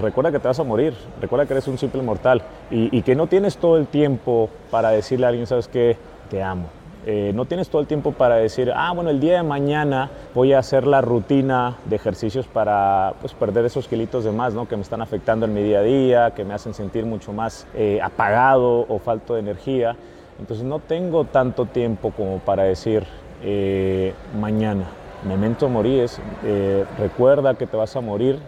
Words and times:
recuerda 0.00 0.32
que 0.32 0.38
te 0.38 0.48
vas 0.48 0.58
a 0.58 0.64
morir, 0.64 0.94
recuerda 1.20 1.46
que 1.46 1.54
eres 1.54 1.68
un 1.68 1.78
simple 1.78 2.02
mortal 2.02 2.42
y, 2.70 3.02
que 3.02 3.14
no 3.14 3.26
tienes 3.26 3.58
todo 3.58 3.76
el 3.76 3.86
tiempo 3.86 4.50
para 4.70 4.90
decirle 4.90 5.26
a 5.26 5.28
alguien, 5.28 5.46
sabes 5.46 5.68
qué, 5.68 5.96
te 6.28 6.42
amo. 6.42 6.66
Eh, 7.08 7.30
no 7.32 7.44
tienes 7.44 7.68
todo 7.68 7.80
el 7.80 7.86
tiempo 7.86 8.10
para 8.10 8.34
decir, 8.34 8.72
ah, 8.74 8.92
bueno, 8.92 9.10
el 9.10 9.20
día 9.20 9.36
de 9.36 9.44
mañana 9.44 10.10
voy 10.34 10.52
a 10.52 10.58
hacer 10.58 10.88
la 10.88 11.00
rutina 11.00 11.76
de 11.84 11.94
ejercicios 11.94 12.48
para 12.48 13.14
pues, 13.20 13.32
perder 13.32 13.64
esos 13.64 13.86
kilitos 13.86 14.24
de 14.24 14.32
más, 14.32 14.54
¿no? 14.54 14.66
Que 14.66 14.74
me 14.74 14.82
están 14.82 15.00
afectando 15.00 15.46
en 15.46 15.54
mi 15.54 15.62
día 15.62 15.78
a 15.78 15.82
día, 15.82 16.30
que 16.32 16.44
me 16.44 16.52
hacen 16.52 16.74
sentir 16.74 17.06
mucho 17.06 17.32
más 17.32 17.68
eh, 17.76 18.00
apagado 18.02 18.86
o 18.88 18.98
falto 18.98 19.34
de 19.34 19.40
energía. 19.40 19.94
Entonces 20.40 20.66
no 20.66 20.80
tengo 20.80 21.24
tanto 21.24 21.66
tiempo 21.66 22.10
como 22.10 22.38
para 22.40 22.64
decir 22.64 23.04
eh, 23.40 24.12
mañana. 24.40 24.86
Memento 25.24 25.68
morir 25.68 26.02
es, 26.02 26.20
recuerda 26.98 27.54
que 27.54 27.66
te 27.66 27.76
vas 27.76 27.96
a 27.96 28.00
morir, 28.00 28.38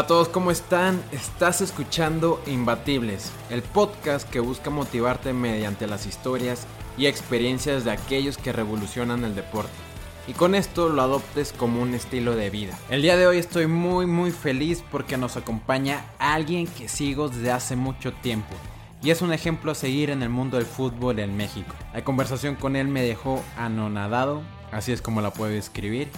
Hola 0.00 0.06
a 0.06 0.08
todos, 0.08 0.28
¿cómo 0.28 0.50
están? 0.50 0.98
Estás 1.12 1.60
escuchando 1.60 2.42
Imbatibles, 2.46 3.30
el 3.50 3.60
podcast 3.60 4.26
que 4.30 4.40
busca 4.40 4.70
motivarte 4.70 5.34
mediante 5.34 5.86
las 5.86 6.06
historias 6.06 6.66
y 6.96 7.04
experiencias 7.04 7.84
de 7.84 7.90
aquellos 7.90 8.38
que 8.38 8.50
revolucionan 8.50 9.26
el 9.26 9.34
deporte. 9.34 9.70
Y 10.26 10.32
con 10.32 10.54
esto 10.54 10.88
lo 10.88 11.02
adoptes 11.02 11.52
como 11.52 11.82
un 11.82 11.92
estilo 11.92 12.34
de 12.34 12.48
vida. 12.48 12.78
El 12.88 13.02
día 13.02 13.18
de 13.18 13.26
hoy 13.26 13.36
estoy 13.36 13.66
muy 13.66 14.06
muy 14.06 14.30
feliz 14.30 14.82
porque 14.90 15.18
nos 15.18 15.36
acompaña 15.36 16.06
alguien 16.18 16.66
que 16.66 16.88
sigo 16.88 17.28
desde 17.28 17.52
hace 17.52 17.76
mucho 17.76 18.14
tiempo. 18.22 18.56
Y 19.02 19.10
es 19.10 19.20
un 19.20 19.34
ejemplo 19.34 19.72
a 19.72 19.74
seguir 19.74 20.08
en 20.08 20.22
el 20.22 20.30
mundo 20.30 20.56
del 20.56 20.64
fútbol 20.64 21.18
en 21.18 21.36
México. 21.36 21.74
La 21.92 22.02
conversación 22.04 22.54
con 22.54 22.74
él 22.74 22.88
me 22.88 23.02
dejó 23.02 23.42
anonadado, 23.58 24.40
así 24.72 24.92
es 24.92 25.02
como 25.02 25.20
la 25.20 25.34
puedo 25.34 25.52
escribir. 25.52 26.08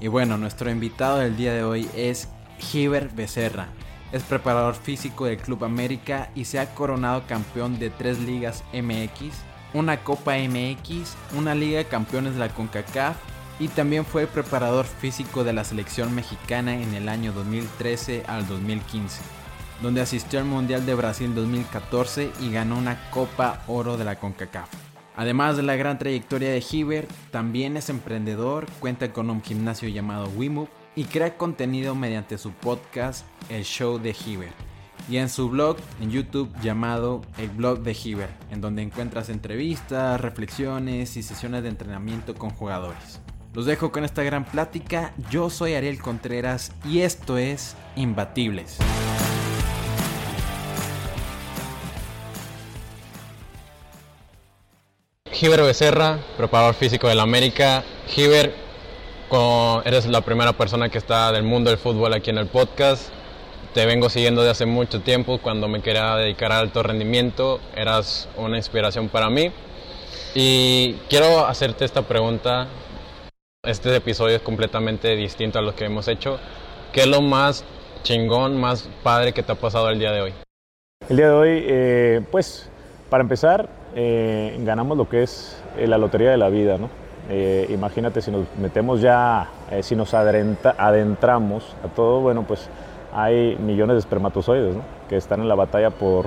Y 0.00 0.08
bueno, 0.08 0.36
nuestro 0.36 0.70
invitado 0.70 1.16
del 1.16 1.38
día 1.38 1.54
de 1.54 1.64
hoy 1.64 1.88
es 1.96 2.28
Giver 2.70 3.08
Becerra. 3.10 3.68
Es 4.12 4.22
preparador 4.22 4.74
físico 4.74 5.24
del 5.24 5.38
Club 5.38 5.64
América 5.64 6.30
y 6.34 6.44
se 6.44 6.58
ha 6.58 6.74
coronado 6.74 7.26
campeón 7.26 7.78
de 7.78 7.90
tres 7.90 8.18
ligas 8.20 8.62
MX, 8.72 9.34
una 9.74 10.04
Copa 10.04 10.34
MX, 10.36 11.16
una 11.36 11.54
Liga 11.54 11.78
de 11.78 11.86
Campeones 11.86 12.34
de 12.34 12.40
la 12.40 12.50
CONCACAF 12.50 13.16
y 13.58 13.68
también 13.68 14.04
fue 14.04 14.26
preparador 14.26 14.84
físico 14.84 15.44
de 15.44 15.52
la 15.52 15.64
selección 15.64 16.14
mexicana 16.14 16.74
en 16.74 16.94
el 16.94 17.08
año 17.08 17.32
2013 17.32 18.24
al 18.26 18.46
2015, 18.46 19.22
donde 19.80 20.02
asistió 20.02 20.40
al 20.40 20.44
Mundial 20.44 20.84
de 20.84 20.94
Brasil 20.94 21.34
2014 21.34 22.30
y 22.40 22.52
ganó 22.52 22.76
una 22.76 23.10
Copa 23.10 23.62
Oro 23.66 23.96
de 23.96 24.04
la 24.04 24.16
CONCACAF. 24.16 24.68
Además 25.16 25.56
de 25.56 25.62
la 25.62 25.76
gran 25.76 25.98
trayectoria 25.98 26.50
de 26.50 26.60
Giver, 26.60 27.06
también 27.30 27.76
es 27.76 27.88
emprendedor, 27.88 28.66
cuenta 28.80 29.12
con 29.12 29.30
un 29.30 29.42
gimnasio 29.42 29.88
llamado 29.88 30.28
WeMove 30.36 30.81
y 30.94 31.04
crea 31.04 31.36
contenido 31.36 31.94
mediante 31.94 32.38
su 32.38 32.52
podcast 32.52 33.24
El 33.48 33.64
Show 33.64 33.98
de 33.98 34.14
Hiver 34.26 34.52
y 35.08 35.16
en 35.16 35.28
su 35.28 35.48
blog 35.48 35.76
en 36.00 36.10
YouTube 36.10 36.52
llamado 36.62 37.22
El 37.38 37.48
Blog 37.48 37.80
de 37.80 37.96
Hiver, 38.04 38.28
en 38.50 38.60
donde 38.60 38.82
encuentras 38.82 39.28
entrevistas, 39.28 40.20
reflexiones 40.20 41.16
y 41.16 41.22
sesiones 41.22 41.62
de 41.62 41.70
entrenamiento 41.70 42.34
con 42.34 42.50
jugadores. 42.50 43.20
Los 43.54 43.66
dejo 43.66 43.92
con 43.92 44.04
esta 44.04 44.22
gran 44.22 44.44
plática, 44.44 45.12
yo 45.30 45.50
soy 45.50 45.74
Ariel 45.74 46.00
Contreras 46.00 46.72
y 46.84 47.00
esto 47.00 47.36
es 47.36 47.76
Imbatibles. 47.96 48.78
Hiver 55.42 55.62
Becerra, 55.62 56.20
preparador 56.36 56.74
físico 56.74 57.08
del 57.08 57.18
América. 57.18 57.82
Eres 59.84 60.06
la 60.06 60.20
primera 60.20 60.52
persona 60.52 60.90
que 60.90 60.98
está 60.98 61.32
del 61.32 61.42
mundo 61.42 61.70
del 61.70 61.78
fútbol 61.78 62.12
aquí 62.12 62.28
en 62.28 62.36
el 62.36 62.48
podcast. 62.48 63.10
Te 63.72 63.86
vengo 63.86 64.10
siguiendo 64.10 64.42
de 64.42 64.50
hace 64.50 64.66
mucho 64.66 65.00
tiempo. 65.00 65.38
Cuando 65.38 65.68
me 65.68 65.80
quería 65.80 66.16
dedicar 66.16 66.52
al 66.52 66.66
alto 66.66 66.82
rendimiento, 66.82 67.58
eras 67.74 68.28
una 68.36 68.58
inspiración 68.58 69.08
para 69.08 69.30
mí. 69.30 69.50
Y 70.34 70.96
quiero 71.08 71.46
hacerte 71.46 71.86
esta 71.86 72.02
pregunta. 72.02 72.66
Este 73.64 73.96
episodio 73.96 74.36
es 74.36 74.42
completamente 74.42 75.16
distinto 75.16 75.58
a 75.58 75.62
lo 75.62 75.74
que 75.74 75.86
hemos 75.86 76.08
hecho. 76.08 76.38
¿Qué 76.92 77.00
es 77.00 77.06
lo 77.06 77.22
más 77.22 77.64
chingón, 78.02 78.60
más 78.60 78.90
padre 79.02 79.32
que 79.32 79.42
te 79.42 79.52
ha 79.52 79.54
pasado 79.54 79.88
el 79.88 79.98
día 79.98 80.12
de 80.12 80.20
hoy? 80.20 80.34
El 81.08 81.16
día 81.16 81.28
de 81.28 81.32
hoy, 81.32 81.64
eh, 81.66 82.20
pues, 82.30 82.68
para 83.08 83.22
empezar, 83.22 83.70
eh, 83.94 84.58
ganamos 84.60 84.98
lo 84.98 85.08
que 85.08 85.22
es 85.22 85.56
eh, 85.78 85.86
la 85.86 85.96
lotería 85.96 86.30
de 86.30 86.36
la 86.36 86.50
vida, 86.50 86.76
¿no? 86.76 87.01
Eh, 87.28 87.68
imagínate 87.70 88.20
si 88.20 88.30
nos 88.30 88.46
metemos 88.58 89.00
ya, 89.00 89.48
eh, 89.70 89.82
si 89.82 89.94
nos 89.94 90.12
adentramos 90.12 91.76
a 91.84 91.88
todo, 91.88 92.20
bueno, 92.20 92.42
pues 92.42 92.68
hay 93.12 93.56
millones 93.56 93.94
de 93.94 94.00
espermatozoides 94.00 94.76
que 95.08 95.16
están 95.16 95.40
en 95.40 95.48
la 95.48 95.54
batalla 95.54 95.90
por, 95.90 96.26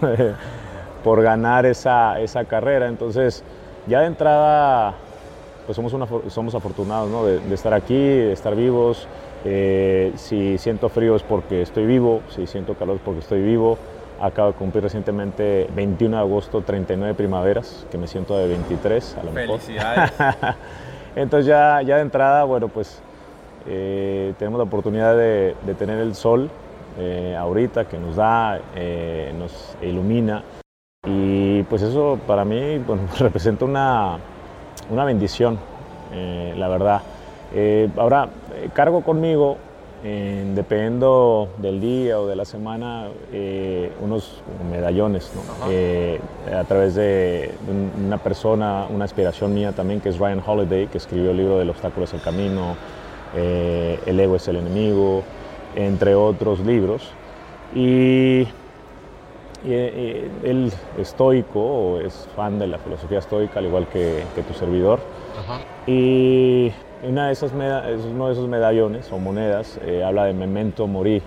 por, 1.04 1.22
ganar 1.22 1.66
esa, 1.66 2.20
esa, 2.20 2.44
carrera. 2.44 2.88
Entonces, 2.88 3.42
ya 3.86 4.00
de 4.00 4.06
entrada, 4.06 4.94
pues 5.66 5.76
somos, 5.76 5.92
somos 6.28 6.54
afortunados 6.54 7.26
de, 7.26 7.54
estar 7.54 7.74
aquí, 7.74 7.94
de 7.94 8.32
estar 8.32 8.54
vivos. 8.54 9.06
Eh, 9.44 10.12
si 10.16 10.58
siento 10.58 10.88
frío 10.88 11.16
es 11.16 11.22
porque 11.22 11.62
estoy 11.62 11.86
vivo, 11.86 12.22
si 12.28 12.46
siento 12.46 12.74
calor 12.74 12.96
es 12.96 13.02
porque 13.02 13.20
estoy 13.20 13.42
vivo. 13.42 13.78
Acabo 14.20 14.52
de 14.52 14.54
cumplir 14.58 14.82
recientemente 14.82 15.68
21 15.74 16.16
de 16.16 16.22
agosto 16.22 16.62
39 16.62 17.14
primaveras, 17.14 17.86
que 17.90 17.98
me 17.98 18.06
siento 18.06 18.36
de 18.36 18.48
23 18.48 19.16
a 19.16 19.24
lo 19.24 19.32
mejor. 19.32 19.60
Felicidades. 19.60 20.12
Entonces 21.16 21.46
ya, 21.46 21.82
ya 21.82 21.96
de 21.96 22.02
entrada, 22.02 22.44
bueno, 22.44 22.68
pues 22.68 23.00
eh, 23.66 24.34
tenemos 24.38 24.58
la 24.58 24.64
oportunidad 24.64 25.16
de, 25.16 25.54
tener 25.78 25.98
el 25.98 26.14
sol 26.14 26.50
eh, 26.98 27.36
ahorita 27.38 27.86
que 27.86 27.98
nos 27.98 28.16
da, 28.16 28.60
eh, 28.74 29.32
nos 29.38 29.76
ilumina. 29.82 30.42
Y 31.06 31.62
pues 31.64 31.82
eso 31.82 32.18
para 32.26 32.44
mí 32.44 32.78
bueno, 32.78 33.02
representa 33.18 33.64
una, 33.64 34.18
una 34.90 35.04
bendición, 35.04 35.58
la 36.56 36.68
verdad. 36.68 37.02
ahora, 37.96 38.28
cargo 38.72 39.02
conmigo 39.02 39.58
dependiendo 40.02 41.48
del 41.58 41.80
día 41.80 42.20
o 42.20 42.26
de 42.26 42.36
la 42.36 42.44
semana, 42.44 43.08
eh, 43.32 43.90
unos 44.00 44.42
medallones 44.70 45.30
eh, 45.68 46.20
a 46.54 46.64
través 46.64 46.94
de 46.94 47.52
una 48.04 48.18
persona, 48.18 48.86
una 48.88 49.06
inspiración 49.06 49.54
mía 49.54 49.72
también, 49.72 50.00
que 50.00 50.10
es 50.10 50.18
Ryan 50.18 50.42
Holiday, 50.44 50.86
que 50.86 50.98
escribió 50.98 51.32
el 51.32 51.36
libro 51.36 51.58
del 51.58 51.70
obstáculo 51.70 52.04
es 52.04 52.14
el 52.14 52.20
camino, 52.20 52.76
eh, 53.34 53.98
El 54.06 54.20
ego 54.20 54.36
es 54.36 54.46
el 54.48 54.56
enemigo, 54.56 55.22
entre 55.74 56.14
otros 56.14 56.60
libros. 56.60 57.10
Y, 57.74 58.46
él 59.64 60.72
estoico, 60.96 61.98
es 61.98 62.28
fan 62.36 62.60
de 62.60 62.68
la 62.68 62.78
filosofía 62.78 63.18
estoica, 63.18 63.58
al 63.58 63.66
igual 63.66 63.88
que, 63.88 64.22
tu 64.46 64.54
servidor. 64.54 65.00
Y 65.86 66.70
una 67.02 67.26
de 67.26 67.32
esas 67.32 67.52
uno 67.52 68.26
de 68.26 68.32
esos 68.32 68.48
medallones 68.48 69.10
o 69.12 69.18
monedas 69.18 69.78
eh, 69.84 70.02
habla 70.04 70.24
de 70.24 70.32
memento 70.32 70.86
morir, 70.86 71.22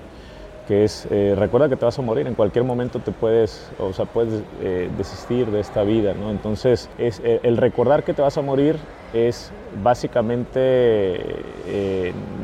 que 0.68 0.84
es 0.84 1.08
eh, 1.10 1.36
recuerda 1.38 1.70
que 1.70 1.76
te 1.76 1.86
vas 1.86 1.98
a 1.98 2.02
morir, 2.02 2.28
en 2.28 2.36
cualquier 2.36 2.66
momento 2.66 3.00
te 3.00 3.12
puedes, 3.12 3.70
o 3.80 3.94
sea, 3.94 4.06
puedes 4.06 4.44
eh, 4.62 4.90
desistir 4.98 5.50
de 5.50 5.60
esta 5.60 5.84
vida, 5.84 6.14
¿no? 6.14 6.32
Entonces, 6.32 6.90
es, 6.98 7.22
el 7.24 7.58
recordar 7.58 8.04
que 8.04 8.14
te 8.14 8.22
vas 8.22 8.38
a 8.38 8.42
morir 8.42 8.78
es 9.14 9.52
básicamente 9.84 11.20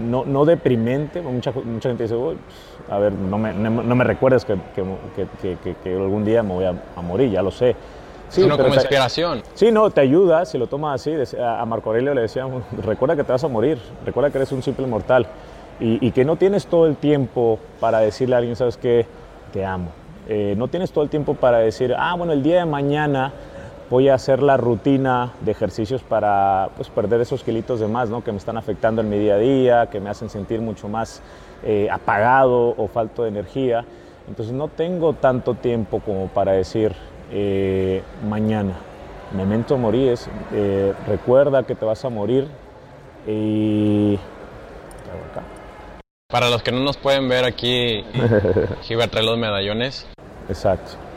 no, 0.10 0.26
no, 0.26 0.46
deprimente, 0.46 1.22
mucha, 1.22 1.52
mucha 1.52 1.90
gente 1.90 2.04
dice, 2.04 2.16
pues, 2.16 2.38
a 2.90 3.00
ver, 3.00 3.14
no 3.14 3.38
me, 3.38 3.54
no 3.54 3.96
me 3.96 4.04
recuerdes 4.04 4.46
que, 4.46 4.56
que, 5.42 5.76
que, 5.84 5.94
algún 5.94 6.26
día 6.26 6.44
me 6.44 6.54
voy 6.54 6.66
a 6.66 7.02
morir, 7.02 7.32
ya 7.32 7.42
lo 7.42 7.52
sé 7.52 7.76
Sí, 8.30 8.42
sino 8.42 8.58
como 8.58 8.74
inspiración. 8.74 9.42
Sí, 9.54 9.72
no, 9.72 9.90
te 9.90 10.02
ayuda, 10.02 10.46
si 10.46 10.58
lo 10.58 10.68
tomas 10.68 11.02
así. 11.02 11.14
A 11.40 11.64
Marco 11.66 11.90
Aurelio 11.90 12.14
le 12.14 12.22
decíamos, 12.22 12.64
recuerda 12.84 13.16
que 13.16 13.24
te 13.24 13.32
vas 13.32 13.44
a 13.44 13.48
morir, 13.48 13.80
recuerda 14.06 14.30
que 14.30 14.38
eres 14.38 14.52
un 14.52 14.62
simple 14.62 14.86
mortal 14.86 15.28
y, 15.80 16.12
que 16.12 16.26
no 16.26 16.36
tienes 16.36 16.66
todo 16.68 16.88
el 16.88 16.96
tiempo 16.96 17.60
para 17.80 18.00
decirle 18.00 18.36
a 18.36 18.40
alguien, 18.40 18.56
sabes 18.56 18.78
qué, 18.78 19.06
te 19.54 19.66
amo. 19.66 19.92
Eh, 20.28 20.56
no 20.58 20.68
tienes 20.68 20.92
todo 20.92 21.04
el 21.04 21.10
tiempo 21.10 21.36
para 21.36 21.60
decir, 21.60 21.96
ah, 21.98 22.16
bueno, 22.16 22.34
el 22.34 22.44
día 22.44 22.60
de 22.60 22.66
mañana 22.66 23.32
voy 23.90 24.10
a 24.10 24.16
hacer 24.16 24.42
la 24.42 24.58
rutina 24.58 25.32
de 25.42 25.52
ejercicios 25.52 26.02
para 26.02 26.70
pues, 26.76 26.90
perder 26.90 27.22
esos 27.22 27.44
kilitos 27.44 27.80
de 27.80 27.88
más, 27.88 28.10
¿no? 28.10 28.24
que 28.24 28.32
me 28.32 28.38
están 28.38 28.58
afectando 28.58 29.02
en 29.02 29.10
mi 29.10 29.18
día 29.18 29.36
a 29.36 29.38
día, 29.38 29.88
que 29.90 30.00
me 30.00 30.10
hacen 30.10 30.30
sentir 30.30 30.60
mucho 30.60 30.90
más 30.90 31.22
eh, 31.64 31.88
apagado 31.90 32.74
o 32.78 32.88
falto 32.88 33.24
de 33.24 33.30
energía. 33.30 33.86
Entonces 34.28 34.54
no 34.54 34.68
tengo 34.68 35.14
tanto 35.14 35.54
tiempo 35.54 36.02
como 36.02 36.28
para 36.28 36.52
decir, 36.52 36.94
eh, 37.32 38.04
mañana. 38.28 38.74
Memento 39.32 39.78
morir 39.78 40.10
es, 40.10 40.30
eh, 40.54 40.94
recuerda 41.08 41.64
que 41.64 41.76
te 41.76 41.86
vas 41.86 42.04
a 42.06 42.10
morir 42.10 42.48
y... 43.28 44.18
Para 46.30 46.50
los 46.50 46.62
que 46.62 46.74
no 46.74 46.82
nos 46.82 46.98
pueden 46.98 47.30
ver 47.30 47.46
aquí, 47.46 48.04
Gilbert 48.84 49.12
trae 49.12 49.24
los 49.24 49.38
medallones. 49.38 50.06
Exacto. 50.50 51.08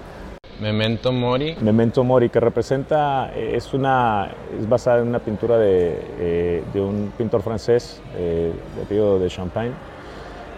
Memento 0.61 1.11
Mori. 1.11 1.57
Memento 1.61 2.05
Mori, 2.05 2.29
que 2.29 2.39
representa, 2.39 3.33
es, 3.35 3.73
una, 3.73 4.31
es 4.59 4.69
basada 4.69 5.01
en 5.01 5.09
una 5.09 5.19
pintura 5.19 5.57
de, 5.57 5.99
eh, 6.19 6.65
de 6.73 6.81
un 6.81 7.13
pintor 7.17 7.43
francés, 7.43 8.01
eh, 8.15 8.53
de 8.77 8.83
apellido 8.83 9.19
de 9.19 9.29
Champagne, 9.29 9.73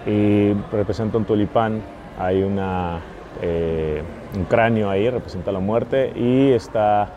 y 0.07 0.53
representa 0.73 1.19
un 1.19 1.25
tulipán, 1.25 1.81
hay 2.19 2.43
una, 2.43 3.01
eh, 3.41 4.03
un 4.37 4.45
cráneo 4.45 4.91
ahí, 4.91 5.09
representa 5.09 5.53
la 5.53 5.61
muerte, 5.61 6.13
y 6.15 6.53
está 6.53 7.09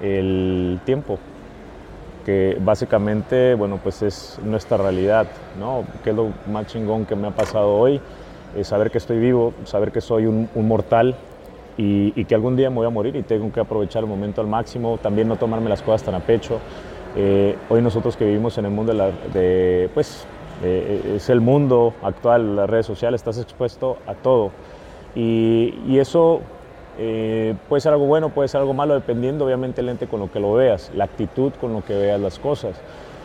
el 0.00 0.80
tiempo, 0.84 1.18
que 2.24 2.56
básicamente, 2.60 3.54
bueno, 3.54 3.78
pues 3.82 4.02
es 4.02 4.38
nuestra 4.44 4.76
realidad, 4.76 5.26
¿no? 5.58 5.84
Que 6.02 6.10
es 6.10 6.16
lo 6.16 6.30
más 6.50 6.66
chingón 6.66 7.06
que 7.06 7.16
me 7.16 7.28
ha 7.28 7.32
pasado 7.32 7.74
hoy, 7.74 8.00
es 8.56 8.68
saber 8.68 8.90
que 8.90 8.98
estoy 8.98 9.18
vivo, 9.18 9.52
saber 9.64 9.92
que 9.92 10.00
soy 10.00 10.26
un, 10.26 10.48
un 10.54 10.68
mortal 10.68 11.16
y, 11.76 12.24
que 12.24 12.34
algún 12.34 12.56
día 12.56 12.70
me 12.70 12.76
voy 12.76 12.86
a 12.86 12.90
morir 12.90 13.16
y 13.16 13.22
tengo 13.22 13.50
que 13.52 13.60
aprovechar 13.60 14.02
el 14.02 14.08
momento 14.08 14.40
al 14.40 14.46
máximo, 14.46 14.98
también 14.98 15.28
no 15.28 15.36
tomarme 15.36 15.68
las 15.68 15.82
cosas 15.82 16.02
tan 16.02 16.14
a 16.14 16.20
pecho. 16.20 16.58
Eh, 17.16 17.56
hoy 17.68 17.82
nosotros 17.82 18.16
que 18.16 18.24
vivimos 18.24 18.56
en 18.58 18.66
el 18.66 18.70
mundo 18.70 18.92
de, 18.92 18.98
la, 18.98 19.10
de 19.32 19.90
pues, 19.92 20.26
eh, 20.62 21.14
es 21.16 21.28
el 21.30 21.40
mundo 21.40 21.94
actual, 22.02 22.56
las 22.56 22.68
redes 22.68 22.86
sociales, 22.86 23.20
estás 23.20 23.38
expuesto 23.38 23.98
a 24.06 24.14
todo. 24.14 24.50
Y, 25.14 25.74
y 25.86 25.98
eso 25.98 26.40
eh, 26.98 27.54
puede 27.68 27.80
ser 27.80 27.92
algo 27.92 28.06
bueno, 28.06 28.30
puede 28.30 28.48
ser 28.48 28.60
algo 28.60 28.74
malo, 28.74 28.94
dependiendo 28.94 29.44
obviamente 29.44 29.80
el 29.80 29.88
ente 29.88 30.06
con 30.06 30.20
lo 30.20 30.30
que 30.30 30.40
lo 30.40 30.52
veas, 30.54 30.90
la 30.94 31.04
actitud 31.04 31.52
con 31.60 31.72
lo 31.72 31.84
que 31.84 31.94
veas 31.94 32.20
las 32.20 32.38
cosas. 32.38 32.80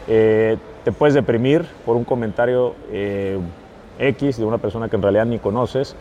te 0.08 0.92
puedes 0.98 1.14
deprimir 1.14 1.66
por 1.86 1.96
un 1.96 2.06
comentario 2.06 2.76
X 4.00 4.38
de 4.38 4.46
una 4.46 4.58
persona 4.58 4.88
que 4.90 4.96
en 4.96 5.02
realidad 5.02 5.26
ni 5.26 5.38
conoces 5.38 5.96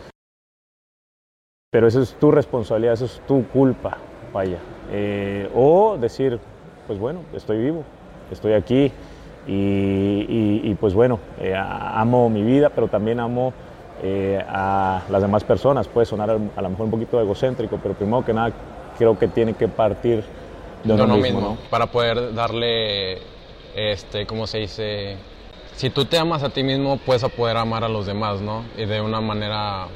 pero 1.69 1.87
eso 1.87 2.01
es 2.01 2.13
tu 2.15 2.31
responsabilidad, 2.31 2.93
eso 2.93 3.05
es 3.05 3.21
tu 3.27 3.45
culpa, 3.49 3.97
vaya. 4.33 4.57
Eh, 4.91 5.49
o 5.53 5.97
decir, 5.99 6.39
pues 6.87 6.97
bueno, 6.97 7.19
estoy 7.33 7.57
vivo, 7.57 7.83
estoy 8.31 8.53
aquí 8.53 8.91
y, 9.45 10.73
pues 10.79 10.93
bueno, 10.93 11.19
eh, 11.39 11.53
amo 11.55 12.29
mi 12.29 12.41
vida, 12.41 12.69
pero 12.69 12.87
también 12.87 13.19
amo 13.19 13.53
eh, 14.03 14.43
a 14.47 15.03
las 15.09 15.21
demás 15.21 15.43
personas. 15.43 15.87
Puede 15.87 16.05
sonar 16.05 16.29
a 16.29 16.61
lo 16.61 16.69
mejor 16.69 16.85
un 16.85 16.91
poquito 16.91 17.19
egocéntrico, 17.19 17.79
pero 17.81 17.93
primero 17.93 18.23
que 18.23 18.33
nada 18.33 18.51
creo 18.97 19.17
que 19.17 19.27
tiene 19.27 19.53
que 19.53 19.67
partir 19.67 20.23
de 20.83 20.93
uno, 20.93 21.17
mismo, 21.17 21.57
para 21.69 21.87
poder 21.87 22.33
darle, 22.33 23.19
este, 23.75 24.25
¿cómo 24.25 24.47
se 24.47 24.59
dice? 24.59 25.17
Si 25.75 25.89
tú 25.89 26.05
te 26.05 26.17
amas 26.17 26.43
a 26.43 26.49
ti 26.49 26.63
mismo, 26.63 26.97
puedes 26.97 27.23
poder 27.25 27.57
amar 27.57 27.83
a 27.83 27.89
los 27.89 28.05
demás, 28.05 28.41
¿no? 28.41 28.63
Y 28.77 28.85
de 28.85 29.01
una 29.01 29.21
manera 29.21 29.87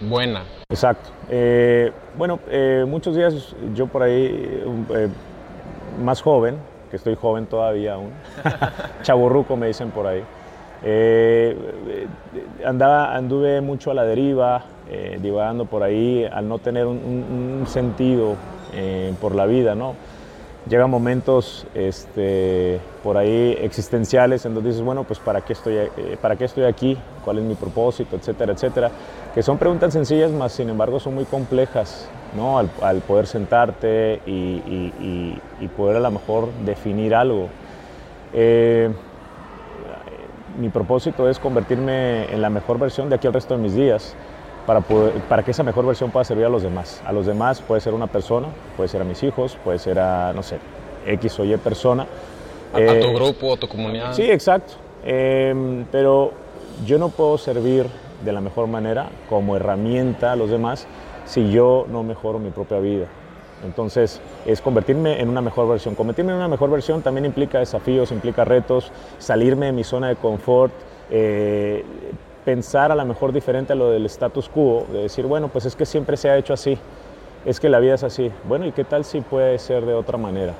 buena. 0.00 0.42
Exacto. 0.68 1.10
Eh, 1.28 1.92
bueno, 2.16 2.40
eh, 2.48 2.84
muchos 2.86 3.16
días 3.16 3.54
yo 3.74 3.86
por 3.86 4.02
ahí, 4.02 4.62
eh, 4.94 5.08
más 6.02 6.20
joven, 6.20 6.56
que 6.90 6.96
estoy 6.96 7.14
joven 7.14 7.46
todavía 7.46 7.94
aún, 7.94 8.10
chaburruco 9.02 9.56
me 9.56 9.68
dicen 9.68 9.90
por 9.90 10.06
ahí, 10.06 10.24
andaba, 12.64 13.14
anduve 13.16 13.60
mucho 13.60 13.90
a 13.90 13.94
la 13.94 14.04
deriva, 14.04 14.64
divagando 15.20 15.64
por 15.64 15.82
ahí, 15.82 16.24
al 16.24 16.48
no 16.48 16.58
tener 16.58 16.86
un, 16.86 16.96
un 17.60 17.66
sentido 17.66 18.36
por 19.20 19.34
la 19.34 19.46
vida, 19.46 19.74
¿no? 19.74 19.94
llegan 20.68 20.90
momentos 20.90 21.66
este, 21.74 22.80
por 23.02 23.16
ahí 23.16 23.56
existenciales 23.60 24.44
en 24.46 24.54
donde 24.54 24.70
dices, 24.70 24.84
bueno, 24.84 25.04
pues 25.04 25.18
¿para 25.18 25.40
qué, 25.40 25.52
estoy, 25.52 25.74
eh, 25.74 26.16
¿para 26.20 26.36
qué 26.36 26.44
estoy 26.44 26.64
aquí? 26.64 26.96
¿Cuál 27.24 27.38
es 27.38 27.44
mi 27.44 27.54
propósito? 27.54 28.16
Etcétera, 28.16 28.52
etcétera. 28.52 28.90
Que 29.34 29.42
son 29.42 29.58
preguntas 29.58 29.92
sencillas, 29.92 30.30
más 30.32 30.52
sin 30.52 30.68
embargo 30.68 30.98
son 30.98 31.14
muy 31.14 31.24
complejas, 31.24 32.08
¿no? 32.36 32.58
Al, 32.58 33.00
poder 33.00 33.26
sentarte 33.26 34.20
y, 34.26 35.38
poder 35.76 35.96
a 35.96 36.00
lo 36.00 36.10
mejor 36.10 36.48
definir 36.64 37.14
algo. 37.14 37.48
Eh, 38.32 38.90
mi 40.58 40.68
propósito 40.68 41.28
es 41.28 41.38
convertirme 41.38 42.32
en 42.32 42.42
la 42.42 42.50
mejor 42.50 42.78
versión 42.78 43.08
de 43.08 43.16
aquí 43.16 43.26
al 43.26 43.34
resto 43.34 43.56
de 43.56 43.62
mis 43.62 43.74
días 43.74 44.14
para, 44.66 44.80
para 44.80 45.42
que 45.42 45.52
esa 45.52 45.62
mejor 45.62 45.86
versión 45.86 46.10
pueda 46.10 46.24
servir 46.24 46.44
a 46.46 46.48
los 46.48 46.62
demás. 46.62 47.02
A 47.06 47.12
los 47.12 47.26
demás 47.26 47.62
puede 47.62 47.80
ser 47.80 47.94
una 47.94 48.06
persona, 48.06 48.48
puede 48.76 48.88
ser 48.88 49.00
a 49.00 49.04
mis 49.04 49.22
hijos, 49.22 49.56
puede 49.62 49.78
ser 49.78 49.98
a, 49.98 50.32
no 50.34 50.42
sé, 50.42 50.58
X 51.06 51.38
o 51.38 51.44
Y 51.44 51.56
persona. 51.56 52.06
A, 52.72 52.76
tu 52.76 52.82
eh, 52.82 53.14
grupo, 53.14 53.54
a 53.54 53.56
tu 53.56 53.68
comunidad. 53.68 54.12
Sí, 54.12 54.22
exacto. 54.22 54.74
Em, 55.04 55.84
pero 55.92 56.32
yo 56.84 56.98
no 56.98 57.10
puedo 57.10 57.38
servir 57.38 57.86
de 58.24 58.32
la 58.32 58.40
mejor 58.40 58.66
manera 58.66 59.08
como 59.28 59.56
herramienta 59.56 60.32
a 60.32 60.36
los 60.36 60.50
demás 60.50 60.86
si 61.26 61.50
yo 61.50 61.86
no 61.88 62.02
mejoro 62.02 62.38
mi 62.38 62.50
propia 62.50 62.78
vida. 62.80 63.06
Entonces, 63.64 64.20
es 64.44 64.60
convertirme 64.60 65.20
en 65.20 65.28
una 65.28 65.40
mejor 65.40 65.68
versión. 65.68 65.94
Convertirme 65.94 66.32
en 66.32 66.38
una 66.38 66.48
mejor 66.48 66.70
versión 66.70 67.02
también 67.02 67.24
implica 67.24 67.58
desafíos, 67.58 68.12
implica 68.12 68.44
retos, 68.44 68.92
salirme 69.18 69.66
de 69.66 69.72
mi 69.72 69.84
zona 69.84 70.08
de 70.08 70.16
confort, 70.16 70.72
eh, 71.10 71.84
pensar 72.44 72.92
a 72.92 72.94
lo 72.94 73.04
mejor 73.04 73.32
diferente 73.32 73.72
a 73.72 73.76
lo 73.76 73.90
del 73.90 74.06
status 74.06 74.48
quo, 74.48 74.86
de 74.92 75.02
decir, 75.02 75.26
bueno, 75.26 75.48
pues 75.48 75.64
es 75.64 75.74
que 75.74 75.86
siempre 75.86 76.16
se 76.16 76.30
ha 76.30 76.36
hecho 76.36 76.52
así, 76.52 76.78
es 77.44 77.58
que 77.58 77.68
la 77.68 77.80
vida 77.80 77.94
es 77.94 78.04
así. 78.04 78.30
Bueno, 78.46 78.66
¿y 78.66 78.72
qué 78.72 78.84
tal 78.84 79.04
si 79.04 79.20
puede 79.20 79.58
ser 79.58 79.84
de 79.84 79.94
otra 79.94 80.18
manera? 80.18 80.52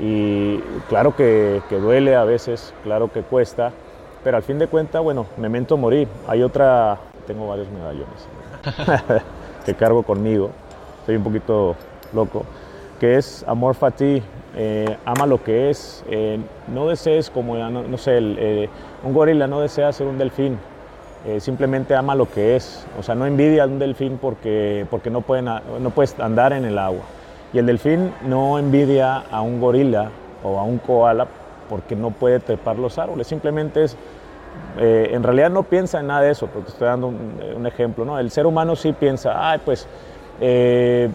Y 0.00 0.58
claro 0.88 1.16
que, 1.16 1.60
duele 1.70 2.14
a 2.14 2.24
veces, 2.24 2.72
claro 2.84 3.10
que 3.12 3.22
cuesta, 3.22 3.72
pero 4.22 4.36
al 4.36 4.42
fin 4.42 4.58
de 4.58 4.68
cuentas, 4.68 5.02
bueno, 5.02 5.26
memento 5.36 5.76
morir. 5.76 6.08
Hay 6.28 6.42
otra, 6.42 6.98
tengo 7.26 7.48
varios 7.48 7.68
medallones 7.68 8.26
que 9.66 9.74
cargo 9.74 10.02
conmigo, 10.02 10.50
estoy 11.00 11.16
un 11.16 11.24
poquito 11.24 11.76
loco, 12.12 12.44
que 13.00 13.16
es 13.16 13.44
amor 13.46 13.74
fati, 13.74 14.22
eh, 14.56 14.96
ama 15.04 15.26
lo 15.26 15.42
que 15.42 15.70
es, 15.70 16.04
eh, 16.08 16.38
no 16.72 16.88
desees 16.88 17.30
como, 17.30 17.56
no, 17.56 17.98
sé, 17.98 18.18
eh, 18.20 18.68
un 19.04 19.12
gorila 19.12 19.46
no 19.46 19.60
desea 19.60 19.92
ser 19.92 20.06
un 20.06 20.18
delfín, 20.18 20.58
eh, 21.26 21.40
simplemente 21.40 21.94
ama 21.94 22.14
lo 22.14 22.30
que 22.30 22.56
es. 22.56 22.86
O 22.98 23.02
sea, 23.02 23.14
no 23.14 23.26
envidia 23.26 23.64
a 23.64 23.66
un 23.66 23.78
delfín 23.78 24.18
porque, 24.20 24.86
porque 24.90 25.10
no, 25.10 25.20
pueden, 25.20 25.46
no 25.46 25.90
puedes 25.90 26.18
andar 26.20 26.52
en 26.52 26.64
el 26.64 26.78
agua. 26.78 27.02
Y 27.52 27.58
el 27.58 27.66
delfín 27.66 28.12
no 28.26 28.58
envidia 28.58 29.24
a 29.30 29.40
un 29.40 29.60
gorila 29.60 30.10
o 30.44 30.58
a 30.58 30.62
un 30.62 30.78
koala 30.78 31.26
porque 31.68 31.96
no 31.96 32.10
puede 32.10 32.40
trepar 32.40 32.78
los 32.78 32.98
árboles. 32.98 33.26
Simplemente 33.26 33.84
es, 33.84 33.96
eh, 34.78 35.10
en 35.12 35.22
realidad 35.22 35.50
no 35.50 35.64
piensa 35.64 36.00
en 36.00 36.06
nada 36.06 36.22
de 36.22 36.30
eso, 36.30 36.46
porque 36.46 36.70
estoy 36.70 36.86
dando 36.86 37.08
un, 37.08 37.66
ejemplo. 37.66 38.04
¿no? 38.04 38.18
El 38.18 38.30
ser 38.30 38.46
humano 38.46 38.76
sí 38.76 38.92
piensa, 38.92 39.50
ay, 39.50 39.60
pues 39.64 39.86
eh, 40.40 41.08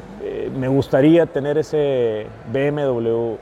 me 0.57 0.67
gustaría 0.67 1.25
tener 1.25 1.57
ese 1.57 2.27
BMW, 2.51 3.35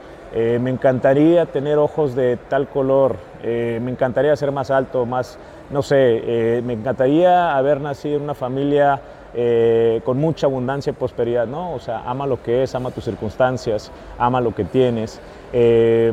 me 0.59 0.69
encantaría 0.69 1.45
tener 1.45 1.77
ojos 1.77 2.15
de 2.15 2.37
tal 2.37 2.69
color, 2.69 3.17
me 3.43 3.91
encantaría 3.91 4.35
ser 4.35 4.51
más 4.51 4.71
alto, 4.71 5.05
más 5.05 5.37
no 5.71 5.81
sé, 5.81 5.97
eh, 5.97 6.61
me 6.63 6.73
encantaría 6.73 7.55
haber 7.55 7.79
nacido 7.79 8.17
en 8.17 8.23
una 8.23 8.33
familia 8.33 8.99
eh, 9.33 10.01
con 10.03 10.17
mucha 10.17 10.47
abundancia 10.47 10.91
y 10.91 10.93
prosperidad, 10.93 11.47
¿no? 11.47 11.73
O 11.73 11.79
sea, 11.79 12.01
ama 12.05 12.27
lo 12.27 12.43
que 12.43 12.63
es, 12.63 12.75
ama 12.75 12.91
tus 12.91 13.05
circunstancias, 13.05 13.91
ama 14.17 14.41
lo 14.41 14.53
que 14.53 14.65
tienes. 14.65 15.21
Eh, 15.53 16.11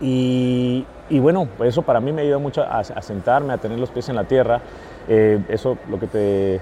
y, 0.00 0.84
bueno, 1.20 1.48
eso 1.64 1.82
para 1.82 2.00
mí 2.00 2.12
me 2.12 2.22
ayuda 2.22 2.38
mucho 2.38 2.62
a, 2.62 2.84
sentarme, 2.84 3.54
a 3.54 3.58
tener 3.58 3.78
los 3.78 3.90
pies 3.90 4.08
en 4.10 4.16
la 4.16 4.24
tierra. 4.24 4.60
eso 5.06 5.78
lo 5.88 5.98
que 5.98 6.06
te 6.06 6.60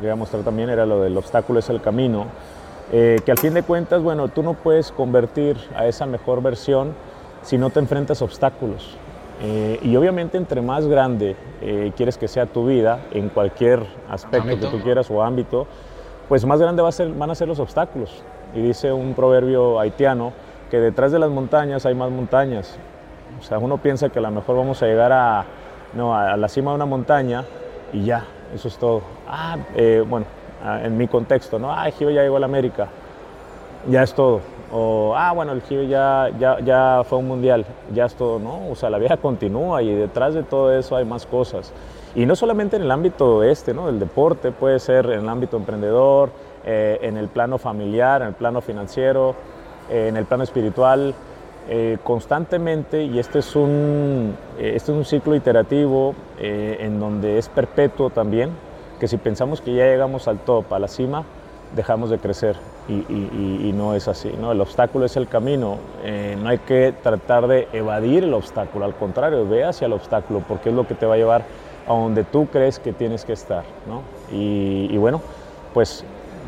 quería 0.00 0.16
mostrar 0.16 0.42
también 0.42 0.70
era 0.70 0.86
lo 0.86 1.00
del 1.00 1.16
obstáculo 1.16 1.58
es 1.58 1.68
el 1.70 1.80
camino. 1.80 2.26
que 2.90 3.30
al 3.30 3.38
fin 3.38 3.54
de 3.54 3.62
cuentas, 3.62 4.02
bueno, 4.02 4.28
tú 4.28 4.42
no 4.42 4.54
puedes 4.54 4.92
convertir 4.92 5.56
a 5.74 5.86
esa 5.86 6.06
mejor 6.06 6.40
versión 6.42 6.94
si 7.42 7.58
no 7.58 7.70
te 7.70 7.80
enfrentas 7.80 8.22
a 8.22 8.24
obstáculos. 8.24 8.96
Eh, 9.42 9.78
y 9.82 9.94
obviamente 9.96 10.38
entre 10.38 10.62
más 10.62 10.86
grande 10.86 11.36
eh, 11.60 11.92
quieres 11.94 12.16
que 12.16 12.26
sea 12.26 12.46
tu 12.46 12.66
vida, 12.66 13.00
en 13.12 13.28
cualquier 13.28 13.84
aspecto 14.08 14.58
que 14.58 14.66
tú 14.66 14.80
quieras 14.82 15.10
o 15.10 15.22
ámbito, 15.22 15.66
pues 16.28 16.44
más 16.46 16.58
grande 16.58 16.82
va 16.82 16.88
a 16.88 16.92
ser, 16.92 17.12
van 17.12 17.30
a 17.30 17.34
ser 17.34 17.48
los 17.48 17.58
obstáculos. 17.58 18.22
Y 18.54 18.62
dice 18.62 18.92
un 18.92 19.14
proverbio 19.14 19.78
haitiano 19.78 20.32
que 20.70 20.80
detrás 20.80 21.12
de 21.12 21.18
las 21.18 21.30
montañas 21.30 21.84
hay 21.84 21.94
más 21.94 22.10
montañas. 22.10 22.78
O 23.38 23.42
sea, 23.42 23.58
uno 23.58 23.78
piensa 23.78 24.08
que 24.08 24.18
a 24.18 24.22
lo 24.22 24.30
mejor 24.30 24.56
vamos 24.56 24.82
a 24.82 24.86
llegar 24.86 25.12
a, 25.12 25.44
no, 25.92 26.16
a 26.16 26.36
la 26.36 26.48
cima 26.48 26.70
de 26.70 26.76
una 26.76 26.86
montaña 26.86 27.44
y 27.92 28.04
ya, 28.04 28.24
eso 28.54 28.68
es 28.68 28.76
todo. 28.78 29.02
Ah, 29.28 29.56
eh, 29.74 30.04
bueno, 30.06 30.26
en 30.82 30.96
mi 30.96 31.08
contexto, 31.08 31.58
¿no? 31.58 31.70
Ah, 31.70 31.90
Gio 31.90 32.10
ya 32.10 32.22
llegó 32.22 32.36
a 32.36 32.40
la 32.40 32.46
América, 32.46 32.88
ya 33.88 34.02
es 34.02 34.14
todo 34.14 34.40
o, 34.72 35.14
ah, 35.16 35.32
bueno, 35.32 35.52
el 35.52 35.62
Giro 35.62 35.84
ya, 35.84 36.30
ya, 36.38 36.58
ya 36.60 37.02
fue 37.04 37.18
un 37.18 37.28
mundial, 37.28 37.64
ya 37.94 38.06
es 38.06 38.14
todo, 38.14 38.38
¿no? 38.38 38.68
O 38.70 38.74
sea, 38.74 38.90
la 38.90 38.98
vida 38.98 39.16
continúa 39.22 39.82
y 39.82 39.94
detrás 39.94 40.34
de 40.34 40.42
todo 40.42 40.76
eso 40.76 40.96
hay 40.96 41.04
más 41.04 41.26
cosas. 41.26 41.72
Y 42.14 42.26
no 42.26 42.34
solamente 42.34 42.76
en 42.76 42.82
el 42.82 42.90
ámbito 42.90 43.42
este, 43.42 43.74
¿no? 43.74 43.86
Del 43.86 43.98
deporte, 43.98 44.50
puede 44.50 44.78
ser 44.78 45.06
en 45.06 45.20
el 45.20 45.28
ámbito 45.28 45.56
emprendedor, 45.56 46.30
eh, 46.64 46.98
en 47.02 47.16
el 47.16 47.28
plano 47.28 47.58
familiar, 47.58 48.22
en 48.22 48.28
el 48.28 48.34
plano 48.34 48.60
financiero, 48.60 49.34
eh, 49.90 50.08
en 50.08 50.16
el 50.16 50.24
plano 50.24 50.42
espiritual, 50.42 51.14
eh, 51.68 51.98
constantemente, 52.02 53.04
y 53.04 53.18
este 53.18 53.40
es 53.40 53.56
un, 53.56 54.36
este 54.58 54.92
es 54.92 54.96
un 54.96 55.04
ciclo 55.04 55.34
iterativo 55.34 56.14
en 56.38 57.00
donde 57.00 57.38
es 57.38 57.48
perpetuo 57.48 58.10
también, 58.10 58.50
que 59.00 59.08
si 59.08 59.16
pensamos 59.16 59.60
que 59.60 59.74
ya 59.74 59.84
llegamos 59.84 60.28
al 60.28 60.38
top, 60.38 60.72
a 60.72 60.78
la 60.78 60.88
cima, 60.88 61.24
dejamos 61.74 62.10
de 62.10 62.18
crecer 62.18 62.56
y, 62.88 63.72
no 63.74 63.94
es 63.94 64.08
así. 64.08 64.32
¿no? 64.40 64.52
El 64.52 64.60
obstáculo 64.60 65.04
es 65.04 65.16
el 65.16 65.28
camino, 65.28 65.78
eh, 66.04 66.36
no 66.40 66.48
hay 66.48 66.58
que 66.58 66.94
tratar 67.02 67.46
de 67.48 67.68
evadir 67.72 68.24
el 68.24 68.34
obstáculo, 68.34 68.84
al 68.84 68.94
contrario, 68.94 69.46
ve 69.48 69.64
hacia 69.64 69.86
el 69.86 69.92
obstáculo 69.92 70.42
porque 70.46 70.68
es 70.68 70.74
lo 70.74 70.86
que 70.86 70.94
te 70.94 71.06
va 71.06 71.14
a 71.14 71.16
llevar 71.18 71.44
a 71.86 71.92
donde 71.92 72.24
tú 72.24 72.46
crees 72.46 72.78
que 72.78 72.92
tienes 72.92 73.24
que 73.24 73.32
estar. 73.32 73.64
¿no? 73.86 74.02
Y, 74.32 74.96
bueno, 74.98 75.20
pues 75.74 76.04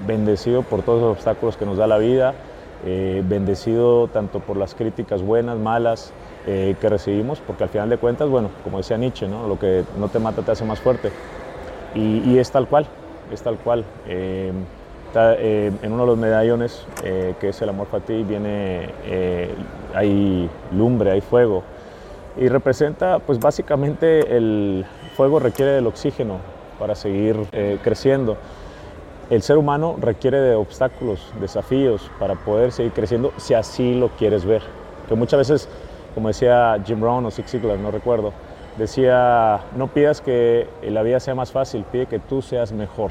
bendecido 0.07 0.63
por 0.63 0.83
todos 0.83 1.03
los 1.03 1.13
obstáculos 1.13 1.57
que 1.57 1.67
nos 1.67 1.77
da 1.77 1.87
la 1.87 1.99
vida, 1.99 2.35
eh, 2.85 3.23
bendecido 3.27 4.09
tanto 4.09 4.41
por 4.41 4.57
las 4.57 4.75
críticas 4.75 5.23
buenas, 5.23 5.59
malas 5.59 6.13
eh, 6.47 6.77
que 6.81 6.89
recibimos, 6.89 7.41
porque 7.41 7.65
al 7.65 7.71
final 7.71 7.89
de 7.89 7.99
cuentas, 7.99 8.29
bueno, 8.29 8.51
como 8.65 8.79
decía 8.79 8.97
Nietzsche, 8.97 9.29
¿no? 9.29 9.47
lo 9.49 9.59
que 9.59 9.85
no 9.99 10.09
te 10.09 10.19
mata 10.19 10.43
te 10.43 10.53
hace 10.53 10.65
más 10.65 10.81
fuerte. 10.81 11.11
Y, 11.95 12.31
y 12.31 12.39
es 12.39 12.51
tal 12.51 12.69
cual, 12.69 12.87
es 13.33 13.43
tal 13.43 13.57
cual. 13.57 13.85
Eh, 15.17 15.73
en 15.83 15.93
uno 15.93 16.03
de 16.03 16.07
los 16.07 16.19
medallones, 16.19 16.87
eh, 17.03 17.35
que 17.41 17.49
es 17.49 17.63
el 17.63 17.71
amor 17.71 17.89
ti 18.07 18.23
viene, 18.23 18.91
eh, 19.05 19.55
hay 19.95 20.49
lumbre, 20.73 21.11
hay 21.11 21.21
fuego. 21.21 21.63
Y 22.37 22.49
representa, 22.49 23.19
pues 23.19 23.41
básicamente 23.41 24.37
el 24.37 24.85
fuego 25.17 25.41
requiere 25.41 25.73
del 25.73 25.87
oxígeno 25.87 26.37
para 26.79 26.95
seguir 26.95 27.37
creciendo. 27.83 28.37
El 29.31 29.43
ser 29.43 29.59
humano 29.59 29.97
requiere 30.01 30.41
de 30.41 30.55
obstáculos, 30.55 31.33
desafíos 31.39 32.11
para 32.19 32.35
poder 32.35 32.73
seguir 32.73 32.93
creciendo 32.93 33.33
si 33.37 33.53
así 33.53 33.95
lo 33.95 34.09
quieres 34.11 34.47
ver. 34.47 34.63
Que 35.07 35.15
muchas 35.15 35.39
veces, 35.39 35.69
como 36.15 36.29
decía 36.29 36.83
Jim 36.87 37.01
Brown 37.01 37.27
o 37.27 37.31
Zig 37.31 37.47
Ziglar, 37.47 37.79
no 37.79 37.91
recuerdo, 37.91 38.33
decía, 38.79 39.61
no 39.77 39.89
pidas 39.89 40.23
que 40.23 40.67
la 40.83 41.03
vida 41.03 41.21
sea 41.21 41.35
más 41.35 41.53
fácil, 41.53 41.85
pide 41.93 42.07
que 42.07 42.19
tú 42.19 42.41
seas 42.41 42.73
mejor 42.73 43.11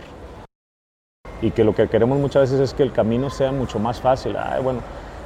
y 1.41 1.51
que 1.51 1.63
lo 1.63 1.75
que 1.75 1.87
queremos 1.87 2.17
muchas 2.17 2.49
veces 2.49 2.59
es 2.61 2.73
que 2.73 2.83
el 2.83 2.91
camino 2.91 3.29
sea 3.29 3.51
mucho 3.51 3.77
más 3.77 4.01
fácil. 4.01 4.35
Ay, 4.37 4.63
bueno, 4.63 4.79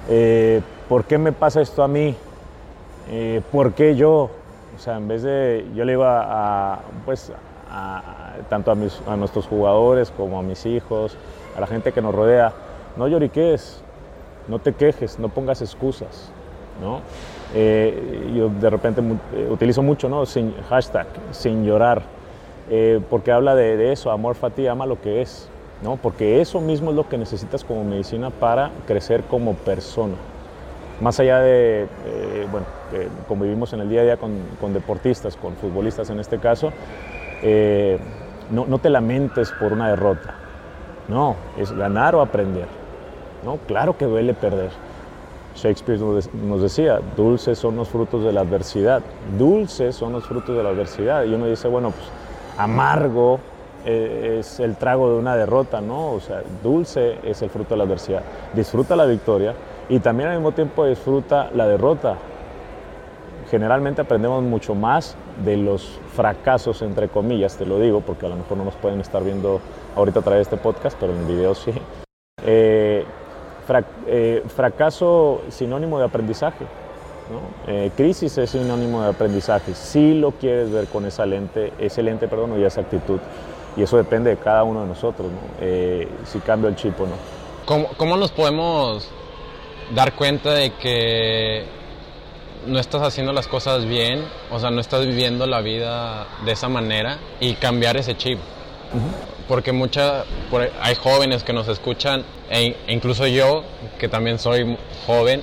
eh, 0.09 0.61
¿por 0.89 1.05
qué 1.05 1.17
me 1.17 1.31
pasa 1.31 1.61
esto 1.61 1.83
a 1.83 1.87
mí? 1.87 2.15
Eh, 3.09 3.41
¿Por 3.51 3.73
qué 3.73 3.95
yo? 3.95 4.29
O 4.75 4.79
sea, 4.79 4.97
en 4.97 5.07
vez 5.07 5.23
de, 5.23 5.65
yo 5.73 5.85
le 5.85 5.93
iba 5.93 6.73
a, 6.73 6.79
pues, 7.05 7.31
tanto 8.49 8.71
a, 8.71 9.15
nuestros 9.15 9.47
jugadores 9.47 10.11
como 10.11 10.39
a 10.39 10.41
mis 10.41 10.65
hijos, 10.65 11.15
a 11.55 11.61
la 11.61 11.67
gente 11.67 11.91
que 11.91 12.01
nos 12.01 12.13
rodea, 12.13 12.53
no 12.97 13.07
lloriques, 13.07 13.81
no 14.47 14.59
te 14.59 14.73
quejes, 14.73 15.19
no 15.19 15.29
pongas 15.29 15.61
excusas, 15.61 16.31
¿no? 16.81 17.01
Eh, 17.53 18.31
yo 18.35 18.49
de 18.49 18.69
repente 18.69 19.01
utilizo 19.49 19.81
mucho, 19.81 20.09
¿no? 20.09 20.25
Sin, 20.25 20.53
hashtag, 20.69 21.07
sin 21.31 21.65
llorar, 21.65 22.01
porque 23.09 23.31
habla 23.31 23.55
de, 23.55 23.77
de 23.77 23.91
eso, 23.91 24.11
amor 24.11 24.35
fati, 24.35 24.67
ama 24.67 24.85
lo 24.85 25.01
que 25.01 25.21
es, 25.21 25.49
¿no? 25.81 25.97
porque 25.97 26.41
eso 26.41 26.61
mismo 26.61 26.91
es 26.91 26.95
lo 26.95 27.07
que 27.09 27.17
necesitas 27.17 27.63
como 27.63 27.83
medicina 27.83 28.29
para 28.29 28.71
crecer 28.85 29.23
como 29.23 29.53
persona. 29.53 30.15
Más 30.99 31.19
allá 31.19 31.39
de, 31.39 31.87
eh, 32.05 32.47
bueno, 32.51 32.67
convivimos 33.27 33.73
en 33.73 33.81
el 33.81 33.89
día 33.89 34.01
a 34.01 34.03
día 34.03 34.17
con, 34.17 34.73
deportistas, 34.73 35.35
con 35.35 35.55
futbolistas 35.55 36.09
en 36.11 36.19
este 36.19 36.37
caso, 36.37 36.71
eh, 37.41 37.99
no, 38.51 38.77
te 38.79 38.89
lamentes 38.89 39.51
por 39.59 39.73
una 39.73 39.89
derrota, 39.89 40.35
no, 41.07 41.35
es 41.57 41.71
ganar 41.71 42.15
o 42.15 42.21
aprender. 42.21 42.67
¿no? 43.43 43.57
Claro 43.67 43.97
que 43.97 44.05
duele 44.05 44.33
perder. 44.33 44.69
Shakespeare 45.55 45.99
nos 45.99 46.61
decía, 46.61 47.01
dulces 47.17 47.57
son 47.59 47.75
los 47.75 47.89
frutos 47.89 48.23
de 48.23 48.31
la 48.31 48.41
adversidad, 48.41 49.01
dulces 49.37 49.95
son 49.95 50.13
los 50.13 50.25
frutos 50.25 50.55
de 50.55 50.63
la 50.63 50.69
adversidad. 50.69 51.25
Y 51.25 51.33
uno 51.33 51.47
dice, 51.47 51.67
bueno, 51.67 51.91
pues 51.91 52.05
amargo, 52.57 53.39
eh, 53.83 54.37
es 54.39 54.59
el 54.59 54.75
trago 54.75 55.11
de 55.11 55.17
una 55.17 55.35
derrota, 55.35 55.81
¿no? 55.81 56.11
O 56.11 56.19
sea, 56.19 56.43
dulce 56.61 57.17
es 57.23 57.41
el 57.41 57.49
fruto 57.49 57.71
de 57.71 57.77
la 57.77 57.85
adversidad. 57.85 58.21
Disfruta 58.53 58.95
la 58.95 59.05
victoria 59.05 59.55
y 59.89 59.99
también 59.99 60.29
al 60.29 60.35
mismo 60.35 60.51
tiempo 60.51 60.85
disfruta 60.85 61.49
la 61.53 61.67
derrota. 61.67 62.15
Generalmente 63.49 64.01
aprendemos 64.01 64.43
mucho 64.43 64.75
más 64.75 65.15
de 65.43 65.57
los 65.57 65.99
fracasos, 66.15 66.81
entre 66.81 67.07
comillas, 67.07 67.57
te 67.57 67.65
lo 67.65 67.79
digo, 67.79 68.01
porque 68.01 68.25
a 68.25 68.29
lo 68.29 68.35
mejor 68.35 68.57
no 68.57 68.65
nos 68.65 68.75
pueden 68.75 68.99
estar 69.01 69.23
viendo 69.23 69.61
ahorita 69.95 70.19
a 70.19 70.23
través 70.23 70.49
de 70.49 70.55
este 70.55 70.63
podcast, 70.63 70.97
pero 70.99 71.13
en 71.13 71.19
el 71.19 71.25
video 71.25 71.55
sí. 71.55 71.71
Eh, 72.43 73.05
eh, 74.07 74.43
fracaso 74.53 75.41
sinónimo 75.49 75.99
de 75.99 76.05
aprendizaje. 76.05 76.65
crisis 77.95 78.37
es 78.37 78.49
sinónimo 78.49 79.01
de 79.03 79.09
aprendizaje. 79.09 79.73
Si 79.73 80.13
lo 80.13 80.31
quieres 80.31 80.71
ver 80.71 80.87
con 80.87 81.05
esa 81.05 81.25
lente, 81.25 81.71
ese 81.79 82.03
lente, 82.03 82.27
perdón, 82.27 82.59
y 82.59 82.63
esa 82.63 82.81
actitud 82.81 83.19
y 83.77 83.83
eso 83.83 83.97
depende 83.97 84.31
de 84.31 84.37
cada 84.37 84.63
uno 84.63 84.81
de 84.81 84.87
nosotros, 84.87 85.27
eh, 85.59 86.07
si 86.25 86.39
cambio 86.39 86.69
el 86.69 86.75
chip 86.75 86.99
o 86.99 87.05
no. 87.05 87.15
¿Cómo, 87.65 87.87
¿Cómo, 87.97 88.17
nos 88.17 88.31
podemos 88.31 89.07
dar 89.95 90.13
cuenta 90.15 90.53
de 90.53 90.73
que 90.73 91.65
no 92.65 92.79
estás 92.79 93.01
haciendo 93.01 93.33
las 93.33 93.47
cosas 93.47 93.85
bien, 93.85 94.23
o 94.51 94.59
sea, 94.59 94.71
no 94.71 94.81
estás 94.81 95.05
viviendo 95.05 95.45
la 95.47 95.61
vida 95.61 96.27
de 96.45 96.51
esa 96.51 96.69
manera 96.69 97.17
y 97.39 97.53
cambiar 97.55 97.97
ese 97.97 98.15
chip? 98.15 98.39
Porque 99.47 99.71
mucha, 99.71 100.23
hay 100.81 100.95
jóvenes 100.95 101.43
que 101.43 101.53
nos 101.53 101.67
escuchan, 101.67 102.23
e 102.49 102.75
incluso 102.87 103.27
yo, 103.27 103.63
que 103.99 104.07
también 104.07 104.39
soy 104.39 104.77
joven, 105.05 105.41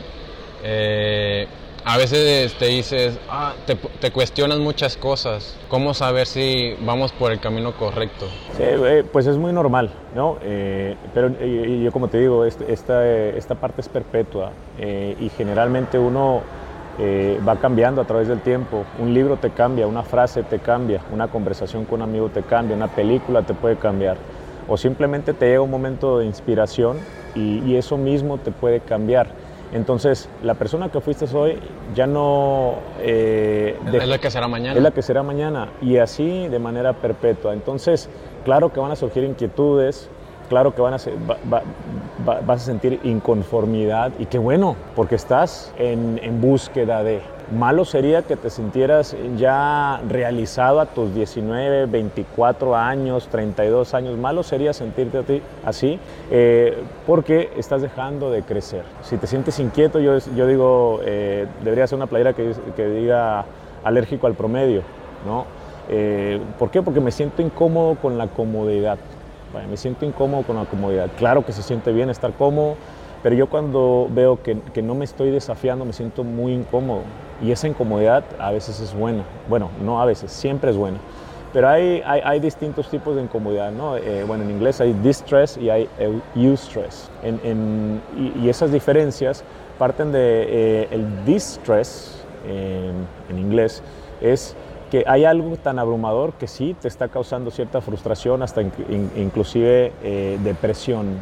eh, 0.62 1.46
a 1.84 1.96
veces 1.96 2.52
te 2.54 2.66
dices, 2.66 3.18
ah, 3.30 3.54
te, 3.64 4.10
cuestionas 4.10 4.58
muchas 4.58 4.96
cosas. 4.98 5.56
¿Cómo 5.68 5.94
saber 5.94 6.26
si 6.26 6.74
vamos 6.80 7.12
por 7.12 7.32
el 7.32 7.40
camino 7.40 7.72
correcto? 7.72 8.26
Sí, 8.58 8.64
pues 9.10 9.26
es 9.26 9.38
muy 9.38 9.54
normal, 9.54 9.90
¿no? 10.14 10.36
Eh, 10.42 10.96
pero 11.14 11.30
yo 11.30 11.90
como 11.90 12.08
te 12.08 12.18
digo, 12.18 12.44
esta, 12.44 13.08
esta 13.08 13.54
parte 13.54 13.80
es 13.80 13.88
perpetua 13.88 14.52
eh, 14.78 15.16
y 15.18 15.30
generalmente 15.30 15.98
uno 15.98 16.42
eh, 16.98 17.40
va 17.46 17.56
cambiando 17.56 18.00
a 18.00 18.04
través 18.04 18.28
del 18.28 18.40
tiempo. 18.40 18.84
Un 18.98 19.14
libro 19.14 19.36
te 19.36 19.50
cambia, 19.50 19.86
una 19.86 20.02
frase 20.02 20.42
te 20.42 20.58
cambia, 20.58 21.00
una 21.12 21.28
conversación 21.28 21.84
con 21.84 22.02
un 22.02 22.08
amigo 22.08 22.28
te 22.28 22.42
cambia, 22.42 22.76
una 22.76 22.88
película 22.88 23.42
te 23.42 23.54
puede 23.54 23.76
cambiar. 23.76 24.16
O 24.68 24.76
simplemente 24.76 25.32
te 25.32 25.46
llega 25.46 25.62
un 25.62 25.70
momento 25.70 26.18
de 26.18 26.26
inspiración 26.26 26.98
y, 27.34 27.60
y 27.60 27.76
eso 27.76 27.96
mismo 27.96 28.38
te 28.38 28.50
puede 28.50 28.80
cambiar. 28.80 29.28
Entonces, 29.72 30.28
la 30.42 30.54
persona 30.54 30.90
que 30.90 31.00
fuiste 31.00 31.26
hoy 31.36 31.58
ya 31.94 32.06
no... 32.06 32.76
Eh, 33.00 33.76
es 33.92 34.08
la 34.08 34.18
que 34.18 34.30
será 34.30 34.48
mañana. 34.48 34.76
Es 34.76 34.82
la 34.82 34.90
que 34.92 35.02
será 35.02 35.22
mañana 35.22 35.68
y 35.82 35.98
así 35.98 36.48
de 36.48 36.58
manera 36.58 36.94
perpetua. 36.94 37.52
Entonces, 37.52 38.08
claro 38.44 38.72
que 38.72 38.80
van 38.80 38.92
a 38.92 38.96
surgir 38.96 39.24
inquietudes, 39.24 40.08
claro 40.48 40.74
que 40.74 40.80
van 40.80 40.94
a 40.94 40.98
vas 42.24 42.62
a 42.62 42.64
sentir 42.64 43.00
inconformidad 43.04 44.12
y 44.18 44.26
qué 44.26 44.38
bueno, 44.38 44.76
porque 44.96 45.14
estás 45.14 45.72
en, 45.78 46.40
búsqueda 46.40 47.02
de... 47.02 47.20
Malo 47.50 47.86
sería 47.86 48.22
que 48.22 48.36
te 48.36 48.50
sintieras 48.50 49.16
ya 49.38 50.02
realizado 50.06 50.80
a 50.80 50.86
tus 50.86 51.14
19, 51.14 51.86
24 51.86 52.76
años, 52.76 53.28
32 53.28 53.94
años. 53.94 54.18
Malo 54.18 54.42
sería 54.42 54.74
sentirte 54.74 55.16
a 55.18 55.22
ti 55.22 55.40
así 55.64 55.98
eh, 56.30 56.76
porque 57.06 57.50
estás 57.56 57.80
dejando 57.80 58.30
de 58.30 58.42
crecer. 58.42 58.82
Si 59.02 59.16
te 59.16 59.26
sientes 59.26 59.58
inquieto, 59.60 59.98
yo, 59.98 60.18
digo, 60.46 61.00
eh, 61.04 61.46
debería 61.64 61.86
ser 61.86 61.96
una 61.96 62.06
playera 62.06 62.34
que, 62.34 62.52
que, 62.76 62.86
diga 62.86 63.46
alérgico 63.82 64.26
al 64.26 64.34
promedio. 64.34 64.82
¿no? 65.26 65.46
Eh, 65.88 66.38
¿Por 66.58 66.70
qué? 66.70 66.82
Porque 66.82 67.00
me 67.00 67.10
siento 67.10 67.40
incómodo 67.40 67.94
con 67.94 68.18
la 68.18 68.26
comodidad. 68.26 68.98
Me 69.66 69.76
siento 69.76 70.04
incómodo 70.04 70.42
con 70.42 70.56
la 70.56 70.64
comodidad. 70.64 71.08
Claro 71.16 71.44
que 71.44 71.52
se 71.52 71.62
siente 71.62 71.92
bien 71.92 72.10
estar 72.10 72.32
cómodo, 72.32 72.76
pero 73.22 73.34
yo 73.34 73.48
cuando 73.48 74.08
veo 74.10 74.42
que, 74.42 74.58
que, 74.72 74.82
no 74.82 74.94
me 74.94 75.04
estoy 75.04 75.30
desafiando 75.30 75.84
me 75.84 75.92
siento 75.92 76.22
muy 76.22 76.52
incómodo 76.52 77.02
y 77.42 77.50
esa 77.50 77.66
incomodidad 77.66 78.24
a 78.38 78.50
veces 78.50 78.80
es 78.80 78.94
buena. 78.94 79.24
Bueno, 79.48 79.70
no 79.84 80.00
a 80.00 80.04
veces, 80.04 80.30
siempre 80.30 80.70
es 80.70 80.76
buena. 80.76 80.98
Pero 81.52 81.68
hay, 81.68 82.02
hay, 82.04 82.20
hay 82.24 82.40
distintos 82.40 82.88
tipos 82.90 83.16
de 83.16 83.22
incomodidad, 83.22 83.72
¿no? 83.72 83.96
Eh, 83.96 84.24
bueno, 84.26 84.44
en 84.44 84.50
inglés 84.50 84.80
hay 84.80 84.92
distress 84.92 85.56
y 85.56 85.70
hay 85.70 85.88
eustress. 86.34 87.10
En, 87.22 87.40
en, 87.42 88.02
y, 88.36 88.48
esas 88.48 88.70
diferencias 88.70 89.42
parten 89.78 90.12
de 90.12 90.18
eh, 90.20 90.88
el 90.90 91.24
distress, 91.24 92.14
en 92.46 93.38
inglés, 93.38 93.82
es 94.20 94.54
que 94.90 95.04
hay 95.06 95.24
algo 95.24 95.56
tan 95.56 95.78
abrumador 95.78 96.32
que 96.34 96.46
sí 96.46 96.74
te 96.80 96.88
está 96.88 97.08
causando 97.08 97.50
cierta 97.50 97.80
frustración, 97.80 98.42
hasta 98.42 98.62
inclusive 98.62 99.92
eh, 100.02 100.38
depresión 100.42 101.16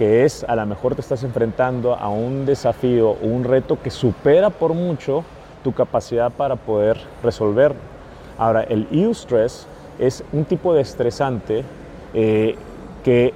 que 0.00 0.24
es 0.24 0.44
a 0.44 0.56
lo 0.56 0.64
mejor 0.64 0.94
te 0.94 1.02
estás 1.02 1.24
enfrentando 1.24 1.94
a 1.94 2.08
un 2.08 2.46
desafío, 2.46 3.18
un 3.20 3.44
reto 3.44 3.78
que 3.82 3.90
supera 3.90 4.48
por 4.48 4.72
mucho 4.72 5.24
tu 5.62 5.74
capacidad 5.74 6.32
para 6.32 6.56
poder 6.56 6.96
resolver. 7.22 7.74
Ahora, 8.38 8.62
el 8.62 8.88
eustress 8.90 9.66
es 9.98 10.24
un 10.32 10.46
tipo 10.46 10.72
de 10.72 10.80
estresante 10.80 11.64
eh, 12.14 12.56
que 13.04 13.34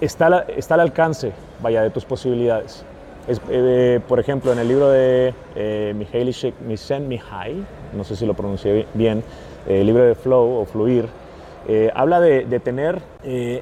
está, 0.00 0.46
está 0.56 0.74
al 0.74 0.80
alcance, 0.80 1.32
vaya, 1.60 1.82
de 1.82 1.90
tus 1.90 2.06
posibilidades. 2.06 2.82
Eh, 3.28 4.00
por 4.06 4.20
ejemplo, 4.20 4.52
en 4.52 4.58
el 4.58 4.68
libro 4.68 4.88
de 4.88 5.34
eh, 5.56 5.94
Mihaly 5.96 6.32
Csikszentmihalyi, 6.32 7.64
no 7.96 8.04
sé 8.04 8.14
si 8.14 8.24
lo 8.24 8.34
pronuncié 8.34 8.86
bien, 8.94 9.22
el 9.66 9.86
libro 9.86 10.04
de 10.04 10.14
Flow 10.14 10.60
o 10.60 10.64
Fluir, 10.64 11.08
eh, 11.68 11.90
habla 11.96 12.20
de, 12.20 12.60
tener 12.60 13.02
eh, 13.24 13.60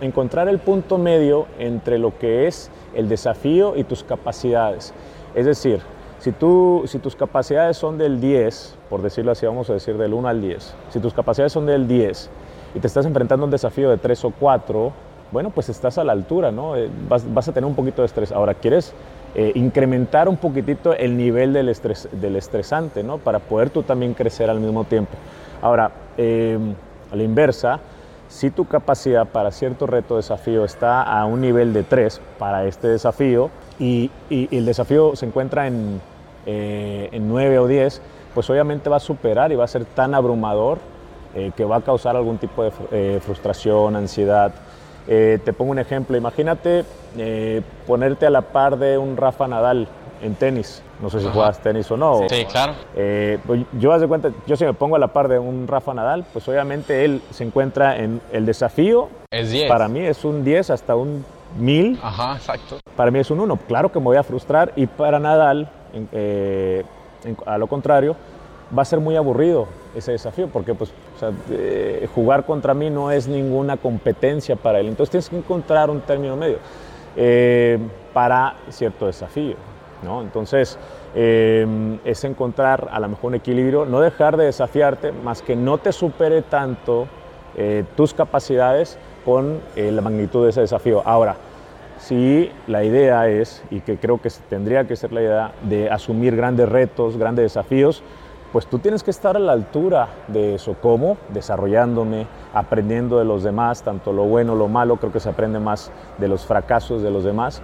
encontrar 0.00 0.48
el 0.48 0.60
punto 0.60 0.98
medio 0.98 1.46
entre 1.58 1.98
lo 1.98 2.16
que 2.16 2.46
es 2.46 2.70
el 2.94 3.08
desafío 3.08 3.76
y 3.76 3.82
tus 3.82 4.04
capacidades. 4.04 4.94
Es 5.34 5.46
decir, 5.46 5.80
si, 6.20 6.30
tú, 6.30 6.84
si 6.86 7.00
tus 7.00 7.16
capacidades 7.16 7.76
son 7.76 7.98
del 7.98 8.20
10, 8.20 8.76
por 8.88 9.02
decirlo 9.02 9.32
así, 9.32 9.44
vamos 9.44 9.68
a 9.68 9.72
decir 9.72 9.98
del 9.98 10.14
1 10.14 10.28
al 10.28 10.40
10, 10.40 10.74
si 10.90 11.00
tus 11.00 11.12
capacidades 11.12 11.52
son 11.52 11.66
del 11.66 11.88
10 11.88 12.30
y 12.76 12.78
te 12.78 12.86
estás 12.86 13.04
enfrentando 13.04 13.42
a 13.42 13.46
un 13.46 13.50
desafío 13.50 13.90
de 13.90 13.98
3 13.98 14.24
o 14.26 14.30
4, 14.38 14.92
bueno, 15.32 15.50
pues 15.50 15.68
estás 15.68 15.98
a 15.98 16.04
la 16.04 16.12
altura, 16.12 16.52
¿no? 16.52 16.76
Eh, 16.76 16.88
vas, 17.08 17.48
a 17.48 17.52
tener 17.52 17.66
un 17.68 17.74
poquito 17.74 18.02
de 18.02 18.06
estrés. 18.06 18.32
Ahora, 18.32 18.54
¿quieres 18.54 18.94
incrementar 19.54 20.30
un 20.30 20.38
poquitito 20.38 20.94
el 20.94 21.14
nivel 21.14 21.52
del, 21.52 21.70
del 22.12 22.36
estresante, 22.36 23.02
¿no? 23.02 23.18
Para 23.18 23.38
poder 23.38 23.68
tú 23.68 23.82
también 23.82 24.14
crecer 24.14 24.48
al 24.48 24.60
mismo 24.60 24.84
tiempo. 24.84 25.12
Ahora, 25.60 25.90
Em, 26.16 26.74
a 27.12 27.16
la 27.16 27.22
inversa, 27.22 27.78
si 28.28 28.50
tu 28.50 28.64
capacidad 28.64 29.26
para 29.26 29.52
cierto 29.52 29.86
reto 29.86 30.16
desafío 30.16 30.64
está 30.64 31.02
a 31.02 31.24
un 31.26 31.40
nivel 31.40 31.72
de 31.72 31.82
3 31.82 32.20
para 32.38 32.64
este 32.64 32.88
desafío 32.88 33.50
y, 33.78 34.10
el 34.30 34.64
desafío 34.64 35.14
se 35.14 35.26
encuentra 35.26 35.66
en, 35.68 36.00
eh, 36.46 37.08
en 37.12 37.28
9 37.28 37.58
o 37.58 37.66
10, 37.68 38.00
pues 38.34 38.50
obviamente 38.50 38.90
va 38.90 38.96
a 38.96 39.00
superar 39.00 39.52
y 39.52 39.56
va 39.56 39.64
a 39.64 39.68
ser 39.68 39.84
tan 39.84 40.14
abrumador 40.14 40.78
eh, 41.34 41.52
que 41.54 41.64
va 41.64 41.76
a 41.76 41.80
causar 41.82 42.16
algún 42.16 42.38
tipo 42.38 42.64
de 42.64 42.72
eh, 42.90 43.20
frustración, 43.22 43.94
ansiedad. 43.94 44.52
Te 45.06 45.52
pongo 45.52 45.70
un 45.70 45.78
ejemplo, 45.78 46.16
imagínate 46.16 46.84
ponerte 47.86 48.26
a 48.26 48.30
la 48.30 48.42
par 48.42 48.78
de 48.78 48.98
un 48.98 49.16
Rafa 49.16 49.46
Nadal 49.46 49.88
en 50.22 50.34
tenis. 50.34 50.82
No 51.00 51.10
sé 51.10 51.20
si 51.20 51.26
juegas 51.26 51.60
tenis 51.60 51.90
o 51.90 51.96
no. 51.96 52.20
Sí, 52.28 52.44
claro. 52.46 52.74
Eh, 52.94 53.38
pues 53.46 53.64
yo 53.78 53.92
haz 53.92 54.00
de 54.00 54.08
cuenta, 54.08 54.30
yo 54.46 54.56
si 54.56 54.64
me 54.64 54.72
pongo 54.72 54.96
a 54.96 54.98
la 54.98 55.08
par 55.08 55.28
de 55.28 55.38
un 55.38 55.68
Rafa 55.68 55.92
Nadal, 55.92 56.24
pues 56.32 56.48
obviamente 56.48 57.04
él 57.04 57.22
se 57.30 57.44
encuentra 57.44 57.98
en 57.98 58.20
el 58.32 58.46
desafío. 58.46 59.08
Es 59.30 59.50
10. 59.50 59.68
Para 59.68 59.88
mí 59.88 60.00
es 60.00 60.24
un 60.24 60.44
10 60.44 60.70
hasta 60.70 60.96
un 60.96 61.24
1000. 61.58 61.98
Ajá, 62.02 62.36
exacto. 62.36 62.78
Para 62.96 63.10
mí 63.10 63.18
es 63.18 63.30
un 63.30 63.40
1. 63.40 63.56
Claro 63.68 63.92
que 63.92 63.98
me 63.98 64.06
voy 64.06 64.16
a 64.16 64.22
frustrar 64.22 64.72
y 64.76 64.86
para 64.86 65.18
Nadal, 65.18 65.68
eh, 66.12 66.84
a 67.44 67.58
lo 67.58 67.66
contrario, 67.66 68.16
va 68.76 68.82
a 68.82 68.86
ser 68.86 69.00
muy 69.00 69.16
aburrido 69.16 69.68
ese 69.96 70.12
desafío 70.12 70.48
porque 70.48 70.74
pues 70.74 70.92
eh, 71.50 72.08
jugar 72.14 72.44
contra 72.44 72.74
mí 72.74 72.90
no 72.90 73.10
es 73.10 73.26
ninguna 73.28 73.76
competencia 73.76 74.56
para 74.56 74.80
él. 74.80 74.88
Entonces 74.88 75.10
tienes 75.10 75.28
que 75.28 75.36
encontrar 75.36 75.90
un 75.90 76.00
término 76.00 76.36
medio 76.36 76.58
para 78.12 78.56
cierto 78.68 79.06
desafío. 79.06 79.56
Entonces, 80.22 80.78
em, 81.14 81.98
es 82.04 82.22
encontrar 82.24 82.88
a 82.90 83.00
lo 83.00 83.08
mejor 83.08 83.28
un 83.28 83.34
equilibrio, 83.36 83.86
no 83.86 84.00
dejar 84.00 84.36
de 84.36 84.44
desafiarte, 84.44 85.12
más 85.12 85.42
que 85.42 85.56
no 85.56 85.78
te 85.78 85.92
supere 85.92 86.42
tanto 86.42 87.08
eh, 87.56 87.84
tus 87.96 88.12
capacidades 88.12 88.98
con 89.24 89.60
eh, 89.74 89.90
la 89.90 90.02
magnitud 90.02 90.44
de 90.44 90.50
ese 90.50 90.60
desafío. 90.60 91.02
Ahora, 91.04 91.36
si 91.98 92.50
la 92.66 92.84
idea 92.84 93.28
es, 93.28 93.64
y 93.70 93.80
que 93.80 93.96
creo 93.96 94.20
que 94.20 94.30
tendría 94.48 94.86
que 94.86 94.96
ser 94.96 95.12
la 95.12 95.22
idea, 95.22 95.52
de 95.62 95.90
asumir 95.90 96.36
grandes 96.36 96.68
retos, 96.68 97.16
grandes 97.16 97.44
desafíos, 97.44 98.02
pues 98.52 98.66
tú 98.66 98.78
tienes 98.78 99.02
que 99.02 99.10
estar 99.10 99.36
a 99.36 99.40
la 99.40 99.52
altura 99.52 100.08
de 100.28 100.54
eso. 100.54 100.76
¿Cómo? 100.80 101.16
Desarrollándome, 101.32 102.26
aprendiendo 102.54 103.18
de 103.18 103.24
los 103.24 103.42
demás, 103.42 103.82
tanto 103.82 104.12
lo 104.12 104.24
bueno, 104.24 104.54
lo 104.54 104.68
malo, 104.68 104.96
creo 104.96 105.12
que 105.12 105.20
se 105.20 105.28
aprende 105.28 105.58
más 105.58 105.90
de 106.18 106.28
los 106.28 106.46
fracasos 106.46 107.02
de 107.02 107.10
los 107.10 107.24
demás 107.24 107.62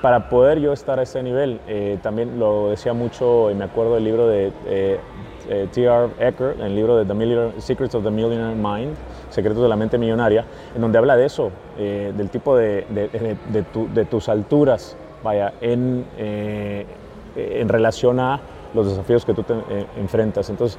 para 0.00 0.28
poder 0.28 0.58
yo 0.58 0.72
estar 0.72 0.98
a 0.98 1.02
ese 1.02 1.22
nivel. 1.22 1.60
Eh, 1.66 1.98
también 2.02 2.38
lo 2.38 2.70
decía 2.70 2.92
mucho, 2.92 3.50
y 3.50 3.54
me 3.54 3.64
acuerdo 3.64 3.94
del 3.94 4.04
libro 4.04 4.26
de 4.26 4.52
eh, 4.66 5.00
eh, 5.48 5.68
T.R. 5.72 6.08
Ecker, 6.18 6.56
el 6.60 6.74
libro 6.74 6.96
de 6.96 7.04
the 7.04 7.60
Secrets 7.60 7.94
of 7.94 8.04
the 8.04 8.10
Millionaire 8.10 8.54
Mind, 8.54 8.94
Secretos 9.30 9.62
de 9.62 9.68
la 9.68 9.76
Mente 9.76 9.98
Millonaria, 9.98 10.44
en 10.74 10.80
donde 10.80 10.98
habla 10.98 11.16
de 11.16 11.26
eso, 11.26 11.50
del 11.76 12.28
tipo 12.30 12.56
de, 12.56 12.84
tus 14.10 14.28
alturas, 14.28 14.96
vaya, 15.22 15.54
en, 15.60 16.04
en 16.18 17.68
relación 17.68 18.20
a 18.20 18.40
los 18.74 18.88
desafíos 18.88 19.24
que 19.24 19.34
tú 19.34 19.42
te 19.42 19.54
enfrentas. 19.96 20.48
Entonces, 20.50 20.78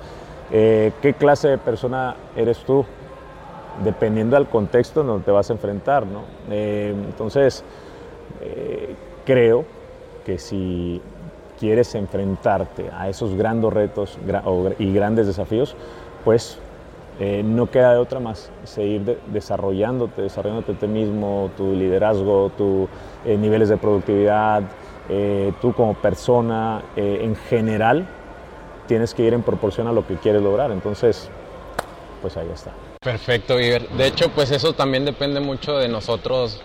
¿qué 0.50 1.16
clase 1.18 1.50
de 1.50 1.58
persona 1.58 2.16
eres 2.36 2.60
tú? 2.60 2.86
Dependiendo 3.84 4.36
del 4.36 4.48
contexto 4.48 5.02
en 5.02 5.08
donde 5.08 5.26
te 5.26 5.32
vas 5.32 5.50
a 5.50 5.54
enfrentar, 5.54 6.06
¿no? 6.06 6.22
entonces, 6.50 7.64
creo 9.26 9.66
que 10.26 10.38
si 10.38 11.02
quieres 11.60 11.96
enfrentarte 11.96 12.90
a 12.92 13.10
esos 13.10 13.36
grandes 13.36 13.72
retos 13.72 14.18
y 14.80 14.94
grandes 14.94 15.28
desafíos, 15.28 15.76
pues 16.24 16.60
eh, 17.20 17.44
no 17.46 17.70
queda 17.70 17.94
de 17.94 18.00
otra 18.00 18.20
más 18.20 18.52
seguir 18.64 19.20
desarrollándote, 19.28 20.24
desarrollándote 20.24 20.74
ti 20.74 20.88
mismo, 20.88 21.52
tu 21.56 21.74
liderazgo, 21.74 22.52
tus 22.58 22.90
eh, 23.24 23.38
niveles 23.38 23.70
de 23.70 23.78
productividad, 23.78 24.64
eh, 25.10 25.52
tú 25.62 25.74
como 25.74 25.94
persona 25.96 26.84
en 26.96 27.36
general, 27.36 28.08
tienes 28.88 29.14
que 29.14 29.24
ir 29.24 29.34
en 29.34 29.44
proporción 29.44 29.88
a 29.88 29.92
lo 29.92 30.06
que 30.06 30.16
quieres 30.16 30.42
lograr. 30.42 30.72
Entonces, 30.72 31.30
pues 32.22 32.38
ahí 32.38 32.50
está. 32.54 32.72
Perfecto, 33.02 33.60
Iber. 33.60 33.90
De 33.90 34.08
hecho, 34.08 34.30
pues 34.30 34.52
eso 34.52 34.74
también 34.74 35.06
depende 35.06 35.40
mucho 35.40 35.78
de 35.78 35.90
nosotros 35.90 36.62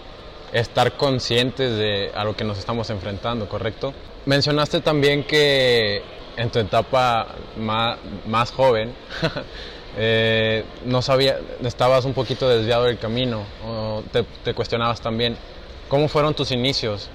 estar 0.53 0.97
conscientes 0.97 1.77
de 1.77 2.11
a 2.15 2.25
lo 2.25 2.37
que 2.37 2.45
nos 2.45 2.59
estamos 2.59 2.91
enfrentando, 2.91 3.49
¿correcto? 3.49 3.93
Mencionaste 4.25 4.81
también 4.81 5.25
que 5.25 6.03
en 6.37 6.51
tu 6.51 6.61
etapa 6.61 7.27
más, 7.57 8.51
joven 8.53 8.95
eh, 9.97 10.65
no 10.85 11.03
sabía, 11.03 11.39
estabas 11.65 12.05
un 12.05 12.15
poquito 12.15 12.49
desviado 12.49 12.85
del 12.85 12.99
camino, 12.99 13.43
o 13.67 14.03
te, 14.13 14.55
cuestionabas 14.55 15.01
también. 15.01 15.37
¿Cómo 15.89 16.09
fueron 16.09 16.35
tus 16.35 16.53
inicios? 16.53 17.11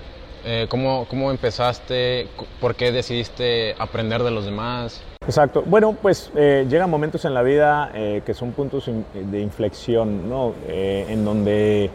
Eh, 0.46 0.68
¿cómo, 0.70 1.06
¿Cómo 1.10 1.32
empezaste? 1.32 2.28
¿Por 2.60 2.76
qué 2.76 2.92
decidiste 2.92 3.76
aprender 3.80 4.24
de 4.24 4.32
los 4.32 4.46
demás? 4.46 5.02
Exacto. 5.26 5.64
Bueno, 5.66 5.94
pues 5.94 6.32
eh, 6.36 6.66
llegan 6.70 6.90
momentos 6.90 7.24
en 7.26 7.34
la 7.34 7.44
vida 7.44 7.92
que 7.94 8.34
son 8.34 8.52
puntos 8.52 8.90
de 9.14 9.40
inflexión, 9.40 10.30
¿no? 10.30 10.54
en 10.68 11.24
donde, 11.24 11.90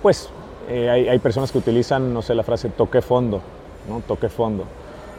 pues, 0.00 0.30
eh, 0.68 0.90
hay, 0.90 1.18
personas 1.18 1.50
que 1.50 1.58
utilizan, 1.58 2.12
no 2.12 2.20
sé, 2.20 2.34
la 2.34 2.42
frase 2.42 2.68
toque 2.68 3.00
fondo, 3.00 3.40
¿no? 3.88 4.02
Toque 4.06 4.28
fondo. 4.28 4.64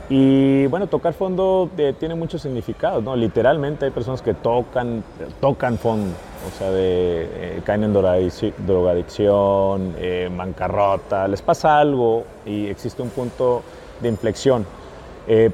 Y 0.09 0.65
bueno, 0.65 0.87
tocar 0.87 1.13
fondo 1.13 1.69
eh, 1.77 1.93
tiene 1.97 2.15
muchos 2.15 2.41
significados, 2.41 3.01
¿no? 3.03 3.15
Literalmente 3.15 3.85
hay 3.85 3.91
personas 3.91 4.23
que 4.23 4.33
tocan, 4.33 5.03
tocan 5.39 5.77
fondo, 5.77 6.15
o 6.47 6.57
sea, 6.57 6.71
de, 6.71 7.29
eh, 7.31 7.61
caen 7.63 7.83
en 7.83 7.93
drogadicción, 7.93 9.93
bancarrota, 10.35 11.27
les 11.27 11.43
pasa 11.43 11.79
algo 11.79 12.23
y 12.43 12.65
existe 12.65 13.03
un 13.03 13.09
punto 13.09 13.61
de 14.01 14.09
inflexión, 14.09 14.65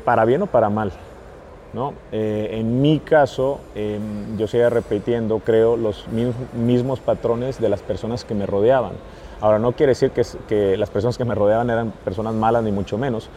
para 0.05 0.23
bien 0.23 0.43
o 0.43 0.45
para 0.45 0.69
mal. 0.69 0.93
¿no? 1.73 1.93
en 2.13 2.81
mi 2.81 2.99
caso, 2.99 3.59
em, 3.75 4.37
yo 4.37 4.47
seguía 4.47 4.69
repitiendo, 4.69 5.39
creo, 5.39 5.75
los 5.75 6.07
mismos 6.07 7.01
patrones 7.01 7.59
de 7.59 7.67
las 7.67 7.81
personas 7.81 8.23
que 8.23 8.33
me 8.33 8.45
rodeaban. 8.45 8.93
Ahora, 9.41 9.59
no 9.59 9.73
quiere 9.73 9.91
decir 9.91 10.11
que, 10.11 10.23
que 10.47 10.77
las 10.77 10.89
personas 10.89 11.17
que 11.17 11.25
me 11.25 11.35
rodeaban 11.35 11.69
eran 11.69 11.91
personas 12.05 12.33
malas, 12.33 12.63
ni 12.63 12.71
mucho 12.71 12.97
menos, 12.97 13.29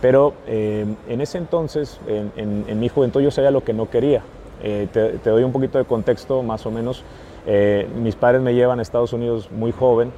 pero 0.00 0.34
eh, 0.46 0.86
en 1.08 1.20
ese 1.20 1.38
entonces, 1.38 2.00
en, 2.06 2.78
mi 2.80 2.88
juventud, 2.88 3.20
yo 3.20 3.30
sabía 3.30 3.50
lo 3.50 3.64
que 3.64 3.72
no 3.72 3.88
quería. 3.88 4.22
Eh, 4.62 4.88
te, 4.92 5.30
doy 5.30 5.42
un 5.42 5.52
poquito 5.52 5.78
de 5.78 5.84
contexto, 5.84 6.42
más 6.42 6.66
o 6.66 6.70
menos. 6.70 7.02
Eh, 7.46 7.88
mis 7.96 8.16
padres 8.16 8.42
me 8.42 8.54
llevan 8.54 8.78
a 8.78 8.82
Estados 8.82 9.12
Unidos 9.12 9.50
muy 9.50 9.72
joven. 9.72 10.12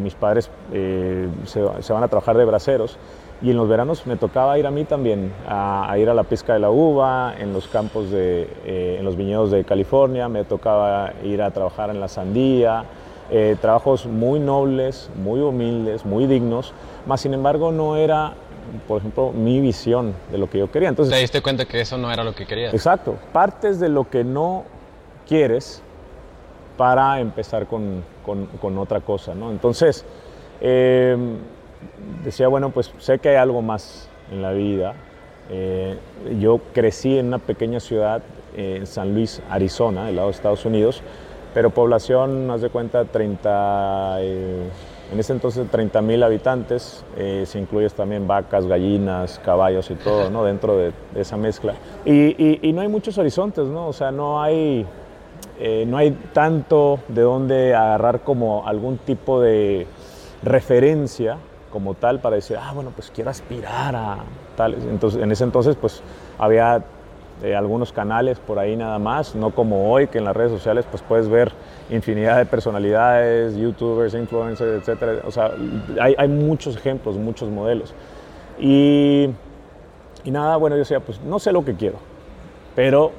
mis 0.00 0.14
padres 0.14 0.50
se, 0.72 1.92
van 1.92 2.02
a 2.02 2.08
trabajar 2.08 2.36
de 2.36 2.44
braceros. 2.44 2.98
Y 3.40 3.50
en 3.50 3.56
los 3.56 3.68
veranos 3.68 4.04
me 4.04 4.16
tocaba 4.16 4.58
ir 4.58 4.66
a 4.66 4.72
mí 4.72 4.84
también, 4.84 5.32
a, 5.46 5.94
ir 5.96 6.10
a 6.10 6.14
la 6.14 6.24
pesca 6.24 6.54
de 6.54 6.58
la 6.58 6.70
uva, 6.70 7.34
en 7.38 7.52
los 7.52 7.68
campos 7.68 8.10
de, 8.10 8.48
en 8.64 9.04
los 9.04 9.16
viñedos 9.16 9.52
de 9.52 9.62
California, 9.62 10.28
me 10.28 10.42
tocaba 10.42 11.12
ir 11.22 11.40
a 11.40 11.52
trabajar 11.52 11.90
en 11.90 12.00
la 12.00 12.08
sandía, 12.08 12.84
eh, 13.30 13.56
trabajos 13.60 14.06
muy 14.06 14.40
nobles, 14.40 15.10
muy 15.14 15.40
humildes, 15.40 16.06
muy 16.06 16.26
dignos, 16.26 16.72
más 17.06 17.20
sin 17.20 17.34
embargo 17.34 17.72
no 17.72 17.96
era, 17.96 18.32
por 18.86 18.98
ejemplo, 18.98 19.32
mi 19.32 19.60
visión 19.60 20.14
de 20.30 20.38
lo 20.38 20.48
que 20.48 20.58
yo 20.58 20.70
quería. 20.70 20.88
Entonces, 20.88 21.14
¿Te 21.14 21.20
diste 21.20 21.42
cuenta 21.42 21.64
que 21.64 21.80
eso 21.80 21.98
no 21.98 22.10
era 22.10 22.24
lo 22.24 22.34
que 22.34 22.46
querías? 22.46 22.74
Exacto, 22.74 23.16
partes 23.32 23.80
de 23.80 23.88
lo 23.88 24.08
que 24.08 24.24
no 24.24 24.64
quieres 25.26 25.82
para 26.76 27.20
empezar 27.20 27.66
con, 27.66 28.04
con, 28.24 28.78
otra 28.78 29.00
cosa, 29.00 29.34
¿no? 29.34 29.50
Entonces, 29.50 30.04
em, 30.60 31.36
decía, 32.24 32.48
bueno, 32.48 32.70
pues 32.70 32.92
sé 32.98 33.18
que 33.18 33.30
hay 33.30 33.36
algo 33.36 33.62
más 33.62 34.08
en 34.30 34.42
la 34.42 34.52
vida. 34.52 34.94
Eh, 35.50 35.96
yo 36.38 36.60
crecí 36.72 37.18
en 37.18 37.26
una 37.26 37.38
pequeña 37.38 37.80
ciudad, 37.80 38.22
en 38.56 38.86
San 38.86 39.14
Luis, 39.14 39.42
Arizona, 39.50 40.06
del 40.06 40.16
lado 40.16 40.28
de 40.28 40.34
Estados 40.34 40.64
Unidos, 40.64 41.02
pero 41.54 41.70
población, 41.70 42.46
más 42.46 42.60
de 42.60 42.70
cuenta, 42.70 43.04
30, 43.04 44.18
eh, 44.20 44.68
en 45.10 45.18
ese 45.18 45.32
entonces 45.32 45.66
30 45.70 46.02
mil 46.02 46.22
habitantes, 46.22 47.04
eh, 47.16 47.44
si 47.46 47.58
incluyes 47.58 47.94
también 47.94 48.26
vacas, 48.26 48.66
gallinas, 48.66 49.40
caballos 49.42 49.90
y 49.90 49.94
todo, 49.94 50.28
¿no? 50.30 50.44
Dentro 50.44 50.76
de, 50.76 50.92
esa 51.14 51.36
mezcla. 51.36 51.74
Y, 52.04 52.72
no 52.74 52.82
hay 52.82 52.88
muchos 52.88 53.16
horizontes, 53.16 53.66
¿no? 53.66 53.88
O 53.88 53.92
sea, 53.92 54.10
no 54.10 54.42
hay, 54.42 54.84
eh, 55.58 55.84
no 55.86 55.96
hay 55.96 56.10
tanto 56.32 57.00
de 57.08 57.22
dónde 57.22 57.74
agarrar 57.74 58.20
como 58.20 58.66
algún 58.66 58.98
tipo 58.98 59.40
de 59.40 59.86
referencia 60.42 61.38
como 61.72 61.94
tal 61.94 62.20
para 62.20 62.36
decir, 62.36 62.58
ah, 62.60 62.72
bueno, 62.74 62.92
pues 62.94 63.10
quiero 63.10 63.30
aspirar 63.30 63.96
a 63.96 64.18
tal. 64.56 64.74
Entonces, 64.74 65.22
en 65.22 65.32
ese 65.32 65.44
entonces, 65.44 65.76
pues 65.76 66.02
había 66.38 66.84
eh, 67.42 67.54
algunos 67.54 67.92
canales 67.92 68.40
por 68.40 68.58
ahí 68.58 68.76
nada 68.76 68.98
más, 68.98 69.34
no 69.34 69.50
como 69.50 69.92
hoy 69.92 70.08
que 70.08 70.18
en 70.18 70.24
las 70.24 70.36
redes 70.36 70.50
sociales 70.50 70.84
pues 70.90 71.02
puedes 71.02 71.28
ver 71.28 71.52
infinidad 71.90 72.36
de 72.38 72.46
personalidades, 72.46 73.56
youtubers, 73.56 74.14
influencers, 74.14 74.80
etcétera. 74.80 75.22
O 75.26 75.30
sea, 75.30 75.52
hay, 76.00 76.14
hay 76.16 76.28
muchos 76.28 76.76
ejemplos, 76.76 77.16
muchos 77.16 77.48
modelos. 77.48 77.94
Y, 78.58 79.28
y, 80.24 80.30
nada, 80.30 80.56
bueno, 80.56 80.76
yo 80.76 80.80
decía, 80.80 81.00
pues 81.00 81.20
no 81.20 81.38
sé 81.38 81.52
lo 81.52 81.64
que 81.64 81.74
quiero, 81.74 81.98
pero 82.74 83.12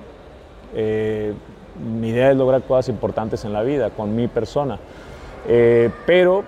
eh, 0.76 1.34
mi 1.80 2.10
idea 2.10 2.32
es 2.32 2.38
lograr 2.38 2.62
cosas 2.64 2.90
importantes 2.90 3.46
en 3.46 3.54
la 3.54 3.64
vida 3.64 3.90
con 3.90 4.16
mi 4.16 4.28
persona. 4.28 4.80
Eh, 5.48 5.90
pero 6.06 6.44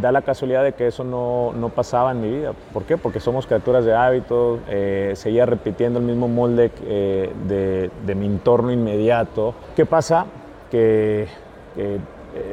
da 0.00 0.10
la 0.10 0.22
casualidad 0.22 0.64
de 0.64 0.72
que 0.72 0.86
eso 0.86 1.04
no, 1.04 1.52
no, 1.52 1.68
pasaba 1.68 2.12
en 2.12 2.20
mi 2.20 2.30
vida. 2.30 2.52
¿Por 2.72 2.84
qué? 2.84 2.96
Porque 2.96 3.20
somos 3.20 3.46
criaturas 3.46 3.84
de 3.84 3.94
hábitos, 3.94 4.60
eh, 4.68 5.12
seguía 5.16 5.44
repitiendo 5.46 5.98
el 5.98 6.04
mismo 6.04 6.28
molde 6.28 6.70
eh, 6.84 7.30
de, 7.46 7.90
de, 8.06 8.14
mi 8.14 8.26
entorno 8.26 8.72
inmediato. 8.72 9.54
¿Qué 9.76 9.84
pasa? 9.84 10.26
Que, 10.70 11.28
que 11.74 11.98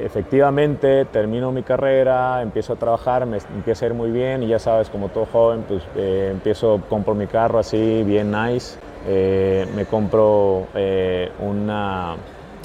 efectivamente 0.03 1.05
termino 1.05 1.51
mi 1.51 1.63
carrera, 1.63 2.41
empiezo 2.41 2.73
a 2.73 2.75
trabajar, 2.75 3.25
me 3.25 3.37
empieza 3.55 3.85
a 3.85 3.89
ir 3.89 3.93
muy 3.93 4.11
bien 4.11 4.43
y 4.43 4.47
ya 4.47 4.59
sabes, 4.59 4.89
como 4.89 5.09
todo 5.09 5.25
joven, 5.25 5.63
pues 5.67 5.83
eh, 5.95 6.29
empiezo, 6.31 6.81
compro 6.89 7.15
mi 7.15 7.27
carro 7.27 7.59
así, 7.59 8.03
bien 8.03 8.31
nice, 8.31 8.77
eh, 9.07 9.65
me 9.75 9.85
compro 9.85 10.67
eh, 10.75 11.31
una 11.39 12.15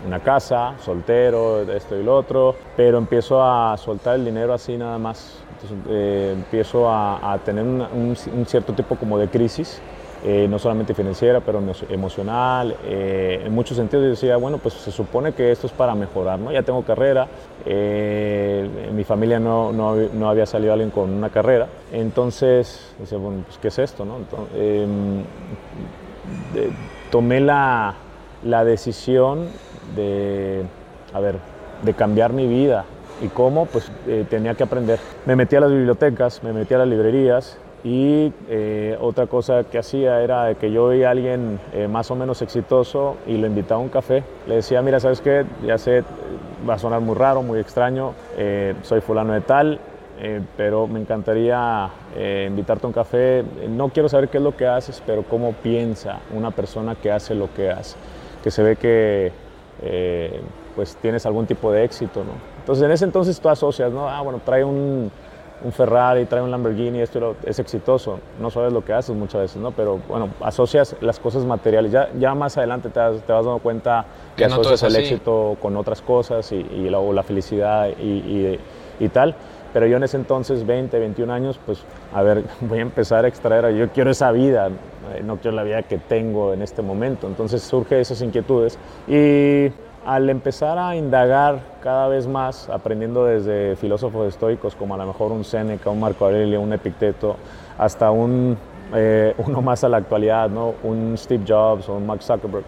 una 0.06 0.20
casa, 0.20 0.74
soltero, 0.78 1.62
esto 1.62 1.96
y 1.96 2.02
lo 2.02 2.16
otro, 2.16 2.54
pero 2.76 2.98
empiezo 2.98 3.42
a 3.42 3.76
soltar 3.76 4.16
el 4.16 4.24
dinero 4.24 4.52
así 4.52 4.76
nada 4.76 4.98
más. 4.98 5.38
Entonces, 5.52 5.78
eh, 5.88 6.32
empiezo 6.34 6.88
a, 6.90 7.32
a 7.32 7.38
tener 7.38 7.64
una, 7.64 7.88
un, 7.88 8.14
un, 8.34 8.46
cierto 8.46 8.74
tipo 8.74 8.96
como 8.96 9.18
de 9.18 9.28
crisis, 9.28 9.80
eh, 10.26 10.46
no 10.48 10.58
solamente 10.58 10.94
financiera, 10.94 11.40
pero 11.40 11.62
emocional. 11.90 12.74
Eh, 12.86 13.42
en 13.44 13.54
muchos 13.54 13.76
sentidos 13.76 14.04
yo 14.04 14.10
decía, 14.10 14.36
bueno, 14.38 14.56
pues 14.56 14.72
se 14.74 14.90
supone 14.90 15.32
que 15.32 15.52
esto 15.52 15.66
es 15.66 15.72
para 15.72 15.94
mejorar, 15.94 16.38
¿no? 16.38 16.50
Ya 16.50 16.62
tengo 16.62 16.82
carrera, 16.82 17.28
eh, 17.66 18.68
en 18.88 18.96
mi 18.96 19.04
familia 19.04 19.38
no, 19.38 19.70
no, 19.70 19.94
no, 19.94 20.30
había 20.30 20.46
salido 20.46 20.72
alguien 20.72 20.90
con 20.90 21.10
una 21.10 21.28
carrera, 21.28 21.68
entonces, 21.92 22.94
decía, 22.98 23.18
bueno, 23.18 23.42
pues 23.44 23.58
¿qué 23.58 23.68
es 23.68 23.78
esto, 23.78 24.06
no? 24.06 24.16
Entonces, 24.16 24.56
em, 24.56 25.24
tomé 27.10 27.40
la, 27.40 27.94
la 28.44 28.64
decisión 28.64 29.48
de, 29.94 30.64
a 31.12 31.20
ver, 31.20 31.36
de 31.82 31.92
cambiar 31.92 32.32
mi 32.32 32.46
vida. 32.46 32.86
¿Y 33.22 33.28
cómo? 33.28 33.66
Pues 33.66 33.92
eh, 34.08 34.24
tenía 34.28 34.54
que 34.54 34.64
aprender. 34.64 34.98
Me 35.26 35.36
metí 35.36 35.54
a 35.54 35.60
las 35.60 35.70
bibliotecas, 35.70 36.42
me 36.42 36.52
metí 36.52 36.74
a 36.74 36.78
las 36.78 36.88
librerías 36.88 37.58
y 37.84 38.32
eh, 38.48 38.96
otra 39.00 39.26
cosa 39.26 39.64
que 39.64 39.78
hacía 39.78 40.22
era 40.22 40.54
que 40.54 40.72
yo 40.72 40.86
veía 40.86 41.08
a 41.08 41.10
alguien 41.10 41.60
eh, 41.72 41.86
más 41.86 42.10
o 42.10 42.16
menos 42.16 42.40
exitoso 42.42 43.16
y 43.26 43.36
lo 43.36 43.46
invitaba 43.46 43.80
a 43.80 43.84
un 43.84 43.90
café. 43.90 44.24
Le 44.46 44.56
decía, 44.56 44.80
mira, 44.82 44.98
¿sabes 44.98 45.20
qué? 45.20 45.44
Ya 45.64 45.78
sé, 45.78 46.02
va 46.68 46.74
a 46.74 46.78
sonar 46.78 47.00
muy 47.02 47.14
raro, 47.14 47.42
muy 47.42 47.60
extraño, 47.60 48.14
soy 48.82 49.02
fulano 49.02 49.34
de 49.34 49.42
tal, 49.42 49.78
pero 50.56 50.86
me 50.86 50.98
encantaría 50.98 51.90
invitarte 52.46 52.86
a 52.86 52.88
un 52.88 52.94
café. 52.94 53.44
No 53.68 53.90
quiero 53.90 54.08
saber 54.08 54.30
qué 54.30 54.38
es 54.38 54.42
lo 54.42 54.56
que 54.56 54.66
haces, 54.66 55.02
pero 55.04 55.22
cómo 55.24 55.52
piensa 55.52 56.20
una 56.34 56.50
persona 56.52 56.94
que 56.94 57.12
hace 57.12 57.34
lo 57.34 57.52
que 57.52 57.70
hace, 57.70 57.96
que 58.42 58.50
se 58.50 58.62
ve 58.62 58.76
que 58.76 59.44
eh, 59.82 60.40
pues 60.74 60.96
tienes 60.96 61.24
algún 61.26 61.46
tipo 61.46 61.70
de 61.70 61.84
éxito, 61.84 62.24
¿no? 62.24 62.32
Entonces 62.58 62.84
en 62.84 62.90
ese 62.90 63.04
entonces 63.04 63.38
tú 63.38 63.48
asocias, 63.48 63.92
¿no? 63.92 64.08
Ah, 64.08 64.20
bueno, 64.22 64.40
trae 64.44 64.64
un, 64.64 65.10
un 65.62 65.72
Ferrari, 65.72 66.24
trae 66.26 66.42
un 66.42 66.50
Lamborghini, 66.50 67.00
esto 67.00 67.36
es 67.44 67.58
exitoso, 67.58 68.18
no 68.40 68.50
sabes 68.50 68.72
lo 68.72 68.84
que 68.84 68.92
haces 68.92 69.14
muchas 69.14 69.42
veces, 69.42 69.56
¿no? 69.56 69.70
Pero 69.70 70.00
bueno, 70.08 70.30
asocias 70.40 70.96
las 71.00 71.18
cosas 71.18 71.44
materiales, 71.44 71.92
ya, 71.92 72.10
ya 72.18 72.34
más 72.34 72.56
adelante 72.58 72.90
te, 72.90 73.00
vas, 73.00 73.22
te 73.22 73.32
vas 73.32 73.44
dando 73.44 73.60
cuenta 73.60 74.04
que, 74.36 74.42
que 74.42 74.48
no 74.48 74.56
asocias 74.56 74.82
el 74.82 74.96
éxito 74.96 75.56
con 75.60 75.76
otras 75.76 76.02
cosas 76.02 76.50
y, 76.52 76.56
y 76.56 76.90
la, 76.90 77.00
la, 77.00 77.22
felicidad 77.22 77.88
y, 77.98 78.02
y, 78.02 78.58
y 79.00 79.08
tal. 79.08 79.34
Pero 79.72 79.86
yo 79.88 79.96
en 79.96 80.04
ese 80.04 80.16
entonces, 80.16 80.64
20, 80.64 80.98
21 81.00 81.32
años, 81.32 81.58
pues, 81.66 81.82
a 82.14 82.22
ver, 82.22 82.44
voy 82.60 82.78
a 82.78 82.82
empezar 82.82 83.24
a 83.24 83.28
extraer, 83.28 83.74
yo 83.74 83.88
quiero 83.90 84.10
esa 84.10 84.30
vida, 84.30 84.70
no 85.24 85.36
quiero 85.38 85.56
la 85.56 85.64
vida 85.64 85.82
que 85.82 85.98
tengo 85.98 86.52
en 86.52 86.62
este 86.62 86.80
momento. 86.80 87.26
Entonces 87.26 87.62
surge 87.62 88.00
esas 88.00 88.22
inquietudes 88.22 88.78
y 89.08 89.72
al 90.04 90.28
empezar 90.28 90.78
a 90.78 90.96
indagar 90.96 91.60
cada 91.82 92.08
vez 92.08 92.26
más, 92.26 92.68
aprendiendo 92.68 93.24
desde 93.24 93.76
filósofos 93.76 94.28
estoicos 94.28 94.74
como 94.74 94.94
a 94.94 94.98
lo 94.98 95.06
mejor 95.06 95.32
un 95.32 95.44
Séneca, 95.44 95.90
un 95.90 96.00
Marco 96.00 96.26
Aurelio, 96.26 96.60
un 96.60 96.72
Epicteto, 96.72 97.36
hasta 97.78 98.10
un, 98.10 98.56
eh, 98.94 99.34
uno 99.46 99.62
más 99.62 99.84
a 99.84 99.88
la 99.88 99.96
actualidad, 99.98 100.50
¿no? 100.50 100.74
un 100.82 101.16
Steve 101.16 101.44
Jobs 101.46 101.88
o 101.88 101.94
un 101.94 102.06
Mark 102.06 102.22
Zuckerberg, 102.22 102.64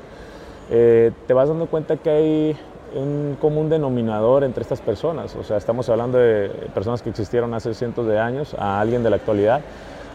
eh, 0.71 1.13
te 1.27 1.35
vas 1.35 1.49
dando 1.49 1.67
cuenta 1.67 1.97
que 1.97 2.11
hay 2.11 2.57
un 2.95 3.37
común 3.41 3.69
denominador 3.69 4.43
entre 4.43 4.63
estas 4.63 4.81
personas. 4.81 5.37
O 5.37 5.45
sea, 5.45 5.59
estamos 5.59 5.89
hablando 5.89 6.19
de 6.19 6.49
personas 6.75 7.03
que 7.03 7.11
existieron 7.11 7.53
hace 7.55 7.75
cientos 7.75 8.07
de 8.07 8.19
años 8.19 8.55
a 8.59 8.81
alguien 8.81 9.03
de 9.03 9.11
la 9.11 9.17
actualidad, 9.17 9.61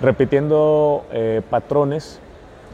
repitiendo 0.01 1.03
eh, 1.11 1.41
patrones. 1.49 2.19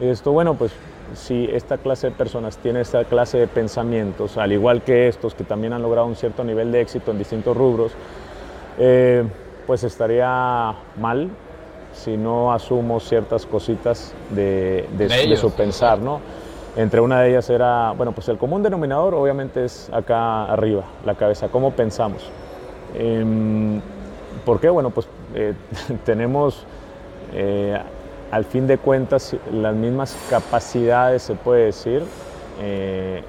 Y 0.00 0.06
esto, 0.06 0.32
bueno, 0.32 0.54
pues 0.54 0.72
si 1.14 1.48
esta 1.52 1.78
clase 1.78 2.08
de 2.08 2.16
personas 2.16 2.58
tiene 2.58 2.80
esta 2.80 3.04
clase 3.04 3.38
de 3.38 3.46
pensamientos, 3.46 4.36
al 4.36 4.52
igual 4.52 4.82
que 4.82 5.08
estos 5.08 5.34
que 5.34 5.44
también 5.44 5.72
han 5.72 5.82
logrado 5.82 6.06
un 6.06 6.16
cierto 6.16 6.44
nivel 6.44 6.72
de 6.72 6.80
éxito 6.80 7.10
en 7.10 7.18
distintos 7.18 7.56
rubros, 7.56 7.92
eh, 8.78 9.24
pues 9.66 9.84
estaría 9.84 10.74
mal 11.00 11.28
si 11.92 12.16
no 12.16 12.52
asumo 12.52 13.00
ciertas 13.00 13.46
cositas 13.46 14.14
de, 14.30 14.88
de, 14.96 15.08
de, 15.08 15.26
de 15.26 15.36
su 15.36 15.50
pensar, 15.50 15.98
¿no? 15.98 16.20
Entre 16.76 17.00
una 17.00 17.20
de 17.22 17.30
ellas 17.30 17.50
era, 17.50 17.92
bueno, 17.92 18.12
pues 18.12 18.28
el 18.28 18.38
común 18.38 18.62
denominador 18.62 19.14
obviamente 19.14 19.64
es 19.64 19.90
acá 19.92 20.44
arriba, 20.44 20.84
la 21.04 21.14
cabeza, 21.16 21.48
cómo 21.48 21.72
pensamos. 21.72 22.30
Eh, 22.94 23.80
¿Por 24.44 24.60
qué? 24.60 24.70
Bueno, 24.70 24.90
pues 24.90 25.08
eh, 25.34 25.54
tenemos 26.04 26.64
eh, 27.34 27.78
al 28.30 28.44
fin 28.44 28.66
de 28.66 28.78
cuentas 28.78 29.36
las 29.52 29.74
mismas 29.74 30.16
capacidades, 30.28 31.22
se 31.22 31.34
puede 31.34 31.66
decir, 31.66 32.02
eh, 32.60 33.22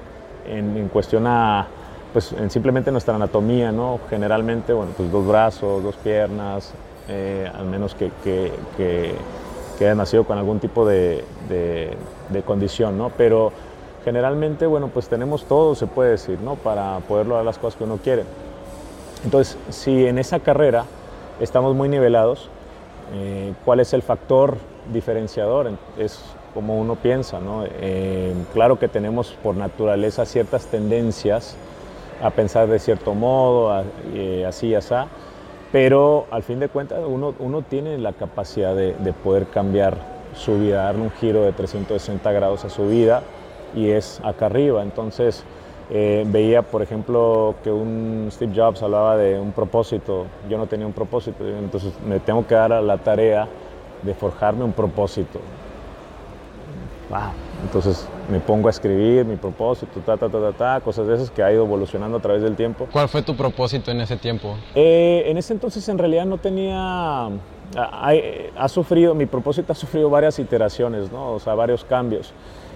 en, 0.46 0.76
en, 0.76 0.88
cuestión 0.88 1.26
a, 1.26 1.66
pues 2.12 2.32
en 2.32 2.50
simplemente 2.50 2.90
nuestra 2.90 3.14
anatomía, 3.14 3.72
¿no? 3.72 4.00
Generalmente, 4.08 4.72
bueno, 4.72 4.92
pues 4.96 5.10
dos 5.10 5.26
brazos, 5.26 5.82
dos 5.82 5.96
piernas, 5.96 6.72
al 7.54 7.66
menos 7.66 7.94
que, 7.96 8.10
que, 8.22 8.52
que 9.80 9.86
haya 9.86 9.94
nacido 9.94 10.24
con 10.24 10.36
algún 10.36 10.60
tipo 10.60 10.86
de, 10.86 11.24
de, 11.48 11.96
de, 12.28 12.42
condición, 12.42 12.98
¿no? 12.98 13.10
Pero 13.16 13.50
generalmente, 14.04 14.66
bueno, 14.66 14.88
pues 14.88 15.08
tenemos 15.08 15.44
todo, 15.44 15.74
se 15.74 15.86
puede 15.86 16.10
decir, 16.10 16.38
¿no? 16.40 16.56
Para 16.56 16.98
poder 17.08 17.26
lograr 17.26 17.46
las 17.46 17.58
cosas 17.58 17.78
que 17.78 17.84
uno 17.84 17.96
quiere. 17.96 18.24
Entonces, 19.24 19.56
si 19.70 20.06
en 20.06 20.18
esa 20.18 20.40
carrera 20.40 20.84
estamos 21.40 21.74
muy 21.74 21.88
nivelados, 21.88 22.50
eh, 23.14 23.54
¿cuál 23.64 23.80
es 23.80 23.94
el 23.94 24.02
factor 24.02 24.58
diferenciador? 24.92 25.70
Es 25.98 26.20
como 26.54 26.78
uno 26.78 26.96
piensa. 26.96 27.38
Eh, 27.80 28.34
claro 28.52 28.78
que 28.78 28.88
tenemos 28.88 29.36
por 29.42 29.56
naturaleza 29.56 30.24
ciertas 30.24 30.66
tendencias 30.66 31.56
a 32.22 32.30
pensar 32.30 32.68
de 32.68 32.78
cierto 32.78 33.14
modo, 33.14 33.82
eh, 34.14 34.44
así, 34.46 34.74
así, 34.74 34.94
pero 35.72 36.26
al 36.30 36.42
fin 36.42 36.60
de 36.60 36.68
cuentas 36.68 37.00
uno, 37.06 37.34
uno 37.38 37.62
tiene 37.62 37.96
la 37.96 38.12
capacidad 38.12 38.74
de, 38.74 38.94
de, 38.94 39.12
poder 39.12 39.46
cambiar 39.46 39.96
su 40.34 40.58
vida, 40.58 40.84
darle 40.84 41.02
un 41.02 41.10
giro 41.12 41.42
de 41.42 41.52
360 41.52 42.30
grados 42.32 42.64
a 42.64 42.68
su 42.68 42.88
vida 42.88 43.22
y 43.74 43.88
es 43.88 44.20
acá 44.22 44.46
arriba. 44.46 44.82
Entonces 44.82 45.44
eh, 45.92 46.24
veía, 46.28 46.62
por 46.62 46.82
ejemplo, 46.82 47.56
que 47.64 47.72
un 47.72 48.28
Steve 48.30 48.52
Jobs 48.54 48.80
hablaba 48.80 49.16
de 49.16 49.40
un 49.40 49.50
propósito, 49.50 50.26
yo 50.48 50.56
no 50.56 50.68
tenía 50.68 50.86
un 50.86 50.92
propósito, 50.92 51.44
entonces 51.44 51.92
me 52.06 52.20
tengo 52.20 52.46
que 52.46 52.54
dar 52.54 52.72
a 52.72 52.80
la 52.80 52.98
tarea 52.98 53.48
de 54.02 54.14
forjarme 54.14 54.64
un 54.64 54.72
propósito. 54.72 55.40
Wow. 57.10 57.18
Entonces 57.62 58.06
me 58.30 58.38
pongo 58.38 58.68
a 58.68 58.70
escribir 58.70 59.24
mi 59.24 59.36
propósito, 59.36 60.00
ta, 60.06 60.16
ta, 60.16 60.28
ta, 60.28 60.40
ta, 60.40 60.52
ta, 60.52 60.80
cosas 60.80 61.08
de 61.08 61.16
esas 61.16 61.30
que 61.30 61.42
ha 61.42 61.52
ido 61.52 61.64
evolucionando 61.64 62.18
a 62.18 62.20
través 62.20 62.42
del 62.42 62.54
tiempo. 62.54 62.86
¿Cuál 62.90 63.08
fue 63.08 63.22
tu 63.22 63.36
propósito 63.36 63.90
en 63.90 64.00
ese 64.00 64.16
tiempo? 64.16 64.56
Eh, 64.74 65.24
en 65.26 65.36
ese 65.36 65.52
entonces 65.52 65.88
en 65.88 65.98
realidad 65.98 66.24
no 66.24 66.38
tenía, 66.38 67.28
ha, 67.76 68.12
ha, 68.56 68.68
sufrido, 68.68 69.14
mi 69.14 69.26
propósito 69.26 69.72
ha 69.72 69.76
sufrido 69.76 70.10
varias 70.10 70.38
iteraciones, 70.38 71.10
¿no? 71.12 71.32
o 71.32 71.38
sea, 71.38 71.54
varios 71.54 71.84
cambios. 71.84 72.32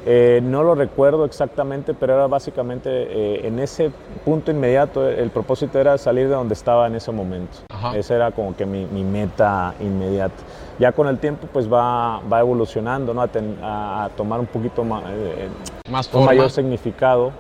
Eh, 0.07 0.41
no 0.43 0.63
lo 0.63 0.75
recuerdo 0.75 1.25
exactamente, 1.25 1.95
pero 1.95 2.15
era 2.15 2.27
básicamente 2.27 2.91
eh, 2.91 3.47
en 3.47 3.59
ese 3.59 3.91
punto 4.25 4.51
inmediato, 4.51 5.09
el 5.09 5.31
propósito 5.31 5.79
era 5.79 5.97
salir 5.97 6.29
de 6.29 6.35
donde 6.35 6.53
estaba 6.53 6.87
en 6.87 6.95
ese 6.95 7.11
momento. 7.11 7.59
Ajá. 7.71 7.97
Esa 7.97 8.15
era 8.15 8.31
como 8.31 8.55
que 8.55 8.67
mi, 8.67 8.85
mi, 8.85 9.03
meta 9.03 9.75
inmediata. 9.81 10.43
Ya 10.79 10.93
con 10.93 11.09
el 11.09 11.19
tiempo 11.19 11.47
pues 11.51 11.73
va, 11.73 12.21
va 12.21 12.41
evolucionando, 12.41 13.15
¿no? 13.15 13.23
a, 13.23 13.29
ten, 13.29 13.57
a, 13.63 14.05
a, 14.05 14.09
tomar 14.11 14.41
un 14.41 14.47
poquito 14.47 14.85
más, 14.85 15.05
eh, 15.09 15.49
más 15.91 16.13
un 16.13 16.27
mayor 16.27 16.51
significado 16.51 17.33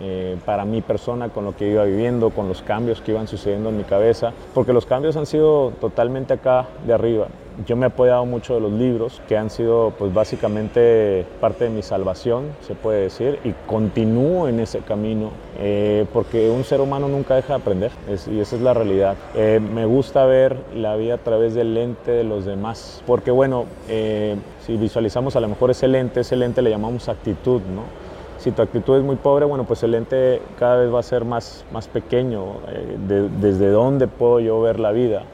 eh, 0.00 0.36
para 0.44 0.64
mi 0.64 0.80
persona, 0.80 1.28
con 1.28 1.44
lo 1.44 1.56
que 1.56 1.70
iba 1.70 1.84
viviendo, 1.84 2.30
con 2.30 2.48
los 2.48 2.62
cambios 2.62 3.00
que 3.00 3.12
iban 3.12 3.28
sucediendo 3.28 3.68
en 3.68 3.76
mi 3.76 3.84
cabeza, 3.84 4.32
porque 4.54 4.72
los 4.72 4.86
cambios 4.86 5.16
han 5.16 5.26
sido 5.26 5.72
totalmente 5.80 6.34
acá 6.34 6.66
de 6.86 6.94
arriba. 6.94 7.26
Yo 7.66 7.76
me 7.76 7.84
he 7.84 7.88
apoyado 7.88 8.24
mucho 8.24 8.54
de 8.54 8.60
los 8.60 8.72
libros, 8.72 9.20
que 9.28 9.36
han 9.36 9.50
sido 9.50 9.92
pues 9.98 10.14
básicamente 10.14 11.26
parte 11.40 11.64
de 11.64 11.70
mi 11.70 11.82
salvación, 11.82 12.44
se 12.66 12.74
puede 12.74 13.02
decir, 13.02 13.38
y 13.44 13.52
continúo 13.66 14.48
en 14.48 14.60
ese 14.60 14.78
camino, 14.78 15.30
eh, 15.58 16.06
porque 16.14 16.48
un 16.48 16.64
ser 16.64 16.80
humano 16.80 17.06
nunca 17.06 17.34
deja 17.34 17.54
de 17.54 17.60
aprender, 17.60 17.90
y 18.08 18.40
esa 18.40 18.56
es 18.56 18.62
la 18.62 18.72
realidad. 18.72 19.16
Eh, 19.34 19.60
me 19.60 19.84
gusta 19.84 20.24
ver 20.24 20.56
la 20.74 20.96
vida 20.96 21.14
a 21.14 21.18
través 21.18 21.54
del 21.54 21.74
lente 21.74 22.12
de 22.12 22.24
los 22.24 22.46
demás, 22.46 23.02
porque 23.06 23.30
bueno, 23.30 23.66
si 23.86 24.76
visualizamos 24.76 25.36
a 25.36 25.40
lo 25.40 25.48
mejor 25.48 25.70
ese 25.70 25.88
lente, 25.88 26.20
ese 26.20 26.36
lente 26.36 26.62
le 26.62 26.70
llamamos 26.70 27.08
actitud, 27.10 27.60
¿no? 27.74 28.09
Si 28.40 28.52
tu 28.52 28.62
actitud 28.62 28.96
es 28.96 29.04
muy 29.04 29.16
pobre, 29.16 29.44
bueno, 29.44 29.64
pues 29.64 29.82
el 29.82 29.90
lente 29.90 30.40
cada 30.58 30.76
vez 30.76 30.92
va 30.92 31.00
a 31.00 31.02
ser 31.02 31.26
más, 31.26 31.64
más 31.72 31.88
pequeño, 31.88 32.54
eh, 32.68 33.28
desde 33.38 33.68
dónde 33.68 34.08
puedo 34.08 34.40
yo 34.40 34.60
ver 34.62 34.80
la 34.80 34.92
vida. 34.92 35.24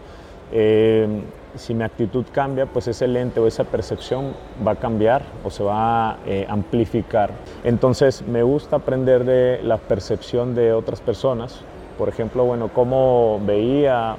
Eh, 0.52 1.22
si 1.54 1.72
mi 1.72 1.84
actitud 1.84 2.24
cambia, 2.32 2.66
pues 2.66 2.88
ese 2.88 3.06
lente 3.06 3.38
o 3.38 3.46
esa 3.46 3.62
percepción 3.62 4.34
va 4.66 4.72
a 4.72 4.74
cambiar 4.76 5.22
o 5.44 5.50
se 5.50 5.62
va 5.62 6.10
a 6.10 6.16
eh, 6.26 6.46
amplificar. 6.48 7.30
Entonces 7.62 8.26
me 8.26 8.42
gusta 8.42 8.76
aprender 8.76 9.24
de 9.24 9.60
la 9.62 9.78
percepción 9.78 10.56
de 10.56 10.72
otras 10.72 11.00
personas. 11.00 11.60
Por 11.96 12.08
ejemplo, 12.08 12.44
bueno, 12.44 12.70
cómo 12.74 13.40
veía, 13.46 14.16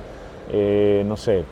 no 1.06 1.18
sé, 1.18 1.44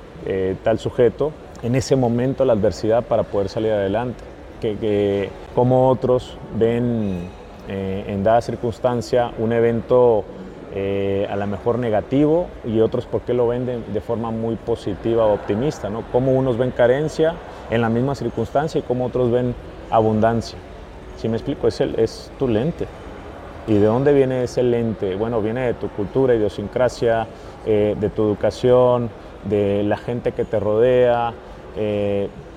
tal 0.63 0.79
sujeto 0.79 1.31
en 1.61 1.75
ese 1.75 1.95
momento 1.95 2.45
la 2.45 2.53
adversidad 2.53 3.03
para 3.03 3.23
poder 3.23 3.49
salir 3.49 3.71
adelante 3.71 4.23
que, 4.59 5.29
como 5.53 5.89
otros 5.89 6.37
ven 6.57 7.29
eh, 7.67 8.05
en 8.07 8.23
dada 8.23 8.41
circunstancia 8.41 9.31
un 9.37 9.53
evento 9.53 10.23
eh, 10.77 11.25
a 11.29 11.37
lo 11.37 11.47
mejor 11.47 11.79
negativo 11.79 12.47
y 12.65 12.81
otros 12.81 13.05
porque 13.05 13.33
lo 13.33 13.47
ven 13.47 13.65
de, 13.65 14.01
forma 14.01 14.29
muy 14.31 14.57
positiva 14.57 15.25
o 15.25 15.33
optimista, 15.33 15.89
¿no? 15.89 16.03
Como 16.11 16.33
unos 16.33 16.57
ven 16.57 16.71
carencia 16.71 17.33
en 17.69 17.81
la 17.81 17.87
misma 17.89 18.13
circunstancia 18.13 18.79
y 18.79 18.81
como 18.81 19.05
otros 19.05 19.31
ven 19.31 19.55
abundancia. 19.89 20.57
Si 21.15 21.29
me 21.29 21.37
explico, 21.37 21.69
es, 21.69 21.79
el, 21.79 21.97
es 21.97 22.29
tu 22.37 22.49
lente. 22.49 22.87
¿Y 23.67 23.75
de 23.75 23.85
dónde 23.85 24.11
viene 24.11 24.43
ese 24.43 24.63
lente? 24.63 25.15
Bueno, 25.15 25.41
viene 25.41 25.65
de 25.65 25.73
tu 25.75 25.87
cultura, 25.89 26.35
idiosincrasia, 26.35 27.25
eh, 27.65 27.95
de 27.97 28.09
tu 28.09 28.23
educación, 28.23 29.09
de 29.45 29.81
la 29.83 29.95
gente 29.95 30.33
que 30.33 30.43
te 30.43 30.59
rodea, 30.59 31.33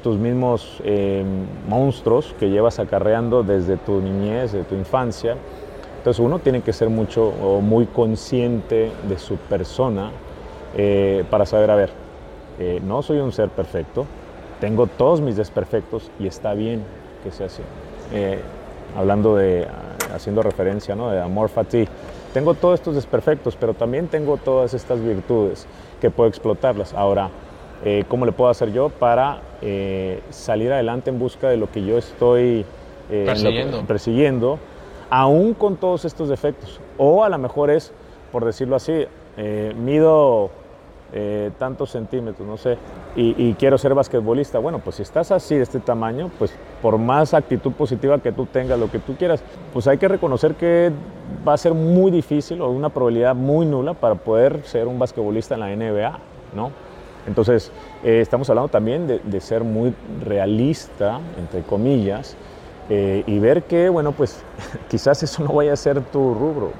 tus 0.03 0.17
mismos 0.17 0.81
eh, 0.85 1.25
monstruos 1.69 2.35
que 2.39 2.51
llevas 2.51 2.79
acarreando 2.79 3.43
desde 3.43 3.77
tu 3.77 4.01
niñez, 4.01 4.53
de 4.53 4.65
tu 4.65 4.75
infancia. 4.75 5.37
Entonces 5.99 6.21
uno 6.21 6.39
tiene 6.39 6.63
que 6.63 6.73
ser 6.73 6.89
mucho 6.89 7.29
o 7.43 7.61
muy 7.61 7.87
consciente 7.87 8.91
de 9.09 9.19
su 9.19 9.37
persona 9.37 10.11
eh, 10.77 11.25
para 11.31 11.45
saber, 11.45 11.71
a 11.71 11.75
ver, 11.75 11.91
eh, 12.59 12.81
no 12.85 13.03
soy 13.03 13.19
un 13.19 13.33
ser 13.33 13.49
perfecto, 13.51 14.07
tengo 14.61 14.87
todos 14.87 15.21
mis 15.21 15.37
desperfectos 15.37 16.11
y 16.19 16.27
está 16.27 16.55
bien 16.55 16.83
que 17.23 17.33
sea 17.33 17.47
así. 17.47 17.63
hablando 18.97 19.37
de, 19.37 19.67
haciendo 20.15 20.43
referencia, 20.43 20.95
¿no? 20.95 21.11
De 21.11 21.21
amor 21.21 21.49
fati, 21.49 21.87
tengo 22.33 22.55
todos 22.55 22.75
estos 22.75 22.95
desperfectos, 22.95 23.57
pero 23.57 23.75
también 23.75 24.07
tengo 24.07 24.37
todas 24.37 24.73
estas 24.75 25.03
virtudes 25.03 25.67
que 26.01 26.11
puedo 26.11 26.29
explotarlas. 26.29 26.95
Ahora, 26.95 27.31
eh, 27.85 28.05
cómo 28.09 28.27
le 28.27 28.33
puedo 28.33 28.51
hacer 28.51 28.73
yo 28.73 28.89
para 28.89 29.41
eh, 29.63 30.21
salir 30.31 30.73
adelante 30.73 31.11
en 31.11 31.19
busca 31.19 31.49
de 31.49 31.57
lo 31.57 31.71
que 31.71 31.85
yo 31.85 31.97
estoy 31.97 32.65
eh, 33.09 33.23
persiguiendo. 33.25 33.83
persiguiendo, 33.83 34.59
aún 35.11 35.55
con 35.55 35.77
todos 35.77 36.05
estos 36.05 36.29
defectos. 36.29 36.81
O 36.97 37.23
a 37.23 37.29
lo 37.29 37.39
mejor 37.39 37.71
es, 37.71 37.93
por 38.33 38.45
decirlo 38.45 38.75
así, 38.77 39.07
mido 39.77 40.51
tantos 41.59 41.91
centímetros, 41.91 42.47
no 42.47 42.59
sé, 42.59 42.77
y, 43.17 43.55
quiero 43.55 43.79
ser 43.79 43.95
basquetbolista. 43.95 44.59
Bueno, 44.59 44.81
pues 44.81 44.97
si 44.97 45.03
estás 45.03 45.31
así 45.31 45.55
de 45.55 45.63
este 45.63 45.79
tamaño, 45.79 46.31
pues 46.39 46.53
por 46.83 46.99
más 46.99 47.33
actitud 47.33 47.73
positiva 47.73 48.19
que 48.19 48.33
tú 48.33 48.47
tengas, 48.47 48.79
lo 48.79 48.91
que 48.91 48.99
tú 48.99 49.15
quieras, 49.17 49.43
pues 49.73 49.87
hay 49.87 49.97
que 49.97 50.09
reconocer 50.09 50.57
que 50.57 50.91
va 51.47 51.55
a 51.55 51.57
ser 51.57 51.73
muy 51.73 52.11
difícil 52.11 52.61
o 52.61 52.69
una 52.69 52.89
probabilidad 52.91 53.37
muy 53.37 53.65
nula 53.65 53.95
para 53.95 54.17
poder 54.17 54.65
ser 54.65 54.89
un 54.89 54.99
basquetbolista 54.99 55.55
en 55.55 55.61
la 55.61 55.69
NBA, 55.75 56.19
¿no? 56.55 56.73
Entonces, 57.29 57.71
eh, 58.03 58.21
estamos 58.23 58.49
hablando 58.49 58.69
también 58.69 59.07
de, 59.07 59.41
ser 59.41 59.63
muy 59.63 59.95
realista, 60.25 61.21
entre 61.39 61.63
comillas, 61.63 62.37
eh, 62.89 63.23
y 63.27 63.39
ver 63.39 63.65
que, 63.65 63.91
bueno, 63.91 64.13
pues 64.13 64.43
quizás 64.89 65.23
eso 65.23 65.45
no 65.45 65.53
vaya 65.53 65.75
a 65.75 65.77
ser 65.77 66.01
tu 66.01 66.35
rubro. 66.35 66.73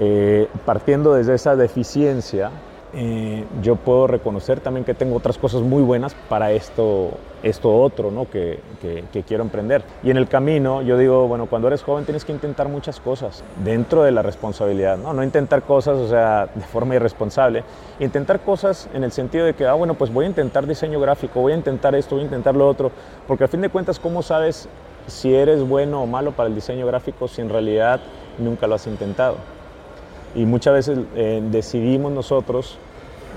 Eh, 0.00 0.48
partiendo 0.64 1.14
desde 1.14 1.34
esa 1.34 1.54
deficiencia, 1.54 2.50
eh, 2.96 3.44
yo 3.60 3.74
puedo 3.74 4.06
reconocer 4.06 4.60
también 4.60 4.84
que 4.84 4.94
tengo 4.94 5.16
otras 5.16 5.36
cosas 5.36 5.62
muy 5.62 5.82
buenas 5.82 6.14
para 6.28 6.52
esto, 6.52 7.10
esto 7.42 7.74
otro 7.74 8.12
¿no? 8.12 8.30
que, 8.30 8.60
que, 8.80 9.22
quiero 9.24 9.42
emprender. 9.42 9.82
Y 10.04 10.10
en 10.10 10.16
el 10.16 10.28
camino 10.28 10.80
yo 10.80 10.96
digo, 10.96 11.26
bueno, 11.26 11.46
cuando 11.46 11.66
eres 11.66 11.82
joven 11.82 12.04
tienes 12.04 12.24
que 12.24 12.30
intentar 12.30 12.68
muchas 12.68 13.00
cosas 13.00 13.42
dentro 13.64 14.04
de 14.04 14.12
la 14.12 14.22
responsabilidad, 14.22 14.96
no, 14.96 15.12
no 15.12 15.24
intentar 15.24 15.62
cosas, 15.62 15.98
o 15.98 16.08
sea, 16.08 16.48
de 16.54 16.60
forma 16.62 16.94
irresponsable, 16.94 17.64
intentar 17.98 18.40
cosas 18.40 18.88
en 18.94 19.02
el 19.02 19.10
sentido 19.10 19.44
de 19.44 19.54
que, 19.54 19.66
ah, 19.66 19.74
bueno, 19.74 19.94
pues 19.94 20.12
voy 20.12 20.26
a 20.26 20.28
intentar 20.28 20.64
diseño 20.66 21.00
gráfico, 21.00 21.40
voy 21.40 21.52
a 21.52 21.56
intentar 21.56 21.96
esto, 21.96 22.14
voy 22.14 22.22
a 22.22 22.26
intentar 22.26 22.54
lo 22.54 22.68
otro, 22.68 22.92
porque 23.26 23.44
al 23.44 23.50
fin 23.50 23.60
de 23.60 23.70
cuentas, 23.70 23.98
¿cómo 23.98 24.22
sabes 24.22 24.68
si 25.08 25.34
eres 25.34 25.66
bueno 25.66 26.02
o 26.02 26.06
malo 26.06 26.30
para 26.30 26.48
el 26.48 26.54
diseño 26.54 26.86
gráfico 26.86 27.26
si 27.26 27.40
en 27.40 27.48
realidad 27.48 28.00
nunca 28.38 28.68
lo 28.68 28.76
has 28.76 28.86
intentado? 28.86 29.36
Y 30.34 30.44
muchas 30.46 30.74
veces 30.74 30.98
eh, 31.14 31.42
decidimos 31.50 32.12
nosotros 32.12 32.78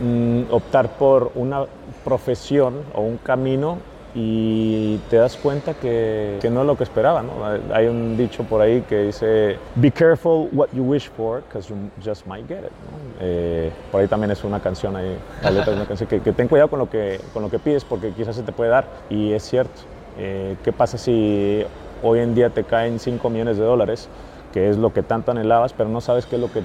mm, 0.02 0.52
optar 0.52 0.90
por 0.98 1.32
una 1.36 1.66
profesión 2.04 2.82
o 2.94 3.02
un 3.02 3.18
camino 3.18 3.78
y 4.20 4.98
te 5.10 5.18
das 5.18 5.38
cuenta 5.38 5.76
que, 5.76 6.40
que, 6.42 6.50
no 6.50 6.62
es 6.62 6.68
lo 6.68 6.76
que 6.76 6.84
esperaba. 6.84 7.22
¿no? 7.22 7.34
Hay 7.72 7.86
un 7.86 8.18
dicho 8.18 8.44
por 8.44 8.62
ahí 8.62 8.82
que 8.82 9.04
dice, 9.04 9.58
be 9.76 9.92
careful 9.92 10.50
what 10.54 10.70
you 10.74 10.84
wish 10.84 11.08
for, 11.10 11.44
because 11.44 11.70
you 11.70 11.76
just 12.04 12.26
might 12.26 12.48
get 12.48 12.60
it. 12.60 12.72
Eh, 13.20 13.72
por 13.92 14.02
ahí 14.02 14.08
también 14.08 14.32
es 14.32 14.44
una 14.44 14.60
canción, 14.60 14.96
ahí, 14.96 15.18
una 15.44 15.86
canción 15.86 16.10
que, 16.10 16.20
que, 16.22 16.34
ten 16.34 16.48
cuidado 16.48 16.70
con 16.70 16.80
lo 16.80 16.90
que, 16.90 17.20
con 17.32 17.44
lo 17.44 17.50
que 17.52 17.60
pides 17.60 17.86
porque 17.86 18.12
quizás 18.12 18.36
se 18.36 18.42
te 18.42 18.52
puede 18.52 18.72
dar. 18.72 18.88
Y 19.10 19.34
es 19.34 19.44
cierto. 19.44 19.82
Eh, 20.18 20.56
¿Qué 20.64 20.74
pasa 20.74 20.98
si 20.98 21.64
hoy 22.02 22.20
en 22.20 22.34
día 22.34 22.50
te 22.50 22.64
caen 22.64 23.00
5 23.00 23.30
millones 23.30 23.58
de 23.58 23.64
dólares, 23.64 24.10
que 24.52 24.70
es 24.70 24.78
lo 24.78 24.94
que 24.94 25.04
tanto 25.04 25.32
anhelabas, 25.32 25.74
pero 25.74 25.90
no 25.90 26.02
sabes 26.02 26.26
qué 26.26 26.38
es 26.38 26.42
lo 26.42 26.52
que 26.52 26.64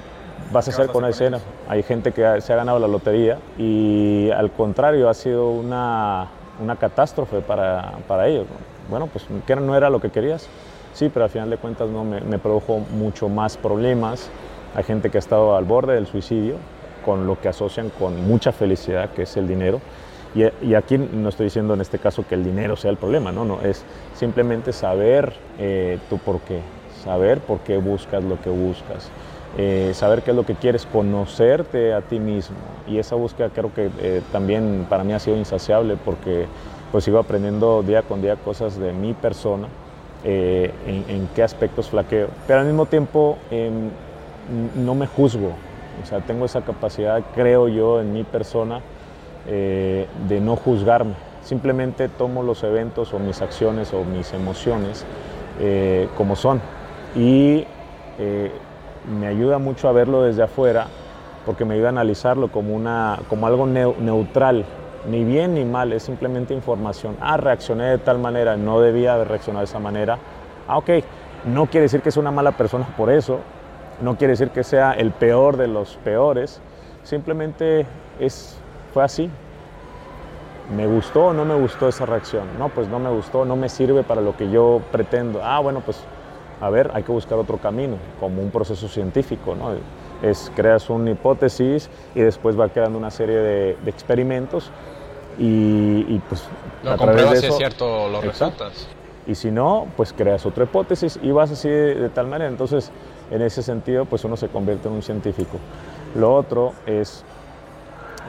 vas 0.53 0.69
a 0.69 0.71
hacer 0.71 0.89
con 0.89 1.05
ese 1.05 1.25
dinero. 1.25 1.43
Hay 1.69 1.83
gente 1.83 2.13
que 2.13 2.41
se 2.41 2.53
ha 2.53 2.57
ganado 2.57 2.79
la 2.79 2.89
lotería 2.89 3.39
y 3.59 4.31
al 4.31 4.51
contrario 4.51 5.09
ha 5.09 5.15
sido 5.15 5.51
una, 5.51 6.29
una 6.61 6.77
catástrofe 6.77 7.41
para, 7.41 7.93
para 8.07 8.29
ellos. 8.29 8.47
Bueno, 8.89 9.07
pues 9.07 9.27
que 9.47 9.57
no 9.57 9.77
era 9.77 9.91
lo 9.91 10.01
que 10.01 10.11
querías, 10.11 10.49
sí, 10.93 11.09
pero 11.09 11.25
al 11.25 11.31
final 11.31 11.51
de 11.51 11.57
cuentas 11.57 11.89
no, 11.89 12.05
me, 12.05 12.21
me 12.21 12.39
produjo 12.39 12.79
mucho 12.79 13.29
más 13.29 13.57
problemas. 13.57 14.29
Hay 14.75 14.85
gente 14.85 15.11
que 15.11 15.19
ha 15.19 15.21
estado 15.21 15.57
al 15.57 15.65
borde 15.65 15.95
del 15.95 16.07
suicidio 16.07 16.57
con 17.05 17.27
lo 17.27 17.41
que 17.41 17.49
asocian 17.49 17.91
con 17.91 18.27
mucha 18.27 18.53
felicidad, 18.53 19.11
que 19.11 19.23
es 19.23 19.37
el 19.37 19.49
dinero. 19.49 19.81
Y, 20.35 20.45
y, 20.67 20.75
aquí 20.75 20.97
no 20.97 21.29
estoy 21.29 21.45
diciendo 21.45 21.75
en 21.75 21.83
este 21.83 21.99
caso 21.99 22.25
que 22.27 22.35
el 22.35 22.43
dinero 22.43 22.75
sea 22.75 22.91
el 22.91 22.97
problema, 22.97 23.33
no, 23.33 23.45
no, 23.45 23.61
es 23.61 23.85
simplemente 24.15 24.73
saber 24.73 25.35
eh, 25.59 25.99
tu 26.09 26.17
por 26.17 26.41
qué, 26.41 26.61
saber 27.05 27.41
por 27.41 27.61
qué 27.61 27.77
buscas 27.77 28.25
lo 28.25 28.41
que 28.41 28.49
buscas. 28.49 29.11
Eh, 29.59 29.91
saber 29.93 30.23
qué 30.23 30.31
es 30.31 30.37
lo 30.37 30.47
que 30.47 30.55
quieres, 30.55 30.87
conocerte 30.87 31.93
a 31.93 32.01
ti 32.01 32.19
mismo. 32.19 32.57
Y 32.87 32.99
esa 32.99 33.17
búsqueda 33.17 33.51
creo 33.51 33.73
que 33.75 33.91
eh, 33.99 34.23
también 34.33 34.87
para 34.89 35.05
mí 35.05 35.13
ha 35.13 35.19
sido 35.19 35.37
insaciable 35.37 35.97
porque 36.03 36.47
pues 36.91 37.05
sigo 37.05 37.19
aprendiendo 37.19 37.83
día 37.83 38.03
con 38.03 38.23
día 38.23 38.37
cosas 38.37 38.79
de 38.79 38.93
mi 38.93 39.15
persona, 39.15 39.69
eh, 40.25 40.73
en, 40.87 41.29
qué 41.35 41.43
aspectos 41.43 41.91
flaqueo. 41.91 42.29
Pero 42.47 42.61
al 42.61 42.67
mismo 42.67 42.87
tiempo 42.87 43.39
em, 43.51 43.91
no 44.77 44.95
me 44.95 45.07
juzgo, 45.07 45.53
o 46.03 46.07
sea, 46.07 46.21
tengo 46.21 46.45
esa 46.45 46.63
capacidad, 46.63 47.23
creo 47.35 47.69
yo, 47.69 48.01
en 48.01 48.13
mi 48.13 48.25
persona 48.25 48.81
de 49.45 50.41
no 50.41 50.55
juzgarme. 50.55 51.15
Simplemente 51.43 52.09
tomo 52.09 52.45
los 52.45 52.63
eventos 52.63 53.13
o 53.13 53.19
mis 53.19 53.43
acciones 53.43 53.93
o 53.93 54.05
mis 54.05 54.33
emociones 54.33 55.05
como 56.17 56.37
son. 56.37 56.61
Y 57.17 57.67
me 59.07 59.27
ayuda 59.27 59.59
mucho 59.59 59.89
a 59.89 59.93
verlo 59.93 60.23
desde 60.23 60.43
afuera 60.43 60.87
porque 61.45 61.65
me 61.65 61.75
ayuda 61.75 61.89
a 61.89 61.91
analizarlo 61.91 62.49
como, 62.49 62.75
una, 62.75 63.19
como 63.29 63.47
algo 63.47 63.67
neutral, 63.67 64.65
ni 65.09 65.25
bien 65.25 65.55
ni 65.55 65.65
mal, 65.65 65.93
es 65.93 66.05
simplemente 66.05 66.55
información. 66.55 67.17
Ah, 67.21 67.37
reaccioné 67.37 67.85
de 67.85 67.99
tal 67.99 68.19
manera, 68.19 68.57
no 68.57 68.81
debía 68.81 69.15
haber 69.15 69.29
reaccionado 69.29 69.61
de 69.61 69.71
esa 69.71 69.81
manera. 69.81 70.19
Ah, 70.69 70.79
ok, 70.79 70.91
no 71.47 71.67
quiere 71.67 71.83
decir 71.83 72.01
que 72.01 72.11
sea 72.11 72.21
una 72.21 72.31
mala 72.31 72.53
persona 72.53 72.87
por 72.97 73.11
eso, 73.11 73.41
no 74.01 74.17
quiere 74.17 74.33
decir 74.33 74.51
que 74.51 74.63
sea 74.63 74.93
el 74.93 75.11
peor 75.11 75.57
de 75.57 75.69
los 75.69 75.97
peores, 76.05 76.61
simplemente 77.03 77.87
es, 78.21 78.59
fue 78.95 79.03
así. 79.03 79.31
¿Me 80.77 80.87
gustó 80.87 81.27
o 81.27 81.33
no 81.33 81.45
me 81.45 81.55
gustó 81.55 81.89
esa 81.89 82.07
reacción? 82.07 82.45
No, 82.59 82.69
pues 82.69 82.89
no 82.89 82.99
me 82.99 83.11
gustó, 83.11 83.45
no 83.45 83.57
me 83.57 83.69
sirve 83.69 84.05
para 84.05 84.21
lo 84.21 84.37
que 84.37 84.49
yo 84.49 84.81
pretendo. 84.93 85.41
Ah, 85.43 85.59
bueno, 85.59 85.81
pues 85.81 86.03
a 86.63 86.71
ver, 86.71 86.93
hay 86.95 87.03
que 87.03 87.11
buscar 87.11 87.37
otro 87.39 87.59
camino, 87.59 87.97
como 88.21 88.41
un 88.41 88.53
proceso 88.53 88.87
científico, 88.87 89.57
¿no? 89.57 89.75
Es, 90.23 90.53
creas 90.55 90.89
una 90.91 91.11
hipótesis 91.11 91.91
y 92.15 92.21
después 92.21 92.59
va 92.59 92.69
quedando 92.69 92.97
una 92.97 93.11
serie 93.11 93.37
de, 93.37 93.71
experimentos 93.87 94.71
y, 95.39 96.21
pues 96.29 96.45
a 96.87 96.97
través 96.97 97.31
de 97.31 97.37
eso, 97.39 97.41
si 97.41 97.47
es 97.49 97.57
cierto 97.57 98.09
los 98.09 98.25
resultados. 98.25 98.87
Y 99.27 99.35
si 99.35 99.51
no, 99.51 99.89
pues 99.97 100.13
creas 100.13 100.47
otra 100.47 100.63
hipótesis 100.63 101.19
y 101.21 101.33
vas 101.33 101.51
así 101.51 101.69
de, 101.69 102.09
tal 102.11 102.29
manera. 102.29 102.49
Entonces, 102.49 102.93
en 103.33 103.43
ese 103.43 103.61
sentido, 103.65 104.05
pues 104.05 104.25
uno 104.25 104.37
se 104.37 104.47
convierte 104.47 104.87
en 104.87 104.95
un 104.95 105.03
científico. 105.03 105.59
Lo 106.15 106.33
otro 106.33 106.75
es, 106.87 107.25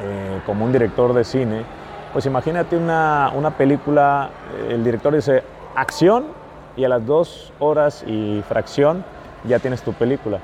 eh, 0.02 0.42
como 0.48 0.66
un 0.66 0.72
director 0.72 1.14
de 1.14 1.24
cine, 1.24 1.66
pues 2.12 2.26
imagínate 2.26 2.78
una, 2.78 3.32
una 3.36 3.56
película, 3.56 4.32
el 4.70 4.84
director 4.84 5.14
dice, 5.14 5.44
acción, 5.76 6.42
y 6.76 6.84
a 6.84 6.90
las 6.90 7.06
dos 7.06 7.54
horas 7.60 8.04
y 8.08 8.42
fracción 8.48 9.04
ya 9.48 9.60
tienes 9.60 9.82
tu 9.82 9.94
película. 9.94 10.40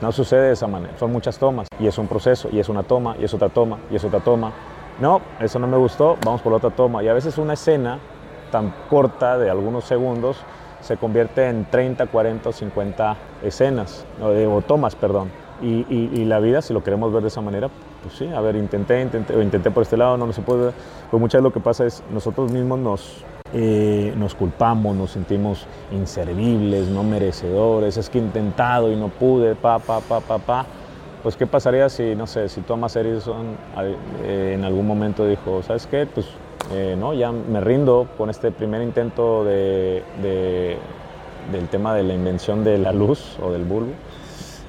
No 0.00 0.12
sucede 0.12 0.48
de 0.48 0.52
esa 0.52 0.68
manera, 0.68 0.96
son 0.98 1.12
muchas 1.12 1.38
tomas 1.38 1.66
y 1.80 1.86
es 1.86 1.98
un 1.98 2.06
proceso 2.06 2.48
y 2.52 2.60
es 2.60 2.68
una 2.68 2.84
toma 2.84 3.16
y 3.18 3.24
es 3.24 3.34
otra 3.34 3.48
toma 3.48 3.78
y 3.90 3.96
es 3.96 4.04
otra 4.04 4.20
toma. 4.20 4.52
No, 5.00 5.20
eso 5.40 5.58
no 5.58 5.66
me 5.66 5.76
gustó, 5.76 6.16
vamos 6.24 6.40
por 6.40 6.52
otra 6.52 6.70
toma. 6.70 7.02
Y 7.02 7.08
a 7.08 7.12
veces 7.12 7.38
una 7.38 7.54
escena 7.54 7.98
tan 8.50 8.72
corta 8.88 9.38
de 9.38 9.50
algunos 9.50 9.84
segundos 9.84 10.38
se 10.80 10.96
convierte 10.96 11.48
en 11.48 11.64
30, 11.64 12.06
40 12.06 12.48
o 12.48 12.52
50 12.52 13.16
escenas, 13.42 14.06
o 14.20 14.62
tomas, 14.62 14.94
perdón. 14.94 15.30
Y, 15.60 15.84
y, 15.90 16.24
la 16.24 16.38
vida, 16.38 16.62
si 16.62 16.72
lo 16.72 16.84
queremos 16.84 17.12
ver 17.12 17.20
de 17.22 17.28
esa 17.28 17.40
manera, 17.40 17.68
pues 18.02 18.14
sí, 18.14 18.28
a 18.32 18.40
ver, 18.40 18.54
intenté, 18.54 19.02
intenté, 19.02 19.42
intenté 19.42 19.72
por 19.72 19.82
este 19.82 19.96
lado, 19.96 20.16
no, 20.16 20.24
no 20.24 20.32
se 20.32 20.40
puede. 20.40 20.70
Pues 21.10 21.20
muchas 21.20 21.40
veces 21.40 21.42
lo 21.42 21.52
que 21.52 21.58
pasa 21.58 21.84
es 21.84 22.04
nosotros 22.12 22.52
mismos 22.52 22.78
nos, 22.78 23.24
eh, 23.54 24.12
nos 24.16 24.34
culpamos, 24.34 24.94
nos 24.94 25.12
sentimos 25.12 25.66
inservibles, 25.90 26.88
no 26.88 27.02
merecedores, 27.02 27.96
es 27.96 28.10
que 28.10 28.18
he 28.18 28.20
intentado 28.20 28.92
y 28.92 28.96
no 28.96 29.08
pude, 29.08 29.54
pa, 29.54 29.78
pa, 29.78 30.00
pa, 30.00 30.20
pa, 30.20 30.38
pa. 30.38 30.66
Pues 31.22 31.36
qué 31.36 31.46
pasaría 31.46 31.88
si, 31.88 32.14
no 32.14 32.26
sé, 32.26 32.48
si 32.48 32.60
Thomas 32.60 32.94
Edison 32.96 33.56
eh, 34.22 34.52
en 34.54 34.64
algún 34.64 34.86
momento 34.86 35.26
dijo, 35.26 35.62
¿sabes 35.62 35.86
qué? 35.86 36.06
Pues 36.06 36.26
eh, 36.72 36.94
no, 36.98 37.14
ya 37.14 37.32
me 37.32 37.60
rindo 37.60 38.06
con 38.18 38.28
este 38.28 38.50
primer 38.50 38.82
intento 38.82 39.44
de, 39.44 40.02
del 41.50 41.68
tema 41.68 41.94
de 41.94 42.02
la 42.02 42.12
invención 42.12 42.62
de 42.64 42.76
la 42.76 42.92
luz 42.92 43.38
o 43.42 43.50
del 43.50 43.64
bulbo. 43.64 43.92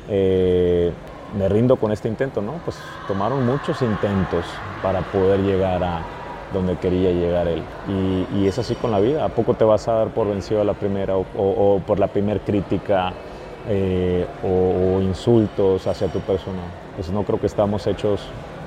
me 0.08 1.50
rindo 1.50 1.76
con 1.76 1.92
este 1.92 2.08
intento, 2.08 2.42
¿no? 2.42 2.54
Pues 2.64 2.78
tomaron 3.08 3.46
muchos 3.46 3.82
intentos 3.82 4.46
para 4.82 5.02
poder 5.02 5.42
llegar 5.42 5.84
a, 5.84 6.02
donde 6.54 6.78
quería 6.78 7.12
llegar 7.12 7.48
él. 7.48 7.64
Y, 8.34 8.48
es 8.48 8.58
así 8.58 8.76
con 8.76 8.92
la 8.92 9.00
vida, 9.00 9.26
¿a 9.26 9.30
poco 9.30 9.54
te 9.54 9.64
vas 9.64 9.88
a 9.88 9.94
dar 9.94 10.08
por 10.10 10.28
vencido 10.28 10.62
a 10.62 10.64
la 10.64 10.74
primera 10.74 11.16
o, 11.18 11.82
por 11.86 12.00
la 12.00 12.08
primera 12.08 12.40
crítica 12.40 13.14
eh, 13.68 14.26
o, 14.44 15.02
insultos 15.02 15.86
hacia 15.88 16.08
tu 16.08 16.20
persona? 16.20 16.62
Pues 16.96 17.12
no 17.12 17.24
creo 17.24 17.40
que 17.40 17.48
estamos 17.48 17.86
hechos 17.88 18.22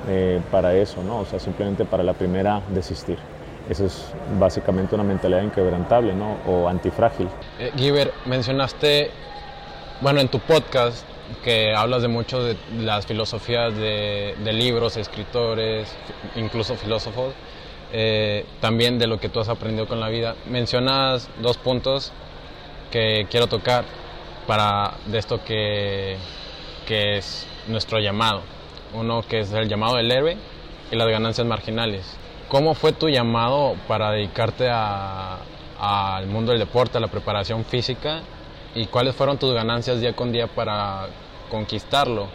eh, 0.07 0.41
para 0.51 0.73
eso, 0.75 1.03
¿no? 1.03 1.19
O 1.19 1.25
sea, 1.25 1.39
simplemente 1.39 1.85
para 1.85 2.03
la 2.03 2.13
primera 2.13 2.61
desistir. 2.69 3.17
Esa 3.69 3.85
es 3.85 4.07
básicamente 4.37 4.93
una 4.95 5.05
mentalidad 5.05 5.41
inquebrantable, 5.41 6.13
¿no? 6.13 6.37
O 6.45 6.67
antifrágil. 6.67 7.29
Eh, 7.59 7.71
Giver, 7.77 8.13
mencionaste, 8.25 9.11
bueno, 10.01 10.19
en 10.19 10.27
tu 10.27 10.39
podcast 10.39 11.05
que 11.43 11.73
hablas 11.73 12.01
de 12.01 12.09
mucho 12.09 12.43
de 12.43 12.57
las 12.77 13.05
filosofías 13.05 13.75
de, 13.75 14.35
de 14.43 14.53
libros, 14.53 14.97
escritores, 14.97 15.89
incluso 16.35 16.75
filósofos. 16.75 17.33
Eh, 17.95 18.43
también 18.59 18.97
de 18.97 19.05
lo 19.05 19.19
que 19.19 19.29
tú 19.29 19.39
has 19.39 19.49
aprendido 19.49 19.87
con 19.87 19.99
la 19.99 20.09
vida. 20.09 20.35
Mencionas 20.47 21.29
dos 21.39 21.57
puntos 21.57 22.11
que 22.91 23.27
quiero 23.29 23.45
tocar 23.45 23.85
para 24.47 24.95
de 25.05 25.19
esto 25.19 25.43
que, 25.43 26.17
que 26.87 27.17
es 27.17 27.45
nuestro 27.67 27.99
llamado. 27.99 28.41
Uno 28.95 29.21
que 29.21 29.41
es 29.41 29.53
el 29.53 29.69
llamado 29.69 29.97
del 29.97 30.11
héroe 30.11 30.37
y 30.91 30.95
las 30.95 31.07
ganancias 31.07 31.45
marginales. 31.45 32.17
¿Cómo 32.49 32.73
fue 32.73 32.93
tu 32.93 33.09
llamado 33.09 33.75
para 33.87 34.11
dedicarte 34.11 34.69
al 34.71 36.25
mundo 36.27 36.51
del 36.51 36.59
deporte, 36.59 36.97
a 36.97 37.01
la 37.01 37.07
preparación 37.07 37.63
física? 37.63 38.21
¿Y 38.73 38.87
cuáles 38.87 39.15
fueron 39.15 39.37
tus 39.37 39.53
ganancias 39.53 40.01
día 40.01 40.15
con 40.15 40.31
día 40.31 40.47
para 40.47 41.09
conquistarlo? 41.49 42.27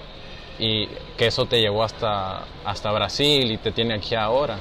Y 0.61 0.87
que 1.17 1.27
eso 1.27 1.47
te 1.47 1.61
llevó 1.61 1.83
hasta, 1.83 2.45
hasta 2.65 2.93
Brasil 2.93 3.51
y 3.51 3.59
te 3.59 3.73
tiene 3.73 3.95
aquí 3.95 4.15
ahora. 4.15 4.57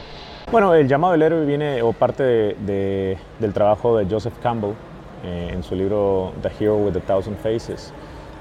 Bueno, 0.50 0.74
el 0.74 0.88
llamado 0.88 1.12
del 1.12 1.24
héroe 1.24 1.46
viene 1.46 1.82
o 1.82 1.92
parte 1.92 2.24
del 2.24 3.54
trabajo 3.54 3.98
de 3.98 4.06
Joseph 4.10 4.36
Campbell 4.42 4.72
eh, 5.26 5.52
en 5.52 5.62
su 5.62 5.76
libro 5.76 6.32
The 6.42 6.50
Hero 6.58 6.78
with 6.78 6.96
a 6.96 7.02
Thousand 7.02 7.36
Faces. 7.36 7.94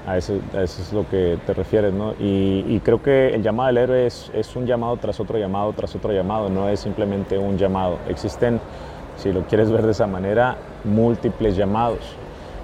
A 0.07 0.15
eso, 0.17 0.39
es 0.57 0.93
lo 0.93 1.05
que 1.09 1.37
te 1.45 1.53
refieres, 1.53 1.93
¿no? 1.93 2.13
Y, 2.17 2.79
creo 2.79 3.03
que 3.03 3.35
el 3.35 3.43
llamado 3.43 3.67
del 3.67 3.77
héroe 3.77 4.05
es, 4.05 4.55
un 4.55 4.65
llamado 4.65 4.95
tras 4.95 5.19
otro 5.19 5.37
llamado, 5.37 5.73
tras 5.73 5.93
otro 5.95 6.13
llamado, 6.13 6.49
no 6.49 6.69
es 6.69 6.79
simplemente 6.79 7.37
un 7.37 7.57
llamado. 7.57 7.97
Existen, 8.07 8.61
si 9.17 9.33
lo 9.33 9.41
quieres 9.41 9.69
ver 9.69 9.81
de 9.81 9.91
esa 9.91 10.07
manera, 10.07 10.55
múltiples 10.85 11.57
llamados. 11.57 12.15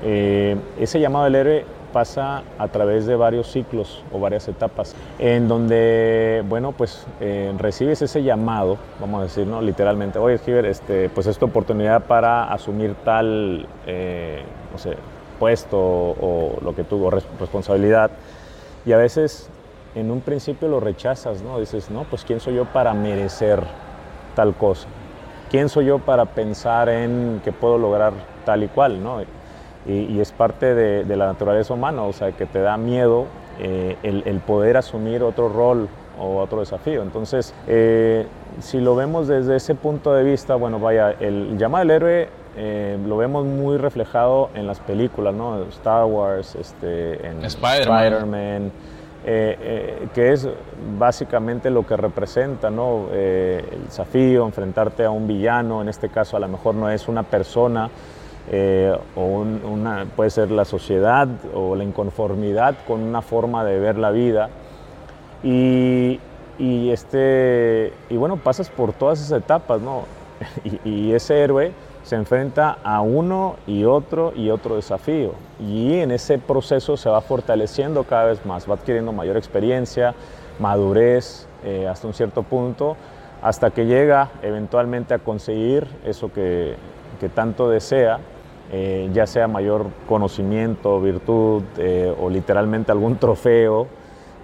Eh, 0.03 0.55
ese 0.79 1.01
llamado 1.01 1.25
del 1.25 1.35
héroe 1.35 1.65
pasa 1.93 2.43
a 2.57 2.67
través 2.67 3.05
de 3.05 3.15
varios 3.15 3.47
ciclos 3.47 4.03
o 4.11 4.19
varias 4.19 4.47
etapas, 4.47 4.95
en 5.19 5.47
donde, 5.47 6.43
bueno, 6.49 6.73
pues 6.73 7.05
eh, 7.21 7.53
recibes 7.57 8.01
ese 8.01 8.23
llamado, 8.23 8.77
vamos 8.99 9.21
a 9.21 9.23
decir, 9.23 9.47
¿no? 9.47 9.61
Literalmente, 9.61 10.19
oye, 10.19 10.39
Giver, 10.39 10.65
este, 10.65 11.09
pues 11.09 11.27
es 11.27 11.37
tu 11.37 11.45
oportunidad 11.45 12.03
para 12.03 12.51
asumir 12.51 12.95
tal, 13.05 13.67
eh, 13.85 14.43
no 14.71 14.77
sé, 14.77 14.97
puesto 15.39 15.77
o, 15.79 16.57
lo 16.61 16.75
que 16.75 16.83
tuvo, 16.83 17.09
responsabilidad. 17.11 18.11
Y 18.85 18.91
a 18.91 18.97
veces 18.97 19.49
en 19.95 20.11
un 20.11 20.21
principio 20.21 20.67
lo 20.67 20.79
rechazas, 20.79 21.41
¿no? 21.41 21.59
Dices, 21.59 21.89
no, 21.89 22.03
pues 22.03 22.23
¿quién 22.25 22.39
soy 22.39 22.55
yo 22.55 22.65
para 22.65 22.93
merecer 22.93 23.61
tal 24.35 24.55
cosa? 24.55 24.87
¿Quién 25.51 25.69
soy 25.69 25.85
yo 25.85 25.99
para 25.99 26.25
pensar 26.25 26.89
en 26.89 27.39
que 27.43 27.51
puedo 27.51 27.77
lograr 27.77 28.13
tal 28.43 28.63
y 28.63 28.67
cual, 28.67 29.03
¿no? 29.03 29.21
Y, 29.85 30.19
es 30.19 30.31
parte 30.31 30.73
de, 30.73 31.15
la 31.15 31.25
naturaleza 31.27 31.73
humana, 31.73 32.03
o 32.03 32.13
sea, 32.13 32.31
que 32.31 32.45
te 32.45 32.59
da 32.59 32.77
miedo 32.77 33.25
eh, 33.59 33.97
el, 34.03 34.39
poder 34.39 34.77
asumir 34.77 35.23
otro 35.23 35.49
rol 35.49 35.89
o 36.19 36.37
otro 36.37 36.59
desafío. 36.61 37.01
Entonces, 37.01 37.53
eh, 37.67 38.25
si 38.59 38.79
lo 38.79 38.95
vemos 38.95 39.27
desde 39.27 39.55
ese 39.55 39.75
punto 39.75 40.13
de 40.13 40.23
vista, 40.23 40.55
bueno, 40.55 40.79
vaya, 40.79 41.11
el 41.19 41.57
llamado 41.57 41.85
del 41.85 41.91
héroe 41.91 42.29
eh, 42.55 42.97
lo 43.05 43.17
vemos 43.17 43.45
muy 43.45 43.77
reflejado 43.77 44.49
en 44.53 44.67
las 44.67 44.79
películas, 44.79 45.33
¿no? 45.33 45.63
Star 45.63 46.05
Wars, 46.05 46.55
este, 46.55 47.27
en 47.27 47.43
Spider-Man. 47.43 48.71
que 49.25 50.33
es 50.33 50.47
básicamente 50.99 51.69
lo 51.69 51.85
que 51.85 51.95
representa 51.95 52.69
¿no? 52.69 53.07
el 53.11 53.85
desafío, 53.85 54.45
enfrentarte 54.45 55.05
a 55.05 55.09
un 55.11 55.27
villano, 55.27 55.81
en 55.81 55.89
este 55.89 56.09
caso 56.09 56.37
a 56.37 56.41
lo 56.41 56.47
mejor 56.47 56.75
no 56.75 56.89
es 56.89 57.07
una 57.07 57.23
persona, 57.23 57.89
eh, 58.51 58.95
o 59.15 59.21
una, 59.21 60.05
puede 60.15 60.29
ser 60.29 60.51
la 60.51 60.65
sociedad 60.65 61.27
o 61.53 61.75
la 61.75 61.83
inconformidad 61.83 62.75
con 62.85 63.01
una 63.01 63.21
forma 63.21 63.63
de 63.63 63.79
ver 63.79 63.97
la 63.97 64.11
vida. 64.11 64.49
Y, 65.43 66.19
y 66.59 66.89
este, 66.91 67.93
y 68.09 68.17
bueno, 68.17 68.37
pasas 68.37 68.69
por 68.69 68.93
todas 68.93 69.21
esas 69.21 69.41
etapas, 69.41 69.81
¿no? 69.81 70.03
Y, 70.83 71.13
ese 71.13 71.41
héroe 71.41 71.71
se 72.03 72.15
enfrenta 72.15 72.77
a 72.83 72.99
uno 72.99 73.55
y 73.65 73.85
otro 73.85 74.33
y 74.35 74.49
otro 74.49 74.75
desafío. 74.75 75.33
Y 75.59 75.95
en 75.95 76.11
ese 76.11 76.37
proceso 76.37 76.97
se 76.97 77.09
va 77.09 77.21
fortaleciendo 77.21 78.03
cada 78.03 78.25
vez 78.25 78.45
más, 78.45 78.69
va 78.69 78.73
adquiriendo 78.73 79.13
mayor 79.13 79.37
experiencia, 79.37 80.13
madurez 80.59 81.47
eh, 81.63 81.87
hasta 81.87 82.07
un 82.07 82.13
cierto 82.13 82.43
punto, 82.43 82.97
hasta 83.41 83.71
que 83.71 83.85
llega 83.85 84.31
eventualmente 84.41 85.13
a 85.13 85.19
conseguir 85.19 85.87
eso 86.03 86.31
que, 86.31 86.75
que 87.21 87.29
tanto 87.29 87.69
desea 87.69 88.19
eh, 88.71 89.09
ya 89.13 89.27
sea 89.27 89.47
mayor 89.47 89.87
conocimiento, 90.07 90.99
virtud 91.01 91.63
eh, 91.77 92.13
o 92.19 92.29
literalmente 92.29 92.91
algún 92.91 93.17
trofeo. 93.19 93.87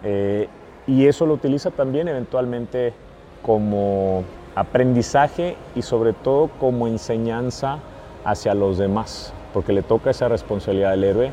Eh, 0.04 0.48
y 0.88 1.08
eso 1.08 1.26
lo 1.26 1.34
utiliza 1.34 1.72
también 1.72 2.08
eventualmente 2.08 2.94
como 3.44 4.24
aprendizaje 4.56 5.56
y 5.76 5.82
sobre 5.82 6.14
todo 6.14 6.50
como 6.60 6.88
enseñanza 6.88 7.80
hacia 8.26 8.54
los 8.54 8.78
demás, 8.78 9.34
porque 9.54 9.72
le 9.72 9.82
toca 9.82 10.10
esa 10.10 10.28
responsabilidad 10.28 10.92
al 10.92 11.04
héroe 11.04 11.32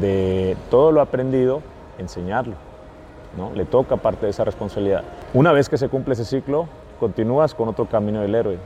de 0.00 0.56
todo 0.70 0.92
lo 0.92 1.00
aprendido, 1.00 1.62
enseñarlo. 1.98 2.54
¿no? 3.36 3.52
Le 3.54 3.64
toca 3.64 3.96
parte 3.96 4.26
de 4.26 4.30
esa 4.30 4.44
responsabilidad. 4.44 5.02
Una 5.34 5.52
vez 5.52 5.68
que 5.68 5.78
se 5.78 5.88
cumple 5.88 6.14
ese 6.14 6.24
ciclo, 6.24 6.68
continúas 6.98 7.54
con 7.54 7.68
otro 7.68 7.86
camino 7.86 8.20
del 8.20 8.34
héroe. 8.34 8.58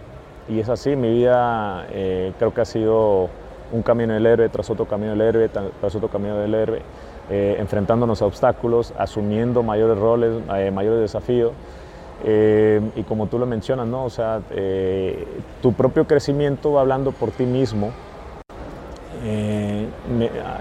Y 0.48 0.60
es 0.60 0.68
así, 0.68 0.96
mi 0.96 1.10
vida 1.10 1.86
creo 2.38 2.52
que 2.52 2.60
ha 2.60 2.64
sido 2.66 3.30
un 3.74 3.82
camino 3.82 4.14
del 4.14 4.26
héroe 4.26 4.48
tras 4.48 4.70
otro 4.70 4.86
camino 4.86 5.10
del 5.10 5.20
héroe, 5.20 5.48
tras 5.48 5.94
otro 5.94 6.08
camino 6.08 6.36
del 6.38 6.54
héroe, 6.54 6.82
eh, 7.30 7.56
enfrentándonos 7.58 8.22
a 8.22 8.26
obstáculos, 8.26 8.92
asumiendo 8.96 9.62
mayores 9.62 9.98
roles, 9.98 10.42
eh, 10.56 10.70
mayores 10.70 11.00
desafíos. 11.00 11.52
Eh, 12.24 12.80
y 12.96 13.02
como 13.02 13.26
tú 13.26 13.38
lo 13.38 13.46
mencionas, 13.46 13.86
¿no? 13.86 14.04
O 14.04 14.10
sea, 14.10 14.40
tu 15.60 15.72
propio 15.72 16.06
crecimiento 16.06 16.72
va 16.72 16.80
hablando 16.82 17.12
por 17.12 17.30
ti 17.32 17.44
mismo. 17.44 17.90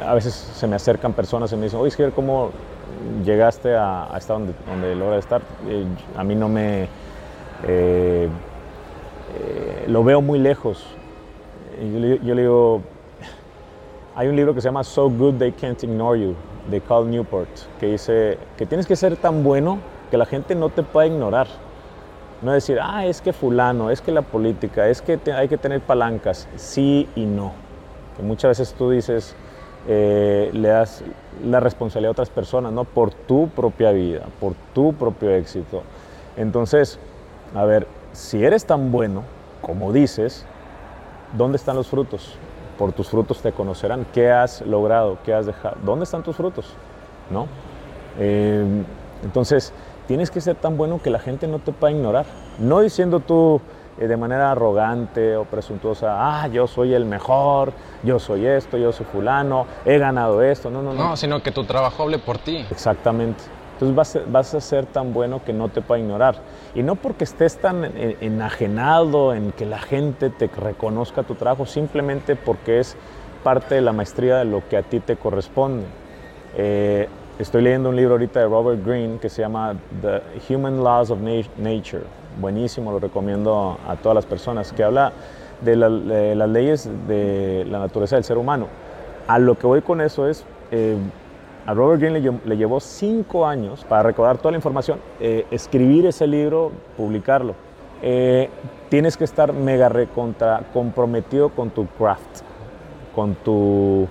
a 0.06 0.14
veces 0.14 0.34
se 0.34 0.68
me 0.68 0.76
acercan 0.76 1.14
personas 1.14 1.52
y 1.54 1.56
me 1.56 1.64
dicen, 1.64 1.80
oye, 1.80 2.12
¿cómo 2.12 2.50
llegaste 3.24 3.76
a, 3.76 4.10
estar 4.18 4.38
donde, 4.38 4.54
donde 4.68 4.96
logra 4.96 5.18
estar? 5.18 5.42
a 6.18 6.24
mí 6.24 6.36
no 6.36 6.50
me... 6.50 6.88
Eh, 7.66 8.28
eh, 9.40 9.86
lo 9.88 10.04
veo 10.04 10.22
muy 10.22 10.40
lejos. 10.40 10.86
Yo, 11.82 12.36
le 12.36 12.42
digo, 12.42 12.82
hay 14.16 14.28
un 14.28 14.36
libro 14.36 14.54
que 14.54 14.62
se 14.62 14.68
llama 14.68 14.84
So 14.84 15.10
Good 15.10 15.36
They 15.36 15.52
Can't 15.54 15.84
Ignore 15.84 16.20
You, 16.20 16.36
de 16.70 16.82
Carl 16.82 17.10
Newport, 17.10 17.50
que 17.80 17.88
dice 17.88 18.38
que 18.58 18.66
tienes 18.66 18.86
que 18.86 18.96
ser 18.96 19.18
tan 19.18 19.44
bueno 19.44 19.80
que 20.12 20.18
la 20.18 20.26
gente 20.26 20.54
no 20.56 20.70
te 20.70 20.84
pueda 20.84 21.08
ignorar. 21.08 21.48
No 22.42 22.52
decir, 22.52 22.78
ah, 22.82 23.06
es 23.06 23.22
que 23.22 23.34
fulano, 23.34 23.90
es 23.90 24.02
que 24.02 24.12
la 24.12 24.22
política, 24.22 24.88
es 24.90 25.02
que 25.02 25.20
hay 25.32 25.48
que 25.48 25.58
tener 25.58 25.82
palancas, 25.82 26.48
sí 26.56 27.08
y 27.16 27.26
no. 27.26 27.54
Que 28.18 28.24
muchas 28.24 28.50
veces 28.60 28.76
tú 28.78 28.92
dices, 28.92 29.36
eh, 29.88 30.50
le 30.54 30.68
das 30.68 31.04
la 31.44 31.60
responsabilidad 31.60 32.10
a 32.10 32.12
otras 32.12 32.30
personas, 32.30 32.72
¿no? 32.72 32.84
Por 32.84 33.14
tu 33.14 33.48
propia 33.50 33.92
vida, 33.92 34.26
por 34.40 34.54
tu 34.74 34.94
propio 34.94 35.32
éxito. 35.32 35.84
Entonces, 36.38 37.00
a 37.56 37.66
ver, 37.66 37.88
si 38.12 38.44
eres 38.44 38.66
tan 38.66 38.92
bueno 38.92 39.24
como 39.62 39.94
dices, 39.94 40.46
¿dónde 41.38 41.56
están 41.56 41.78
los 41.78 41.88
frutos? 41.88 42.38
Por 42.78 42.94
tus 42.94 43.10
frutos 43.10 43.42
te 43.42 43.52
conocerán. 43.52 44.06
¿Qué 44.14 44.32
has 44.32 44.62
logrado? 44.62 45.18
¿Qué 45.24 45.34
has 45.34 45.46
dejado? 45.46 45.78
¿Dónde 45.84 46.04
están 46.04 46.24
tus 46.24 46.36
frutos? 46.36 46.74
¿No? 47.30 47.48
Eh, 48.20 48.66
entonces, 49.24 49.74
tienes 50.08 50.32
que 50.32 50.42
ser 50.42 50.56
tan 50.56 50.78
bueno 50.78 51.02
que 51.02 51.10
la 51.10 51.20
gente 51.20 51.48
no 51.48 51.60
te 51.60 51.72
pueda 51.72 51.94
ignorar. 51.94 52.26
No 52.60 52.82
diciendo 52.82 53.20
tú 53.20 53.62
eh, 54.00 54.08
de 54.08 54.18
manera 54.18 54.52
arrogante 54.52 55.38
o 55.38 55.46
presuntuosa, 55.46 56.42
ah, 56.44 56.48
yo 56.48 56.68
soy 56.68 56.94
el 56.94 57.06
mejor, 57.06 57.74
yo 58.04 58.20
soy 58.20 58.46
esto, 58.46 58.78
yo 58.78 58.92
soy 58.92 59.06
fulano, 59.06 59.66
he 59.86 59.98
ganado 59.98 60.42
esto. 60.42 60.70
No, 60.70 60.82
no, 60.82 60.94
no. 60.94 61.10
No, 61.10 61.18
sino 61.18 61.42
que 61.42 61.52
tu 61.52 61.64
trabajo 61.64 62.04
hable 62.04 62.20
por 62.20 62.38
ti. 62.38 62.66
Exactamente. 62.70 63.44
Entonces 63.86 64.24
vas, 64.24 64.32
vas 64.32 64.54
a 64.56 64.62
ser 64.62 64.86
tan 64.86 65.14
bueno 65.14 65.44
que 65.44 65.54
no 65.54 65.70
te 65.70 65.82
pueda 65.82 66.00
ignorar. 66.00 66.36
Y 66.76 66.84
no 66.84 66.96
porque 66.96 67.24
estés 67.24 67.58
tan 67.58 67.86
enajenado 68.22 69.34
en 69.34 69.52
que 69.52 69.66
la 69.66 69.80
gente 69.80 70.30
te 70.30 70.48
reconozca 70.48 71.24
tu 71.24 71.36
trabajo, 71.36 71.66
simplemente 71.66 72.36
porque 72.36 72.80
es 72.80 72.96
parte 73.44 73.76
de 73.76 73.82
la 73.82 73.94
maestría 73.94 74.38
de 74.38 74.46
lo 74.46 74.68
que 74.68 74.78
a 74.78 74.84
ti 74.84 75.00
te 75.00 75.16
corresponde. 75.16 75.86
Eh, 76.56 77.08
Estoy 77.40 77.64
leyendo 77.64 77.90
un 77.90 77.96
libro 77.96 78.14
ahorita 78.14 78.42
de 78.42 78.46
Robert 78.46 78.86
Greene 78.86 79.18
que 79.18 79.28
se 79.28 79.42
llama 79.42 79.76
The 80.04 80.54
Human 80.54 80.84
Laws 80.84 81.10
of 81.10 81.20
Nature. 81.20 82.04
Buenísimo, 82.40 82.92
lo 82.92 83.00
recomiendo 83.00 83.80
a 83.88 83.96
todas 83.96 84.14
las 84.14 84.28
personas, 84.28 84.72
que 84.72 84.84
habla 84.84 85.12
de, 85.62 85.76
las 85.76 86.50
leyes 86.50 86.88
de 87.08 87.66
la 87.68 87.80
naturaleza 87.80 88.18
del 88.18 88.24
ser 88.24 88.38
humano. 88.38 88.68
A 89.28 89.40
lo 89.40 89.58
que 89.58 89.66
voy 89.66 89.82
con 89.82 90.00
eso 90.00 90.28
es, 90.28 90.46
eh, 90.70 90.96
a 91.66 91.74
Robert 91.74 92.02
Greene 92.02 92.40
le, 92.46 92.58
llevó 92.58 92.80
cinco 92.80 93.46
años 93.46 93.86
para 93.88 94.04
recordar 94.04 94.38
toda 94.38 94.52
la 94.52 94.58
información, 94.58 95.00
eh, 95.20 95.46
escribir 95.52 96.06
ese 96.06 96.28
libro, 96.28 96.72
publicarlo. 96.98 97.56
Eh, 98.02 98.50
tienes 98.90 99.16
que 99.16 99.24
estar 99.24 99.54
mega 99.54 99.90
recontra 99.90 100.62
comprometido 100.74 101.50
con 101.50 101.70
tu 101.70 101.88
craft, 101.88 102.42
con 103.16 103.36
tu, 103.36 104.08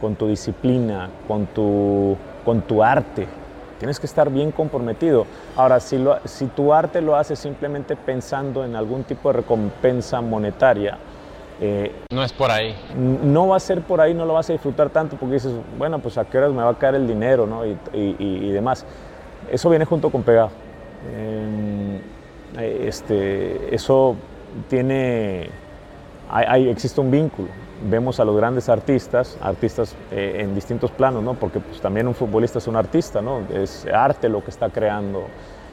con 0.00 0.14
tu 0.14 0.28
disciplina, 0.28 1.10
con 1.28 1.46
tu 1.46 2.16
con 2.44 2.62
tu 2.62 2.82
arte. 2.82 3.26
Tienes 3.78 3.98
que 3.98 4.06
estar 4.06 4.30
bien 4.30 4.52
comprometido. 4.52 5.26
Ahora, 5.56 5.80
si, 5.80 5.98
lo, 5.98 6.18
si 6.24 6.46
tu 6.46 6.72
arte 6.72 7.00
lo 7.00 7.16
haces 7.16 7.38
simplemente 7.38 7.96
pensando 7.96 8.64
en 8.64 8.76
algún 8.76 9.02
tipo 9.04 9.28
de 9.30 9.38
recompensa 9.38 10.20
monetaria, 10.20 10.98
eh, 11.64 11.92
no 12.12 12.24
es 12.24 12.32
por 12.32 12.50
ahí. 12.50 12.74
No 12.96 13.46
va 13.46 13.56
a 13.56 13.60
ser 13.60 13.82
por 13.82 14.00
ahí, 14.00 14.14
no 14.14 14.24
lo 14.24 14.34
vas 14.34 14.50
a 14.50 14.52
disfrutar 14.52 14.90
tanto 14.90 15.16
porque 15.16 15.34
dices, 15.34 15.52
bueno, 15.78 16.00
pues 16.00 16.18
a 16.18 16.24
qué 16.24 16.38
horas 16.38 16.50
me 16.50 16.60
va 16.60 16.70
a 16.70 16.74
caer 16.74 16.96
el 16.96 17.06
dinero 17.06 17.46
¿no? 17.46 17.64
y, 17.64 17.76
y, 17.92 18.50
demás. 18.50 18.84
Eso 19.48 19.70
viene 19.70 19.84
junto 19.84 20.10
con 20.10 20.24
pegado. 20.24 20.50
Em, 21.16 22.00
este, 22.58 23.72
eso 23.72 24.16
tiene, 24.68 25.50
hay, 26.28 26.68
existe 26.68 27.00
un 27.00 27.12
vínculo 27.12 27.48
vemos 27.84 28.20
a 28.20 28.24
los 28.24 28.36
grandes 28.36 28.68
artistas, 28.68 29.36
artistas 29.40 29.96
eh, 30.12 30.36
en 30.38 30.54
distintos 30.54 30.92
planos, 30.92 31.20
¿no? 31.20 31.34
porque 31.34 31.58
pues, 31.58 31.80
también 31.80 32.06
un 32.06 32.14
futbolista 32.14 32.58
es 32.58 32.68
un 32.68 32.76
artista, 32.76 33.20
¿no? 33.20 33.40
es 33.52 33.86
arte 33.92 34.28
lo 34.28 34.42
que 34.44 34.50
está 34.50 34.70
creando. 34.70 35.24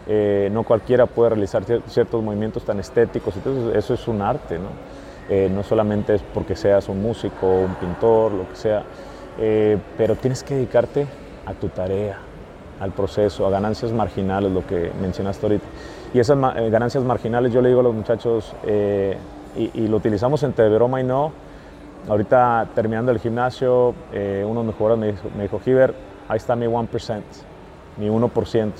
Eh, 0.08 0.50
no 0.52 0.64
cualquiera 0.64 1.06
puede 1.06 1.30
realizar 1.30 1.64
ciertos 1.86 2.24
movimientos 2.24 2.64
tan 2.64 2.80
estéticos, 2.80 3.36
entonces 3.36 3.76
eso 3.76 3.94
es 3.94 4.08
un 4.08 4.24
arte, 4.24 4.58
¿no? 4.58 4.70
Eh, 5.30 5.50
no 5.54 5.64
solamente 5.64 6.16
es 6.16 6.22
porque 6.34 6.56
seas 6.56 6.90
un 6.90 7.02
músico, 7.02 7.48
un 7.48 7.76
pintor, 7.76 8.32
lo 8.32 8.50
que 8.50 8.56
sea, 8.56 8.84
pero 9.98 10.16
tienes 10.16 10.44
que 10.44 10.56
dedicarte 10.56 11.08
a 11.46 11.54
tu 11.54 11.70
tarea, 11.70 12.18
al 12.80 12.92
proceso, 12.92 13.48
a 13.48 13.50
ganancias 13.50 13.94
marginales, 13.94 14.52
lo 14.52 14.66
que 14.66 14.92
mencionaste 15.02 15.46
ahorita. 15.46 15.66
Y 16.14 16.20
esas 16.20 16.38
ganancias 16.72 17.04
marginales 17.04 17.54
yo 17.54 17.62
le 17.62 17.70
digo 17.70 17.80
a 17.80 17.84
los 17.84 17.94
muchachos, 17.94 18.54
y, 19.56 19.72
y, 19.74 19.88
lo 19.88 19.98
utilizamos 19.98 20.44
entre 20.44 20.68
broma 20.70 21.00
y 21.00 21.04
no, 21.06 21.32
Ahorita 22.08 22.68
terminando 22.74 23.12
el 23.12 23.20
gimnasio, 23.20 23.94
eh, 24.14 24.46
uno 24.48 24.62
de 24.62 24.68
mis 24.68 24.76
jugadores 24.76 25.00
me 25.36 25.44
dijo, 25.44 25.62
me 25.66 25.84
ahí 26.28 26.38
está 26.38 26.56
mi 26.56 26.66
1%, 26.66 27.22
mi 27.98 28.08
1%. 28.08 28.72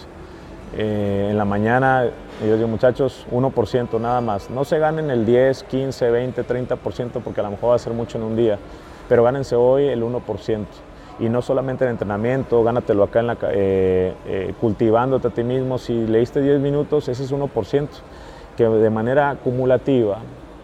Eh, 0.78 1.28
en 1.32 1.38
la 1.38 1.46
mañana, 1.46 2.06
yo 2.48 2.56
digo, 2.56 2.68
muchachos, 2.68 3.26
1% 3.32 4.00
nada 4.00 4.22
más. 4.22 4.50
No 4.50 4.64
se 4.64 4.80
ganen 4.80 5.10
el 5.10 5.26
10, 5.26 5.64
15, 5.64 6.10
20, 6.10 6.46
30% 6.46 7.22
porque 7.24 7.42
a 7.42 7.44
lo 7.44 7.52
mejor 7.52 7.72
va 7.72 7.76
a 7.76 7.80
ser 7.80 7.94
mucho 7.94 8.18
en 8.18 8.24
un 8.24 8.36
día, 8.36 8.58
pero 9.08 9.24
gánense 9.24 9.56
hoy 9.56 9.88
el 9.88 10.04
1%. 10.04 10.66
Y 11.20 11.28
no 11.28 11.42
solamente 11.42 11.84
en 11.84 11.92
entrenamiento, 11.92 12.64
gánatelo 12.64 13.04
acá 13.04 13.20
en 13.20 13.28
la, 13.28 13.38
eh, 13.44 14.54
cultivándote 14.62 15.28
a 15.28 15.32
ti 15.32 15.44
mismo. 15.44 15.78
Si 15.78 16.08
leíste 16.08 16.42
10 16.42 16.62
minutos, 16.62 17.10
ese 17.10 17.24
es 17.24 17.32
1%, 17.32 17.88
que 18.56 18.64
de 18.64 18.90
manera 18.90 19.32
acumulativa 19.32 20.20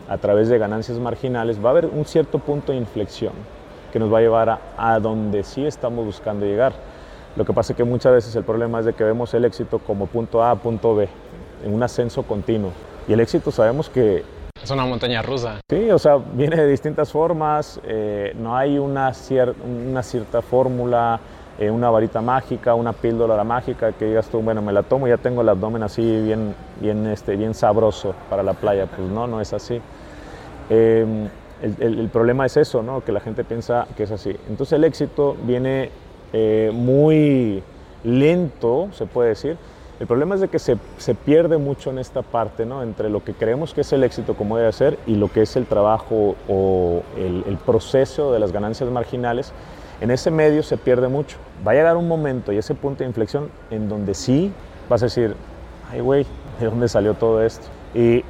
a 0.08 0.18
través 0.18 0.50
de 0.50 0.58
ganancias 0.58 1.00
marginales, 1.00 1.64
va 1.64 1.70
a 1.70 1.72
haber 1.72 1.86
un 1.88 2.06
cierto 2.06 2.40
punto 2.40 2.72
de 2.72 2.78
inflexión 2.78 3.34
que 3.92 4.00
nos 4.00 4.14
va 4.14 4.18
a 4.20 4.22
llevar 4.22 4.60
a, 4.78 5.00
donde 5.00 5.44
sí 5.44 5.66
estamos 5.66 6.06
buscando 6.06 6.46
llegar. 6.46 6.74
Lo 7.36 7.46
que 7.46 7.54
pasa 7.54 7.74
es 7.74 7.78
que 7.78 7.84
muchas 7.84 8.14
veces 8.14 8.36
el 8.36 8.44
problema 8.44 8.80
es 8.80 8.86
de 8.86 8.94
que 8.94 9.04
vemos 9.04 9.34
el 9.34 9.46
éxito 9.46 9.80
como 9.80 10.06
punto 10.08 10.44
A, 10.44 10.56
punto 10.56 10.96
B, 10.96 11.08
en 11.64 11.74
un 11.74 11.84
ascenso 11.84 12.24
continuo. 12.24 12.72
Y 13.08 13.14
el 13.14 13.20
éxito 13.20 13.52
sabemos 13.52 13.90
que... 13.90 14.24
Es 14.62 14.72
una 14.72 14.86
montaña 14.86 15.22
rusa. 15.22 15.60
Sí, 15.70 15.92
o 15.92 16.00
sea, 16.00 16.16
viene 16.16 16.56
de 16.56 16.68
distintas 16.68 17.12
formas, 17.12 17.80
eh, 17.84 18.34
no 18.38 18.58
hay 18.58 18.80
una, 18.80 19.12
una 19.64 20.02
cierta 20.02 20.42
fórmula, 20.42 21.20
eh, 21.58 21.70
una 21.70 21.90
varita 21.90 22.22
mágica, 22.22 22.74
una 22.76 22.92
píldora 22.92 23.42
mágica 23.44 23.94
que 23.94 24.06
digas 24.06 24.28
tú, 24.28 24.42
bueno, 24.42 24.62
me 24.62 24.74
la 24.74 24.84
tomo 24.84 25.08
ya 25.08 25.18
tengo 25.18 25.42
el 25.42 25.50
abdomen 25.50 25.84
así 25.84 26.02
bien, 26.02 26.54
bien, 26.82 27.08
este, 27.08 27.38
bien 27.38 27.54
sabroso 27.54 28.14
para 28.30 28.44
la 28.44 28.54
playa. 28.54 28.88
Pues 28.88 29.08
no, 29.08 29.28
no 29.28 29.40
es 29.40 29.54
así. 29.54 29.80
Em, 30.70 31.30
el, 31.62 32.10
problema 32.12 32.46
es 32.46 32.58
eso, 32.58 32.84
¿no? 32.84 33.02
que 33.04 33.12
la 33.12 33.20
gente 33.20 33.44
piensa 33.44 33.88
que 33.96 34.04
es 34.04 34.12
así. 34.12 34.36
Entonces 34.50 34.74
el 34.74 34.84
éxito 34.84 35.38
viene 35.44 35.92
eh, 36.34 36.72
muy 36.74 37.64
lento, 38.04 38.90
se 38.92 39.06
puede 39.06 39.30
decir. 39.30 39.58
El 40.00 40.08
problema 40.08 40.36
es 40.36 40.42
de 40.42 40.50
que 40.50 40.60
se, 40.60 40.78
se, 40.98 41.16
pierde 41.16 41.58
mucho 41.58 41.90
en 41.90 42.00
esta 42.00 42.22
parte, 42.22 42.66
¿no? 42.66 42.84
entre 42.84 43.10
lo 43.10 43.24
que 43.24 43.34
creemos 43.34 43.74
que 43.74 43.82
es 43.82 43.94
el 43.94 44.04
éxito 44.04 44.36
como 44.36 44.58
debe 44.58 44.72
ser 44.74 45.00
y 45.06 45.16
lo 45.16 45.32
que 45.32 45.42
es 45.42 45.56
el 45.56 45.66
trabajo 45.66 46.36
o 46.50 47.02
el, 47.16 47.46
el 47.48 47.58
proceso 47.58 48.34
de 48.34 48.40
las 48.40 48.52
ganancias 48.52 48.90
marginales 48.90 49.54
en 50.02 50.12
ese 50.12 50.32
medio 50.32 50.64
se 50.64 50.78
pierde 50.78 51.08
mucho. 51.08 51.38
Va 51.66 51.72
a 51.72 51.76
llegar 51.76 51.96
un 51.98 52.08
momento 52.08 52.52
y 52.52 52.58
ese 52.58 52.76
punto 52.76 53.04
de 53.04 53.08
inflexión 53.08 53.50
en 53.70 53.88
donde 53.88 54.14
sí 54.14 54.52
vas 54.90 55.02
a 55.02 55.06
decir, 55.06 55.36
ay 55.92 56.02
güey, 56.02 56.26
¿de 56.60 56.66
dónde 56.66 56.90
salió 56.90 57.14
todo 57.14 57.42
esto? 57.44 57.68
Y 57.94 58.24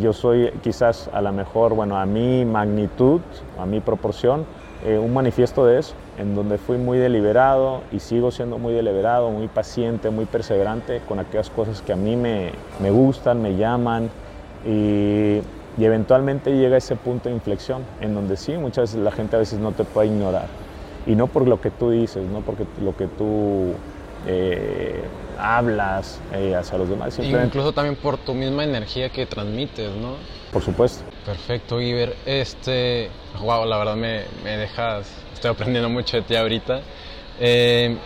yo 0.00 0.12
soy 0.12 0.50
quizás 0.62 1.08
a 1.12 1.20
lo 1.22 1.32
mejor, 1.32 1.74
bueno, 1.74 1.98
a 1.98 2.06
mi 2.06 2.44
magnitud, 2.44 3.20
a 3.58 3.66
mi 3.66 3.80
proporción, 3.80 4.44
eh, 4.84 4.98
un 4.98 5.12
manifiesto 5.12 5.66
de 5.66 5.78
eso, 5.78 5.94
en 6.18 6.34
donde 6.34 6.58
fui 6.58 6.76
muy 6.76 6.98
deliberado 6.98 7.82
y 7.90 8.00
sigo 8.00 8.30
siendo 8.30 8.58
muy 8.58 8.74
deliberado, 8.74 9.30
muy 9.30 9.48
paciente, 9.48 10.10
muy 10.10 10.24
perseverante 10.24 11.00
con 11.08 11.18
aquellas 11.18 11.50
cosas 11.50 11.82
que 11.82 11.92
a 11.92 11.96
mí 11.96 12.16
me, 12.16 12.52
me 12.80 12.90
gustan, 12.90 13.42
me 13.42 13.56
llaman 13.56 14.08
y, 14.66 15.40
y 15.78 15.84
eventualmente 15.84 16.56
llega 16.56 16.76
ese 16.76 16.96
punto 16.96 17.28
de 17.28 17.34
inflexión 17.34 17.82
en 18.00 18.14
donde 18.14 18.36
sí, 18.36 18.56
muchas 18.56 18.90
veces 18.90 19.00
la 19.00 19.10
gente 19.10 19.36
a 19.36 19.38
veces 19.38 19.58
no 19.58 19.72
te 19.72 19.84
puede 19.84 20.08
ignorar. 20.08 20.46
Y 21.06 21.14
no 21.14 21.26
por 21.26 21.48
lo 21.48 21.60
que 21.60 21.70
tú 21.70 21.90
dices, 21.90 22.22
no 22.28 22.40
porque 22.40 22.66
lo 22.82 22.96
que 22.96 23.06
tú 23.06 23.72
eh, 24.26 25.02
hablas 25.38 26.20
eh, 26.32 26.54
hacia 26.54 26.78
los 26.78 26.88
demás. 26.88 27.18
Incluso 27.18 27.72
también 27.72 27.96
por 27.96 28.18
tu 28.18 28.34
misma 28.34 28.64
energía 28.64 29.10
que 29.10 29.26
transmites, 29.26 29.90
¿no? 29.96 30.16
Por 30.52 30.62
supuesto. 30.62 31.04
Perfecto, 31.24 31.80
Iber. 31.80 32.16
Este, 32.26 33.10
wow, 33.40 33.64
la 33.64 33.78
verdad 33.78 33.96
me, 33.96 34.22
me 34.42 34.56
dejas, 34.56 35.10
estoy 35.34 35.50
aprendiendo 35.50 35.88
mucho 35.88 36.16
de 36.16 36.22
ti 36.22 36.36
ahorita. 36.36 36.80
Eh, 37.40 37.96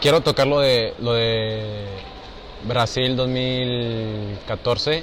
quiero 0.00 0.20
tocar 0.20 0.46
lo 0.46 0.60
de, 0.60 0.94
lo 1.00 1.14
de 1.14 1.86
Brasil 2.66 3.16
2014. 3.16 5.02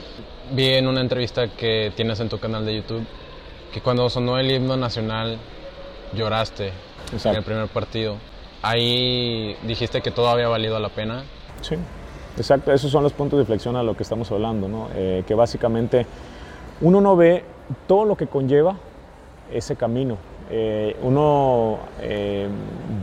Vi 0.52 0.74
en 0.74 0.88
una 0.88 1.02
entrevista 1.02 1.48
que 1.48 1.92
tienes 1.96 2.20
en 2.20 2.30
tu 2.30 2.40
canal 2.40 2.66
de 2.66 2.76
YouTube 2.76 3.06
que 3.74 3.82
cuando 3.82 4.10
sonó 4.10 4.40
el 4.40 4.50
himno 4.50 4.78
nacional 4.78 5.38
lloraste 6.14 6.72
en 7.12 7.36
el 7.36 7.44
primer 7.44 7.68
partido. 7.68 8.16
Ahí 8.66 9.56
dijiste 9.62 10.02
que 10.02 10.10
todo 10.10 10.28
había 10.28 10.48
valido 10.48 10.80
la 10.80 10.90
pena. 10.90 11.24
Sí, 11.62 11.76
exacto. 12.36 12.74
Esos 12.74 12.90
son 12.90 13.04
los 13.04 13.14
puntos 13.14 13.38
de 13.38 13.44
inflexión 13.44 13.76
a 13.76 13.84
lo 13.84 13.96
que 13.96 14.02
estamos 14.02 14.32
hablando, 14.32 14.68
¿no? 14.68 14.90
Eh, 14.96 15.24
que 15.28 15.36
básicamente 15.36 16.08
uno 16.82 17.00
no 17.00 17.16
ve 17.16 17.44
todo 17.86 18.06
lo 18.06 18.18
que 18.18 18.26
conlleva 18.26 18.76
ese 19.54 19.76
camino. 19.76 20.18
Eh, 20.50 20.96
uno 21.04 21.78
eh, 22.02 22.48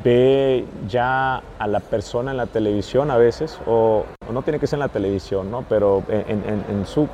ve 0.02 0.64
ya 0.88 1.40
a 1.56 1.66
la 1.68 1.78
persona 1.78 2.32
en 2.32 2.38
la 2.38 2.46
televisión 2.46 3.12
a 3.12 3.16
veces, 3.16 3.56
o, 3.64 4.04
no 4.32 4.42
tiene 4.42 4.58
que 4.58 4.66
ser 4.66 4.78
en 4.78 4.80
la 4.80 4.88
televisión, 4.88 5.48
¿no? 5.48 5.64
pero 5.68 6.02
en, 6.08 6.84
su 6.86 7.08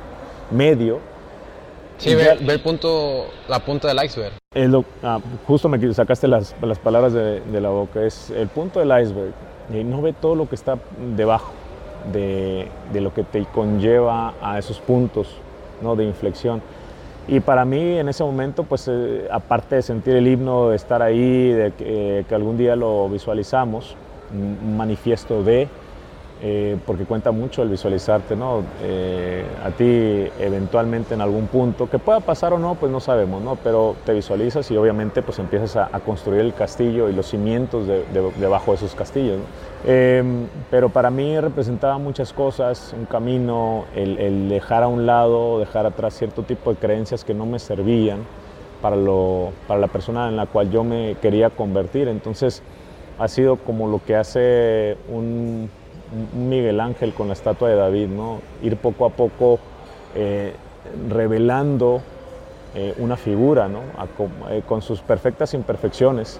medio. 0.49 0.97
Sí, 1.99 2.15
ve, 2.15 2.31
el 2.31 2.61
punto, 2.61 3.27
la 3.47 3.59
punta 3.59 3.89
del 3.89 4.03
iceberg. 4.03 4.38
Ah, 5.03 5.19
justo 5.45 5.69
me 5.69 5.93
sacaste 5.93 6.27
las, 6.27 6.55
las 6.59 6.79
palabras 6.79 7.13
de, 7.13 7.39
de, 7.39 7.61
la 7.61 7.69
boca, 7.69 8.03
es 8.03 8.31
el 8.31 8.47
punto 8.47 8.79
del 8.79 8.87
iceberg, 8.99 9.31
y 9.71 9.83
no 9.83 10.01
ve 10.01 10.11
todo 10.11 10.33
lo 10.33 10.49
que 10.49 10.55
está 10.55 10.79
debajo 11.15 11.51
de, 12.11 12.67
de 12.91 12.99
lo 12.99 13.13
que 13.13 13.23
te 13.23 13.45
conlleva 13.45 14.33
a 14.41 14.57
esos 14.57 14.79
puntos 14.79 15.35
¿no? 15.83 15.95
de 15.95 16.05
inflexión. 16.05 16.63
Y 17.27 17.41
para 17.41 17.63
mí 17.63 17.99
en 17.99 18.09
ese 18.09 18.23
momento, 18.23 18.63
pues 18.63 18.87
eh, 18.87 19.27
aparte 19.29 19.75
de 19.75 19.81
sentir 19.83 20.15
el 20.15 20.27
himno, 20.27 20.69
de 20.69 20.77
estar 20.77 21.03
ahí, 21.03 21.51
de 21.51 21.71
que, 21.73 22.25
que 22.27 22.33
algún 22.33 22.57
día 22.57 22.75
lo 22.75 23.07
visualizamos, 23.07 23.95
un 24.33 24.75
manifiesto 24.75 25.43
de, 25.43 25.67
eh, 26.41 26.77
porque 26.85 27.03
cuenta 27.03 27.31
mucho 27.31 27.63
el 27.63 27.69
visualizarte, 27.69 28.35
¿no? 28.35 28.63
Eh, 28.81 29.45
a 29.61 29.71
ti 29.71 30.25
eventualmente 30.39 31.13
en 31.13 31.19
algún 31.19 31.47
punto, 31.47 31.89
que 31.89 31.99
pueda 31.99 32.21
pasar 32.21 32.53
o 32.53 32.57
no, 32.57 32.75
pues 32.75 32.89
no 32.91 33.01
sabemos, 33.01 33.41
¿no? 33.41 33.57
Pero 33.57 33.95
te 34.05 34.13
visualizas 34.13 34.71
y 34.71 34.77
obviamente 34.77 35.21
pues 35.21 35.37
empiezas 35.39 35.75
a, 35.75 35.99
construir 35.99 36.41
el 36.41 36.53
castillo 36.53 37.09
y 37.09 37.13
los 37.13 37.27
cimientos 37.27 37.87
de, 37.87 38.05
debajo 38.39 38.71
de 38.71 38.77
esos 38.77 38.95
castillos. 38.95 39.39
Em, 39.85 40.47
pero 40.71 40.87
para 40.87 41.09
mí 41.09 41.37
representaba 41.39 41.97
muchas 41.97 42.31
cosas, 42.31 42.95
un 42.97 43.05
camino, 43.05 43.83
el, 43.93 44.17
el, 44.17 44.49
dejar 44.49 44.83
a 44.83 44.87
un 44.87 45.05
lado, 45.05 45.59
dejar 45.59 45.85
atrás 45.85 46.13
cierto 46.13 46.43
tipo 46.43 46.71
de 46.73 46.77
creencias 46.77 47.25
que 47.25 47.33
no 47.33 47.45
me 47.45 47.59
servían 47.59 48.19
para, 48.81 48.95
lo, 48.95 49.51
para 49.67 49.79
la 49.79 49.87
persona 49.87 50.29
en 50.29 50.37
la 50.37 50.45
cual 50.45 50.71
yo 50.71 50.85
me 50.85 51.15
quería 51.21 51.49
convertir. 51.49 52.07
Entonces 52.07 52.63
ha 53.17 53.27
sido 53.27 53.57
como 53.57 53.87
lo 53.89 54.01
que 54.03 54.15
hace 54.15 54.97
un 55.09 55.69
Miguel 56.33 56.79
Ángel 56.79 57.13
con 57.13 57.27
la 57.27 57.33
estatua 57.33 57.69
de 57.69 57.75
David, 57.75 58.07
¿no? 58.07 58.41
ir 58.61 58.77
poco 58.77 59.05
a 59.05 59.09
poco 59.09 59.59
eh, 60.15 60.53
revelando 61.09 62.01
eh, 62.73 62.95
una 62.97 63.15
figura 63.17 63.67
¿no? 63.67 63.81
Eh, 64.49 64.63
con 64.67 64.81
sus 64.81 65.01
perfectas 65.01 65.53
imperfecciones, 65.53 66.39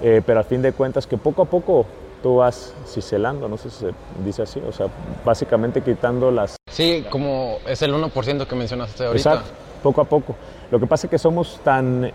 pero 0.00 0.40
a 0.40 0.42
fin 0.42 0.62
de 0.62 0.72
cuentas 0.72 1.06
que 1.06 1.16
poco 1.16 1.42
a 1.42 1.44
poco 1.44 1.86
tú 2.24 2.36
vas 2.36 2.74
ciselando, 2.86 3.48
no 3.48 3.56
sé 3.56 3.70
si 3.70 3.76
se 3.78 3.94
dice 4.24 4.42
así, 4.42 4.60
o 4.66 4.72
sea, 4.72 4.88
básicamente 5.24 5.80
quitando 5.80 6.32
las... 6.32 6.56
Sí, 6.68 7.04
como 7.08 7.58
es 7.68 7.82
el 7.82 7.94
1% 7.94 8.46
que 8.48 8.54
mencionaste 8.56 9.04
ahorita. 9.04 9.30
Exacto, 9.34 9.52
poco 9.80 10.00
a 10.00 10.04
poco. 10.04 10.34
Lo 10.72 10.80
que 10.80 10.88
pasa 10.88 11.06
es 11.06 11.10
que 11.12 11.18
somos 11.18 11.60
tan 11.62 12.10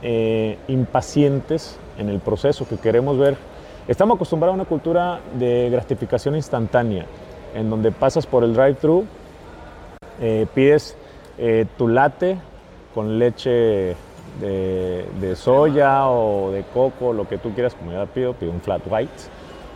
impacientes 0.68 1.78
en 1.98 2.10
el 2.10 2.20
proceso 2.20 2.68
que 2.68 2.76
queremos 2.76 3.18
ver 3.18 3.38
Estamos 3.88 4.16
acostumbrados 4.16 4.54
a 4.54 4.56
una 4.56 4.66
cultura 4.66 5.22
de 5.40 5.70
gratificación 5.70 6.36
instantánea, 6.36 7.06
en 7.56 7.70
donde 7.70 7.94
pasas 7.94 8.28
por 8.28 8.44
el 8.44 8.54
drive-thru, 8.54 9.06
eh, 10.20 10.46
pides 10.54 10.98
eh, 11.38 11.66
tu 11.78 11.88
latte 11.88 12.38
con 12.94 13.18
leche 13.18 13.96
de, 14.42 15.34
soya 15.36 16.10
o 16.10 16.52
de 16.52 16.64
coco, 16.64 17.14
lo 17.14 17.30
que 17.30 17.38
tú 17.38 17.54
quieras, 17.54 17.76
como 17.76 17.94
ya 17.94 18.06
pido, 18.08 18.34
pido 18.34 18.52
un 18.52 18.60
flat 18.60 18.82
white 18.90 19.10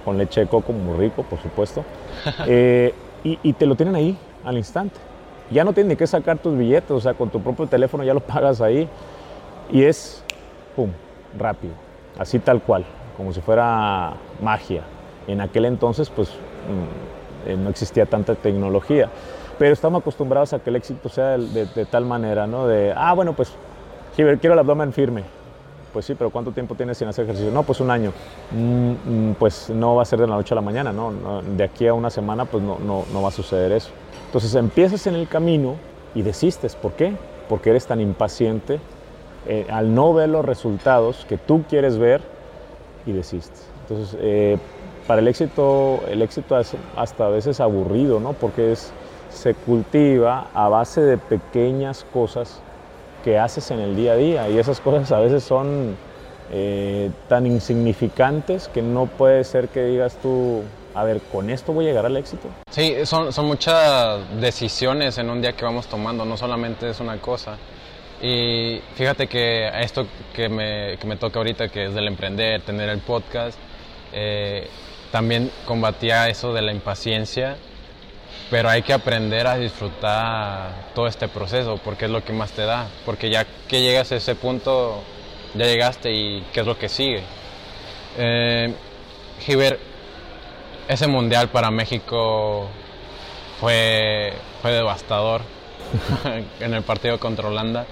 con 0.04 0.18
leche 0.18 0.42
de 0.42 0.48
coco 0.48 0.74
muy 0.74 0.98
rico, 0.98 1.24
por 1.24 1.42
supuesto, 1.42 1.86
eh, 2.48 2.94
y, 3.24 3.40
y, 3.44 3.54
te 3.54 3.66
lo 3.66 3.76
tienen 3.76 3.96
ahí 3.96 4.18
al 4.44 4.58
instante. 4.58 5.00
Ya 5.52 5.64
no 5.64 5.72
tienes 5.72 5.92
ni 5.92 5.96
que 5.96 6.06
sacar 6.06 6.38
tus 6.38 6.58
billetes, 6.58 6.92
o 6.92 7.00
sea, 7.00 7.14
con 7.14 7.30
tu 7.30 7.42
propio 7.42 7.66
teléfono 7.66 8.04
ya 8.04 8.14
lo 8.14 8.20
pagas 8.20 8.60
ahí. 8.60 8.90
Y 9.72 9.84
es, 9.84 10.22
pum, 10.76 10.90
rápido, 11.38 11.74
así 12.18 12.40
tal 12.40 12.62
cual 12.62 12.84
como 13.22 13.34
si 13.34 13.42
fuera 13.42 14.14
magia. 14.42 14.82
En 15.28 15.42
aquel 15.42 15.66
entonces, 15.66 16.10
pues, 16.10 16.30
mm, 16.30 17.50
eh, 17.50 17.56
no 17.56 17.70
existía 17.70 18.08
tanta 18.08 18.34
tecnología. 18.34 19.10
Pero 19.60 19.74
estamos 19.74 20.02
acostumbrados 20.02 20.54
a 20.54 20.60
que 20.60 20.72
el 20.72 20.78
éxito 20.78 21.08
sea 21.08 21.38
de, 21.38 21.86
tal 21.86 22.04
manera, 22.06 22.48
¿no? 22.48 22.66
De, 22.66 22.92
ah, 22.98 23.14
bueno, 23.14 23.34
pues, 23.34 23.54
quiero 24.16 24.32
el 24.32 24.60
abdomen 24.60 24.92
firme. 24.92 25.24
Pues 25.94 26.06
sí, 26.06 26.16
pero 26.16 26.32
¿cuánto 26.32 26.52
tiempo 26.52 26.74
tienes 26.74 26.98
sin 26.98 27.10
hacer 27.10 27.26
ejercicio? 27.26 27.52
No, 27.52 27.62
pues 27.62 27.80
un 27.80 27.92
año. 27.92 28.12
Mm, 28.50 29.30
mm, 29.30 29.36
pues 29.38 29.70
no 29.70 29.94
va 29.94 30.02
a 30.02 30.06
ser 30.06 30.20
de 30.20 30.26
la 30.26 30.34
noche 30.34 30.56
a 30.56 30.56
la 30.56 30.62
mañana, 30.62 30.92
¿no? 30.92 31.44
De 31.44 31.64
aquí 31.64 31.86
a 31.86 31.94
una 31.94 32.10
semana, 32.10 32.46
pues 32.46 32.64
no, 32.64 32.80
no, 32.80 33.04
no 33.14 33.22
va 33.22 33.28
a 33.28 33.32
suceder 33.32 33.72
eso. 33.72 33.92
Entonces 34.26 34.56
empiezas 34.56 35.06
en 35.06 35.14
el 35.14 35.28
camino 35.28 35.76
y 36.16 36.24
desistes. 36.24 36.76
¿Por 36.76 36.94
qué? 36.94 37.14
Porque 37.48 37.70
eres 37.70 37.86
tan 37.86 38.02
impaciente 38.02 38.80
eh, 39.48 39.68
al 39.70 39.94
no 39.94 40.12
ver 40.12 40.30
los 40.30 40.44
resultados 40.44 41.24
que 41.30 41.38
tú 41.38 41.64
quieres 41.70 42.00
ver 42.00 42.41
y 43.06 43.12
desistes. 43.12 43.66
Entonces, 43.82 44.18
eh, 44.22 44.58
para 45.08 45.22
el 45.22 45.28
éxito, 45.28 46.02
el 46.10 46.22
éxito 46.22 46.58
es 46.60 46.76
hasta 46.96 47.26
a 47.26 47.30
veces 47.30 47.60
aburrido, 47.60 48.20
¿no? 48.20 48.34
Porque 48.34 48.72
es, 48.72 48.92
se 49.30 49.54
cultiva 49.54 50.50
a 50.54 50.70
base 50.70 51.02
de 51.02 51.18
pequeñas 51.18 52.06
cosas 52.14 52.62
que 53.24 53.38
haces 53.38 53.72
en 53.72 53.80
el 53.80 53.96
día 53.96 54.14
a 54.14 54.16
día 54.16 54.50
y 54.50 54.58
esas 54.58 54.80
cosas 54.80 55.12
a 55.12 55.20
veces 55.20 55.44
son 55.44 55.96
eh, 56.52 57.12
tan 57.28 57.46
insignificantes 57.46 58.68
que 58.68 58.82
no 58.82 59.06
puede 59.06 59.44
ser 59.44 59.70
que 59.70 59.84
digas 59.84 60.18
tú, 60.22 60.64
a 60.94 61.04
ver, 61.04 61.22
¿con 61.32 61.50
esto 61.50 61.72
voy 61.72 61.86
a 61.86 61.90
llegar 61.90 62.06
al 62.06 62.18
éxito? 62.18 62.50
Sí, 62.72 62.96
son, 63.06 63.32
son 63.32 63.46
muchas 63.46 64.20
decisiones 64.42 65.18
en 65.18 65.30
un 65.30 65.42
día 65.42 65.54
que 65.54 65.64
vamos 65.64 65.88
tomando, 65.88 66.26
no 66.26 66.36
solamente 66.38 66.90
es 66.90 67.00
una 67.00 67.18
cosa. 67.18 67.58
Y 68.22 68.82
fíjate 68.96 69.28
que 69.28 69.70
esto 69.82 70.06
que 70.36 70.48
me, 70.48 70.98
que 70.98 71.08
me 71.08 71.16
toca 71.16 71.40
ahorita, 71.40 71.70
que 71.70 71.86
es 71.86 71.94
del 71.94 72.08
emprender, 72.08 72.62
tener 72.62 72.90
el 72.90 73.00
podcast, 73.00 73.58
eh, 74.14 74.68
también 75.12 75.52
combatía 75.66 76.30
eso 76.30 76.54
de 76.54 76.62
la 76.62 76.72
impaciencia, 76.72 77.58
pero 78.52 78.70
hay 78.70 78.84
que 78.84 78.94
aprender 78.94 79.48
a 79.48 79.58
disfrutar 79.58 80.92
todo 80.94 81.08
este 81.08 81.28
proceso, 81.28 81.80
porque 81.84 82.06
es 82.06 82.12
lo 82.12 82.24
que 82.24 82.32
más 82.32 82.52
te 82.52 82.64
da, 82.64 82.88
porque 83.06 83.30
ya 83.30 83.46
que 83.68 83.82
llegas 83.82 84.12
a 84.12 84.18
ese 84.18 84.36
punto, 84.36 85.02
ya 85.56 85.66
llegaste 85.66 86.12
y 86.12 86.46
qué 86.54 86.60
es 86.60 86.68
lo 86.68 86.78
que 86.78 86.90
sigue. 86.90 87.24
Eh, 88.18 88.74
ese 90.88 91.08
mundial 91.08 91.50
para 91.50 91.72
México 91.72 92.68
fue, 93.60 94.34
fue 94.62 94.72
devastador 94.72 95.42
en 96.60 96.74
el 96.74 96.84
partido 96.84 97.20
contra 97.20 97.48
Holanda. 97.48 97.86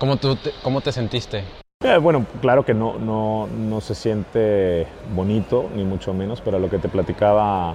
¿Cómo, 0.00 0.16
tú 0.16 0.34
te, 0.34 0.50
cómo 0.62 0.80
te 0.80 0.92
sentiste? 0.92 1.44
Eh, 1.84 1.98
bueno, 1.98 2.24
claro 2.40 2.64
que 2.64 2.72
no, 2.72 2.98
no, 2.98 3.46
no, 3.46 3.82
se 3.82 3.94
siente 3.94 4.86
bonito, 5.14 5.68
ni 5.76 5.84
mucho 5.84 6.14
menos, 6.14 6.40
pero 6.40 6.58
lo 6.58 6.70
que 6.70 6.78
te 6.78 6.88
platicaba 6.88 7.74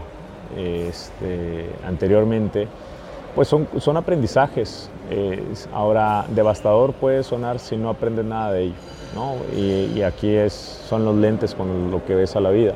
este, 0.57 1.69
anteriormente, 1.85 2.67
pues 3.35 3.47
son, 3.47 3.67
son 3.77 3.97
aprendizajes. 3.97 4.89
ahora, 5.71 6.25
devastador 6.29 6.93
puede 6.93 7.21
sonar 7.21 7.59
si 7.59 7.77
no 7.77 7.89
aprendes 7.89 8.25
nada 8.25 8.53
de 8.53 8.63
ello, 8.63 8.75
¿no? 9.13 9.35
Y, 9.55 10.01
aquí 10.01 10.33
es, 10.33 10.51
son 10.53 11.05
los 11.05 11.15
lentes 11.15 11.53
con 11.53 11.91
lo 11.91 12.03
que 12.05 12.15
ves 12.15 12.35
a 12.35 12.39
la 12.39 12.49
vida. 12.49 12.73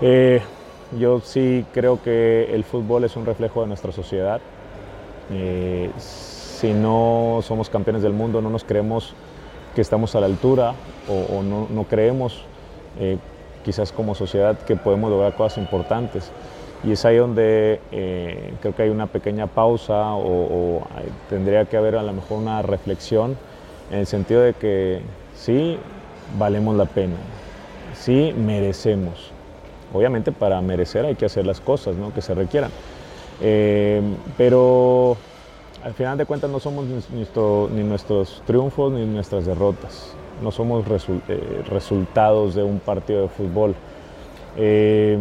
Eh, 0.00 0.42
yo 0.98 1.20
sí 1.20 1.64
creo 1.72 2.02
que 2.02 2.52
el 2.52 2.64
fútbol 2.64 3.04
es 3.04 3.14
un 3.14 3.24
reflejo 3.24 3.60
de 3.60 3.68
nuestra 3.68 3.92
sociedad. 3.92 4.40
Eh, 5.30 5.90
si 6.58 6.72
no 6.72 7.38
somos 7.42 7.70
campeones 7.70 8.02
del 8.02 8.12
mundo, 8.12 8.42
no 8.42 8.50
nos 8.50 8.64
creemos 8.64 9.14
que 9.76 9.80
estamos 9.80 10.16
a 10.16 10.20
la 10.20 10.26
altura 10.26 10.74
o, 11.08 11.40
no, 11.42 11.84
creemos 11.84 12.42
eh, 12.98 13.16
quizás 13.64 13.92
como 13.92 14.16
sociedad 14.16 14.58
que 14.58 14.74
podemos 14.74 15.08
lograr 15.08 15.34
cosas 15.34 15.58
importantes. 15.58 16.32
Y 16.82 16.92
es 16.92 17.04
ahí 17.04 17.16
donde 17.16 17.80
eh, 17.92 18.54
creo 18.60 18.74
que 18.74 18.82
hay 18.82 18.88
una 18.88 19.06
pequeña 19.06 19.46
pausa 19.46 20.14
o, 20.14 20.82
tendría 21.30 21.64
que 21.66 21.76
haber 21.76 21.94
a 21.94 22.02
lo 22.02 22.12
mejor 22.12 22.38
una 22.38 22.60
reflexión 22.62 23.36
en 23.92 24.00
el 24.00 24.06
sentido 24.06 24.42
de 24.42 24.54
que 24.54 25.00
sí 25.36 25.78
valemos 26.36 26.76
la 26.76 26.86
pena, 26.86 27.14
sí 27.94 28.34
merecemos. 28.36 29.30
Obviamente 29.94 30.32
para 30.32 30.60
merecer 30.60 31.04
hay 31.04 31.14
que 31.14 31.26
hacer 31.26 31.46
las 31.46 31.60
cosas 31.60 31.94
¿no? 31.94 32.12
que 32.12 32.20
se 32.20 32.34
requieran. 32.34 32.72
Eh, 33.40 34.02
pero 34.36 35.16
al 35.84 35.94
final 35.94 36.18
de 36.18 36.26
cuentas 36.26 36.50
no 36.50 36.60
somos 36.60 36.86
ni 36.86 37.82
nuestros 37.82 38.42
triunfos 38.46 38.92
ni 38.92 39.04
nuestras 39.06 39.46
derrotas, 39.46 40.12
no 40.42 40.50
somos 40.50 40.84
eh, 41.28 41.62
resultados 41.68 42.54
de 42.54 42.62
un 42.62 42.80
partido 42.80 43.22
de 43.22 43.28
fútbol. 43.28 43.74
Eh, 44.56 45.18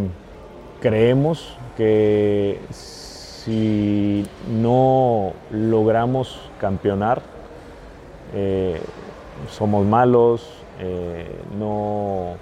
creemos 0.82 1.55
que 1.76 2.60
si 2.72 4.26
no 4.49 5.34
logramos 5.51 6.39
campeonar, 6.60 7.22
eh, 8.34 8.82
somos 9.49 9.86
malos, 9.86 10.53
no, 11.58 12.36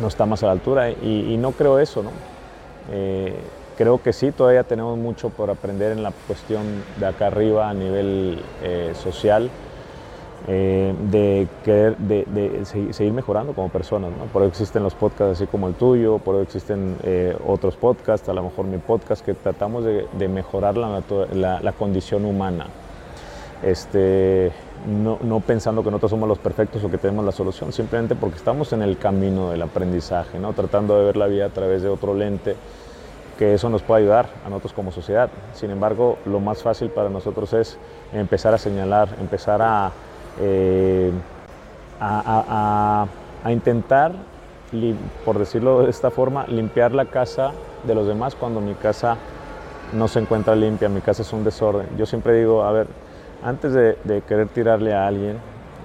no 0.00 0.06
está 0.06 0.26
más 0.26 0.42
a 0.42 0.46
la 0.46 0.52
altura 0.52 0.90
y, 0.90 1.36
no 1.38 1.52
creo 1.52 1.78
eso, 1.78 2.02
¿no? 2.02 2.10
Eh, 3.72 3.74
creo 3.76 4.02
que 4.02 4.12
sí, 4.12 4.32
todavía 4.32 4.64
tenemos 4.64 4.98
mucho 4.98 5.30
por 5.30 5.50
aprender 5.50 5.92
en 5.92 6.02
la 6.02 6.12
cuestión 6.26 6.62
de 6.98 7.06
acá 7.06 7.28
arriba 7.28 7.68
a 7.68 7.74
nivel 7.74 8.42
eh, 8.62 8.92
social, 8.94 9.50
de, 10.44 11.46
querer, 11.64 11.96
de, 11.98 12.64
seguir 12.64 13.12
mejorando 13.12 13.52
como 13.52 13.68
personas. 13.68 14.10
¿no? 14.10 14.24
Por 14.24 14.42
eso 14.42 14.50
existen 14.50 14.82
los 14.82 14.94
podcasts 14.94 15.40
así 15.40 15.46
como 15.46 15.68
el 15.68 15.74
tuyo, 15.74 16.18
por 16.18 16.34
eso 16.34 16.42
existen 16.42 16.96
otros 17.46 17.76
podcasts, 17.76 18.28
a 18.28 18.32
lo 18.32 18.42
mejor 18.42 18.64
mi 18.66 18.78
podcast, 18.78 19.24
que 19.24 19.34
tratamos 19.34 19.84
de, 19.84 20.28
mejorar 20.28 20.76
la, 20.76 21.00
la, 21.32 21.60
la, 21.60 21.72
condición 21.72 22.24
humana. 22.24 22.66
Este, 23.62 24.50
no, 24.86 25.40
pensando 25.40 25.82
que 25.82 25.90
nosotros 25.90 26.10
somos 26.10 26.28
los 26.28 26.38
perfectos 26.38 26.82
o 26.82 26.90
que 26.90 26.98
tenemos 26.98 27.24
la 27.24 27.32
solución, 27.32 27.72
simplemente 27.72 28.16
porque 28.16 28.36
estamos 28.36 28.72
en 28.72 28.82
el 28.82 28.98
camino 28.98 29.50
del 29.50 29.62
aprendizaje, 29.62 30.38
¿no? 30.38 30.52
tratando 30.52 30.98
de 30.98 31.04
ver 31.04 31.16
la 31.16 31.26
vida 31.26 31.46
a 31.46 31.50
través 31.50 31.82
de 31.82 31.88
otro 31.88 32.14
lente, 32.14 32.56
que 33.42 33.54
eso 33.54 33.68
nos 33.68 33.82
puede 33.82 34.02
ayudar 34.02 34.26
a 34.46 34.48
nosotros 34.48 34.72
como 34.72 34.92
sociedad. 34.92 35.28
Sin 35.52 35.72
embargo, 35.72 36.16
lo 36.26 36.38
más 36.38 36.62
fácil 36.62 36.90
para 36.90 37.08
nosotros 37.08 37.52
es 37.54 37.76
empezar 38.12 38.54
a 38.54 38.58
señalar, 38.58 39.08
empezar 39.20 39.60
a, 39.60 39.90
eh, 40.40 41.10
a, 41.98 43.04
intentar, 43.50 44.12
por 45.24 45.40
decirlo 45.40 45.82
de 45.82 45.90
esta 45.90 46.12
forma, 46.12 46.46
limpiar 46.46 46.92
la 46.92 47.06
casa 47.06 47.50
de 47.82 47.96
los 47.96 48.06
demás 48.06 48.36
cuando 48.36 48.60
mi 48.60 48.74
casa 48.74 49.16
no 49.92 50.06
se 50.06 50.20
encuentra 50.20 50.54
limpia, 50.54 50.88
mi 50.88 51.00
casa 51.00 51.22
es 51.22 51.32
un 51.32 51.42
desorden. 51.42 51.88
Yo 51.98 52.06
siempre 52.06 52.38
digo, 52.38 52.62
a 52.62 52.70
ver, 52.70 52.86
antes 53.42 53.72
de, 53.72 54.22
querer 54.28 54.50
tirarle 54.50 54.94
a 54.94 55.08
alguien, 55.08 55.36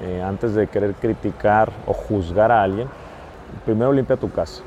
eh, 0.04 0.22
antes 0.22 0.54
de 0.54 0.68
querer 0.68 0.94
criticar 0.94 1.72
o 1.88 1.94
juzgar 1.94 2.52
a 2.52 2.62
alguien, 2.62 2.88
primero 3.66 3.92
limpia 3.92 4.16
tu 4.16 4.30
casa. 4.30 4.62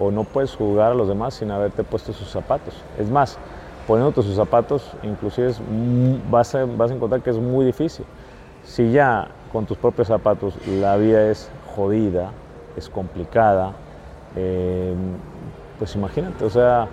O 0.00 0.10
no 0.10 0.24
puedes 0.24 0.54
juzgar 0.54 0.92
a 0.92 0.94
los 0.94 1.08
demás 1.08 1.34
sin 1.34 1.50
haberte 1.50 1.84
puesto 1.84 2.12
sus 2.12 2.28
zapatos. 2.28 2.74
Es 2.98 3.10
más, 3.10 3.38
poniéndote 3.86 4.22
sus 4.22 4.36
zapatos, 4.36 4.92
inclusive 5.02 5.52
vas, 6.30 6.54
a, 6.54 6.64
vas 6.64 6.90
a 6.90 6.94
encontrar 6.94 7.22
que 7.22 7.30
es 7.30 7.38
muy 7.38 7.64
difícil. 7.64 8.04
Si 8.64 8.90
ya 8.90 9.28
con 9.52 9.66
tus 9.66 9.76
propios 9.76 10.08
zapatos 10.08 10.54
la 10.66 10.96
vida 10.96 11.30
es 11.30 11.50
jodida, 11.74 12.32
es 12.76 12.88
complicada, 12.88 13.72
eh, 14.36 14.94
pues 15.78 15.94
imagínate, 15.94 16.44
o 16.44 16.50
sea, 16.50 16.88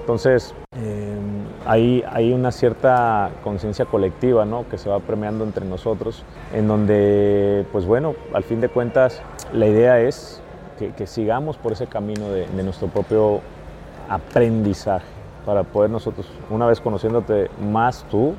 entonces... 0.00 0.54
Eh, 0.76 1.16
hay, 1.66 2.32
una 2.32 2.52
cierta 2.52 3.30
conciencia 3.42 3.84
colectiva 3.84 4.44
¿no? 4.44 4.68
que 4.68 4.78
se 4.78 4.88
va 4.88 5.00
premiando 5.00 5.44
entre 5.44 5.64
nosotros, 5.64 6.22
en 6.52 6.68
donde, 6.68 7.66
pues 7.72 7.84
bueno, 7.86 8.14
al 8.32 8.44
fin 8.44 8.60
de 8.60 8.68
cuentas, 8.68 9.20
la 9.52 9.66
idea 9.66 10.00
es 10.00 10.40
que, 10.78 11.06
sigamos 11.06 11.56
por 11.56 11.72
ese 11.72 11.86
camino 11.86 12.30
de, 12.30 12.46
nuestro 12.62 12.88
propio 12.88 13.40
aprendizaje, 14.08 15.06
para 15.44 15.64
poder 15.64 15.90
nosotros, 15.90 16.26
una 16.50 16.66
vez 16.66 16.80
conociéndote 16.80 17.50
más 17.60 18.04
tú, 18.10 18.34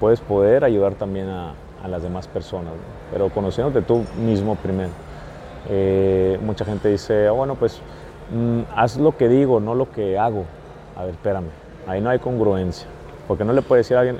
puedes 0.00 0.20
poder 0.20 0.64
ayudar 0.64 0.94
también 0.94 1.28
a, 1.28 1.54
las 1.88 2.02
demás 2.02 2.28
personas, 2.28 2.72
pero 3.10 3.28
conociéndote 3.30 3.82
tú 3.82 4.04
mismo 4.24 4.54
primero. 4.54 4.90
Eh, 5.68 6.38
mucha 6.40 6.64
gente 6.64 6.88
dice, 6.88 7.26
ah, 7.26 7.32
bueno, 7.32 7.56
pues 7.56 7.80
mm, 8.32 8.60
haz 8.76 8.98
lo 8.98 9.16
que 9.16 9.28
digo, 9.28 9.58
no 9.58 9.74
lo 9.74 9.90
que 9.90 10.16
hago. 10.16 10.44
A 10.96 11.04
ver, 11.04 11.14
espérame 11.14 11.48
Ahí 11.86 12.00
no 12.00 12.10
hay 12.10 12.20
congruencia, 12.20 12.86
porque 13.26 13.44
no 13.44 13.52
le 13.52 13.62
puede 13.62 13.80
decir 13.80 13.96
a 13.96 14.00
alguien, 14.00 14.18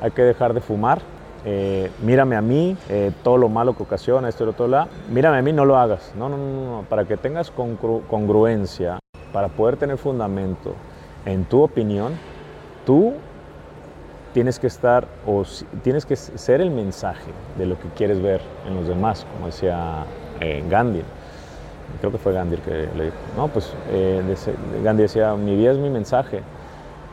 hay 0.00 0.10
que 0.12 0.22
dejar 0.22 0.54
de 0.54 0.60
fumar, 0.60 1.02
eh, 1.44 1.90
mírame 2.02 2.36
a 2.36 2.40
mí, 2.40 2.76
eh, 2.88 3.12
todo 3.22 3.36
lo 3.36 3.48
malo 3.48 3.76
que 3.76 3.82
ocasiona, 3.82 4.28
esto 4.28 4.44
y 4.44 4.46
lo 4.46 4.52
otro, 4.52 4.68
la, 4.68 4.88
mírame 5.10 5.38
a 5.38 5.42
mí, 5.42 5.52
no 5.52 5.64
lo 5.64 5.76
hagas. 5.76 6.12
No, 6.16 6.28
no, 6.28 6.36
no, 6.36 6.76
no. 6.76 6.82
para 6.88 7.04
que 7.04 7.16
tengas 7.16 7.50
congruencia, 7.50 8.98
para 9.32 9.48
poder 9.48 9.76
tener 9.76 9.98
fundamento 9.98 10.74
en 11.26 11.44
tu 11.44 11.62
opinión, 11.62 12.14
tú 12.86 13.14
tienes 14.32 14.58
que 14.58 14.66
estar 14.66 15.06
o 15.26 15.44
tienes 15.82 16.06
que 16.06 16.16
ser 16.16 16.60
el 16.60 16.70
mensaje 16.70 17.30
de 17.56 17.66
lo 17.66 17.78
que 17.78 17.88
quieres 17.96 18.20
ver 18.20 18.40
en 18.66 18.74
los 18.74 18.88
demás, 18.88 19.26
como 19.32 19.46
decía 19.46 20.04
eh, 20.40 20.64
Gandhi 20.68 21.02
creo 22.00 22.12
que 22.12 22.18
fue 22.18 22.32
Gandhi 22.32 22.56
el 22.56 22.62
que 22.62 22.88
le 22.96 23.04
dijo, 23.04 23.16
no, 23.36 23.48
pues 23.48 23.72
eh, 23.90 24.22
Gandhi 24.82 25.02
decía, 25.02 25.34
mi 25.34 25.56
vida 25.56 25.72
es 25.72 25.78
mi 25.78 25.90
mensaje 25.90 26.40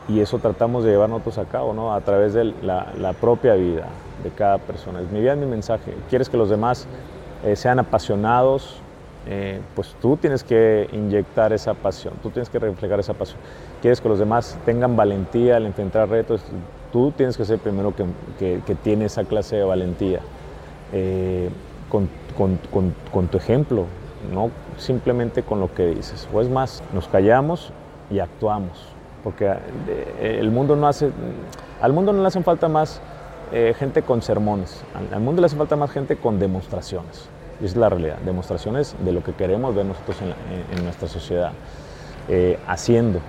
y 0.08 0.20
eso 0.20 0.38
tratamos 0.38 0.84
de 0.84 0.90
llevar 0.90 1.10
a 1.10 1.44
cabo, 1.44 1.72
¿no? 1.72 1.94
A 1.94 2.00
través 2.00 2.34
de 2.34 2.52
la, 2.62 3.14
propia 3.20 3.54
vida 3.54 3.86
de 4.22 4.30
cada 4.30 4.58
persona. 4.58 5.00
Mi 5.12 5.20
vida 5.20 5.32
es 5.32 5.38
mi 5.38 5.46
mensaje. 5.46 5.94
¿Quieres 6.08 6.28
que 6.28 6.36
los 6.36 6.50
demás 6.50 6.86
eh, 7.44 7.56
sean 7.56 7.78
apasionados? 7.78 8.80
Eh, 9.26 9.60
pues 9.76 9.94
tú 10.00 10.16
tienes 10.16 10.42
que 10.42 10.88
inyectar 10.92 11.52
esa 11.52 11.74
pasión, 11.74 12.14
tú 12.22 12.30
tienes 12.30 12.50
que 12.50 12.58
reflejar 12.58 12.98
esa 12.98 13.14
pasión. 13.14 13.38
¿Quieres 13.80 14.00
que 14.00 14.08
los 14.08 14.18
demás 14.18 14.58
tengan 14.64 14.96
valentía 14.96 15.56
al 15.56 15.66
enfrentar 15.66 16.08
retos? 16.08 16.42
Tú 16.92 17.12
tienes 17.12 17.36
que 17.36 17.44
ser 17.44 17.58
primero 17.58 17.94
que, 17.94 18.60
que, 18.66 18.74
tiene 18.74 19.04
esa 19.04 19.24
clase 19.24 19.56
de 19.56 19.64
valentía. 19.64 20.20
con, 21.88 22.08
con, 22.36 22.94
con 23.12 23.28
tu 23.28 23.36
ejemplo, 23.36 23.86
no 24.32 24.50
simplemente 24.76 25.42
con 25.42 25.60
lo 25.60 25.72
que 25.72 25.86
dices. 25.86 26.28
O 26.32 26.40
es 26.40 26.48
más, 26.48 26.82
nos 26.92 27.08
callamos 27.08 27.72
y 28.10 28.18
actuamos, 28.18 28.72
porque 29.24 29.46
eh, 29.46 30.36
el 30.40 30.50
mundo 30.50 30.76
no 30.76 30.86
hace, 30.86 31.10
al 31.80 31.92
mundo 31.92 32.12
no 32.12 32.20
le 32.20 32.28
hacen 32.28 32.44
falta 32.44 32.68
más 32.68 33.00
eh, 33.52 33.74
gente 33.78 34.02
con 34.02 34.22
sermones, 34.22 34.82
al, 34.94 35.20
mundo 35.20 35.42
le 35.42 35.46
hace 35.46 35.56
falta 35.56 35.76
más 35.76 35.90
gente 35.90 36.16
con 36.16 36.38
demostraciones. 36.38 37.28
Es 37.62 37.76
la 37.76 37.88
realidad, 37.88 38.18
demostraciones 38.18 38.96
de 39.04 39.12
lo 39.12 39.22
que 39.22 39.34
queremos 39.34 39.74
ver 39.74 39.84
nosotros 39.86 40.16
en, 40.20 40.84
nuestra 40.84 41.06
sociedad, 41.06 41.52
eh, 42.28 42.58
haciendo, 42.66 43.20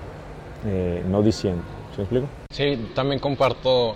no 1.08 1.22
diciendo. 1.22 1.62
¿Se 1.96 2.02
explico? 2.02 2.28
Sí, 2.52 2.92
también 2.96 3.20
comparto 3.20 3.96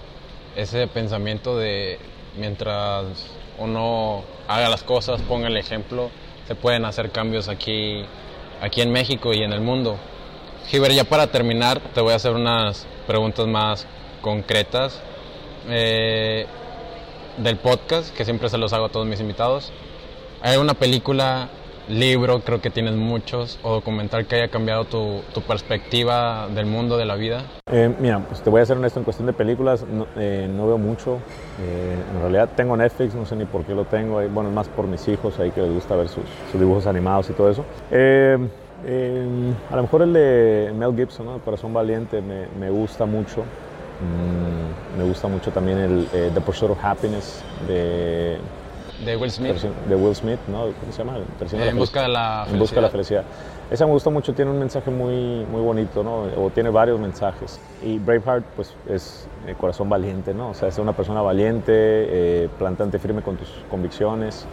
ese 0.55 0.87
pensamiento 0.87 1.57
de 1.57 1.97
mientras 2.37 3.31
uno 3.57 4.23
haga 4.47 4.69
las 4.69 4.83
cosas, 4.83 5.21
ponga 5.23 5.47
el 5.47 5.57
ejemplo, 5.57 6.11
se 6.47 6.55
pueden 6.55 6.85
hacer 6.85 7.11
cambios 7.11 7.47
aquí, 7.49 8.05
aquí 8.61 8.81
en 8.81 8.91
México 8.91 9.33
y 9.33 9.43
en 9.43 9.53
el 9.53 9.61
mundo. 9.61 9.97
Giver, 10.67 10.91
ya 10.91 11.03
para 11.03 11.27
terminar, 11.27 11.79
te 11.93 12.01
voy 12.01 12.13
a 12.13 12.17
hacer 12.17 12.33
unas 12.33 12.85
preguntas 13.07 13.47
más 13.47 13.87
concretas 14.21 15.01
eh, 15.69 16.45
del 17.37 17.57
podcast, 17.57 18.15
que 18.15 18.25
siempre 18.25 18.49
se 18.49 18.57
los 18.57 18.73
hago 18.73 18.85
a 18.85 18.89
todos 18.89 19.05
mis 19.05 19.19
invitados. 19.19 19.71
¿Hay 20.41 20.57
una 20.57 20.73
película 20.73 21.49
libro, 21.89 22.41
creo 22.41 22.61
que 22.61 22.69
tienes 22.69 22.95
muchos, 22.95 23.59
o 23.63 23.73
documental 23.73 24.27
que 24.27 24.35
haya 24.35 24.49
cambiado 24.49 24.85
tu, 24.85 25.21
tu 25.33 25.41
perspectiva 25.41 26.47
del 26.49 26.65
mundo, 26.65 26.97
de 26.97 27.05
la 27.05 27.15
vida? 27.15 27.43
Eh, 27.71 27.93
mira, 27.99 28.19
pues 28.19 28.41
te 28.41 28.49
voy 28.49 28.61
a 28.61 28.65
ser 28.65 28.77
honesto, 28.77 28.99
en 28.99 29.03
cuestión 29.05 29.27
de 29.27 29.33
películas 29.33 29.85
no, 29.87 30.07
eh, 30.17 30.49
no 30.51 30.67
veo 30.67 30.77
mucho. 30.77 31.19
Eh, 31.61 31.95
en 32.13 32.21
realidad 32.21 32.49
tengo 32.55 32.75
Netflix, 32.75 33.15
no 33.15 33.25
sé 33.25 33.35
ni 33.35 33.45
por 33.45 33.63
qué 33.63 33.73
lo 33.73 33.85
tengo. 33.85 34.15
Bueno, 34.29 34.49
es 34.49 34.55
más 34.55 34.67
por 34.69 34.87
mis 34.87 35.07
hijos 35.07 35.39
ahí 35.39 35.51
que 35.51 35.61
les 35.61 35.73
gusta 35.73 35.95
ver 35.95 36.07
sus, 36.09 36.23
sus 36.51 36.59
dibujos 36.59 36.87
animados 36.87 37.29
y 37.29 37.33
todo 37.33 37.49
eso. 37.49 37.63
a 37.91 39.75
lo 39.75 39.81
mejor 39.81 40.01
el 40.01 40.13
de 40.13 40.73
Mel 40.75 40.95
Gibson, 40.95 41.25
¿no? 41.25 41.39
Corazón 41.39 41.73
Valiente, 41.73 42.21
me, 42.21 42.47
me 42.59 42.69
gusta 42.69 43.05
mucho. 43.05 43.43
Mm, 43.99 44.97
me 44.97 45.03
gusta 45.03 45.27
mucho 45.27 45.51
también 45.51 45.77
el 45.79 46.07
The 46.33 46.41
Pursuit 46.41 46.71
of 46.71 46.83
Happiness 46.83 47.43
de 47.67 48.37
de 49.05 49.15
Will 49.15 49.29
Smith. 49.29 49.55
De 49.87 49.95
Will 49.95 50.15
Smith, 50.15 50.39
¿no? 50.47 50.71
¿Cómo 50.79 50.91
se 50.91 50.97
llama? 51.03 51.17
Eh, 51.17 51.69
en 51.69 51.77
busca 51.77 52.01
de 52.01 52.07
la 52.07 52.45
felicidad. 52.45 52.53
En 52.53 52.59
busca 52.59 52.75
de 52.77 52.81
la 52.81 52.89
felicidad. 52.89 53.23
Esa 53.69 53.85
me 53.85 53.91
gustó 53.91 54.11
mucho, 54.11 54.33
tiene 54.33 54.49
un 54.49 54.59
mensaje 54.59 54.89
muy, 54.89 55.45
muy 55.45 55.61
bonito, 55.61 56.03
¿no? 56.03 56.23
O 56.43 56.49
tiene 56.49 56.69
varios 56.69 56.99
mensajes. 56.99 57.59
Y 57.83 57.99
Braveheart, 57.99 58.45
pues, 58.55 58.73
es 58.89 59.27
el 59.45 59.55
corazón 59.55 59.89
valiente, 59.89 60.33
¿no? 60.33 60.49
O 60.49 60.53
sea, 60.53 60.69
es 60.69 60.77
una 60.79 60.93
persona 60.93 61.21
valiente, 61.21 61.73
eh, 61.73 62.49
plantante 62.57 62.97
firme 62.97 63.21
con 63.21 63.37
tus 63.37 63.49
convicciones. 63.69 64.47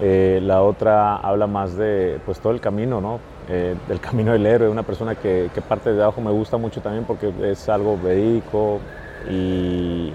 Eh, 0.00 0.40
la 0.42 0.62
otra 0.62 1.16
habla 1.16 1.46
más 1.46 1.76
de, 1.76 2.18
pues, 2.24 2.40
todo 2.40 2.52
el 2.52 2.60
camino, 2.60 3.00
¿no? 3.00 3.20
Del 3.48 4.00
camino 4.00 4.32
del 4.32 4.44
héroe, 4.44 4.68
una 4.68 4.82
persona 4.82 5.14
que, 5.14 5.50
que 5.54 5.62
parte 5.62 5.92
de 5.92 6.02
abajo 6.02 6.20
me 6.20 6.30
gusta 6.30 6.58
mucho 6.58 6.82
también 6.82 7.04
porque 7.04 7.32
es 7.42 7.68
algo 7.70 7.96
verídico 7.96 8.78
y 9.30 10.12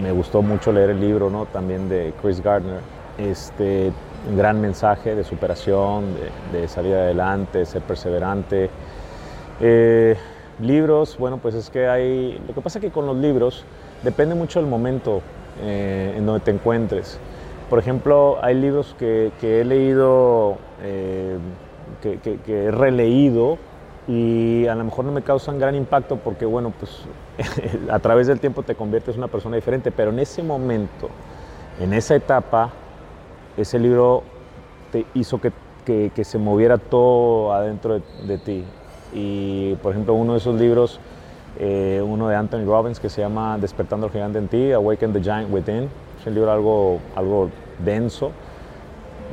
me 0.00 0.12
gustó 0.12 0.42
mucho 0.42 0.70
leer 0.70 0.90
el 0.90 1.00
libro, 1.00 1.28
¿no? 1.28 1.46
También 1.46 1.88
de 1.88 2.12
Chris 2.22 2.40
Gardner 2.40 2.80
este, 3.18 3.92
un 4.28 4.36
gran 4.36 4.60
mensaje 4.60 5.14
de 5.14 5.24
superación, 5.24 6.04
de, 6.52 6.68
salir 6.68 6.94
adelante, 6.94 7.58
de 7.58 7.66
ser 7.66 7.82
perseverante. 7.82 8.70
Eh, 9.60 10.16
libros, 10.60 11.16
bueno, 11.18 11.38
pues 11.38 11.54
es 11.54 11.68
que 11.68 11.88
hay, 11.88 12.40
lo 12.46 12.54
que 12.54 12.60
pasa 12.60 12.78
es 12.78 12.84
que 12.84 12.90
con 12.90 13.06
los 13.06 13.16
libros 13.16 13.64
depende 14.02 14.34
mucho 14.34 14.60
del 14.60 14.68
momento 14.68 15.20
eh, 15.62 16.14
en 16.16 16.26
donde 16.26 16.44
te 16.44 16.50
encuentres. 16.50 17.18
Por 17.68 17.78
ejemplo, 17.78 18.38
hay 18.40 18.54
libros 18.54 18.94
que, 18.98 19.30
he 19.42 19.64
leído, 19.64 20.56
eh, 20.82 21.36
que, 22.02 22.18
que, 22.18 22.64
he 22.64 22.70
releído 22.70 23.58
y 24.06 24.66
a 24.66 24.74
lo 24.74 24.84
mejor 24.84 25.04
no 25.04 25.12
me 25.12 25.22
causan 25.22 25.58
gran 25.58 25.74
impacto 25.74 26.16
porque, 26.16 26.46
bueno, 26.46 26.72
pues 26.78 27.02
a 27.90 27.98
través 27.98 28.26
del 28.26 28.40
tiempo 28.40 28.62
te 28.62 28.74
conviertes 28.74 29.14
en 29.14 29.20
una 29.20 29.28
persona 29.28 29.56
diferente, 29.56 29.90
pero 29.90 30.10
en 30.10 30.18
ese 30.18 30.42
momento, 30.42 31.08
en 31.80 31.92
esa 31.92 32.14
etapa, 32.14 32.70
ese 33.56 33.78
libro 33.78 34.22
te 34.92 35.04
hizo 35.14 35.40
que, 35.40 35.52
que, 35.84 36.10
que 36.14 36.24
se 36.24 36.38
moviera 36.38 36.78
todo 36.78 37.52
adentro 37.52 37.94
de, 37.94 38.02
de, 38.26 38.38
ti. 38.38 38.64
Y 39.12 39.74
por 39.76 39.92
ejemplo, 39.92 40.14
uno 40.14 40.32
de 40.32 40.38
esos 40.38 40.58
libros, 40.58 41.00
eh, 41.58 42.02
uno 42.04 42.28
de 42.28 42.36
Anthony 42.36 42.64
Robbins 42.64 43.00
que 43.00 43.08
se 43.08 43.20
llama 43.20 43.58
Despertando 43.58 44.06
el 44.06 44.12
Gigante 44.12 44.38
en 44.38 44.48
ti, 44.48 44.72
Awaken 44.72 45.12
the 45.12 45.20
Giant 45.20 45.52
Within, 45.52 45.88
es 46.20 46.26
un 46.26 46.34
libro 46.34 46.52
algo, 46.52 47.00
algo 47.16 47.50
denso, 47.84 48.30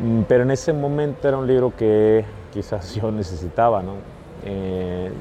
mm, 0.03 0.21
pero 0.27 0.43
en 0.43 0.51
ese 0.51 0.73
momento 0.73 1.27
era 1.27 1.37
un 1.37 1.47
libro 1.47 1.73
que 1.77 2.25
quizás 2.55 2.95
yo 2.95 3.11
necesitaba, 3.11 3.83
¿no? 3.83 3.95
Eh, 4.45 5.11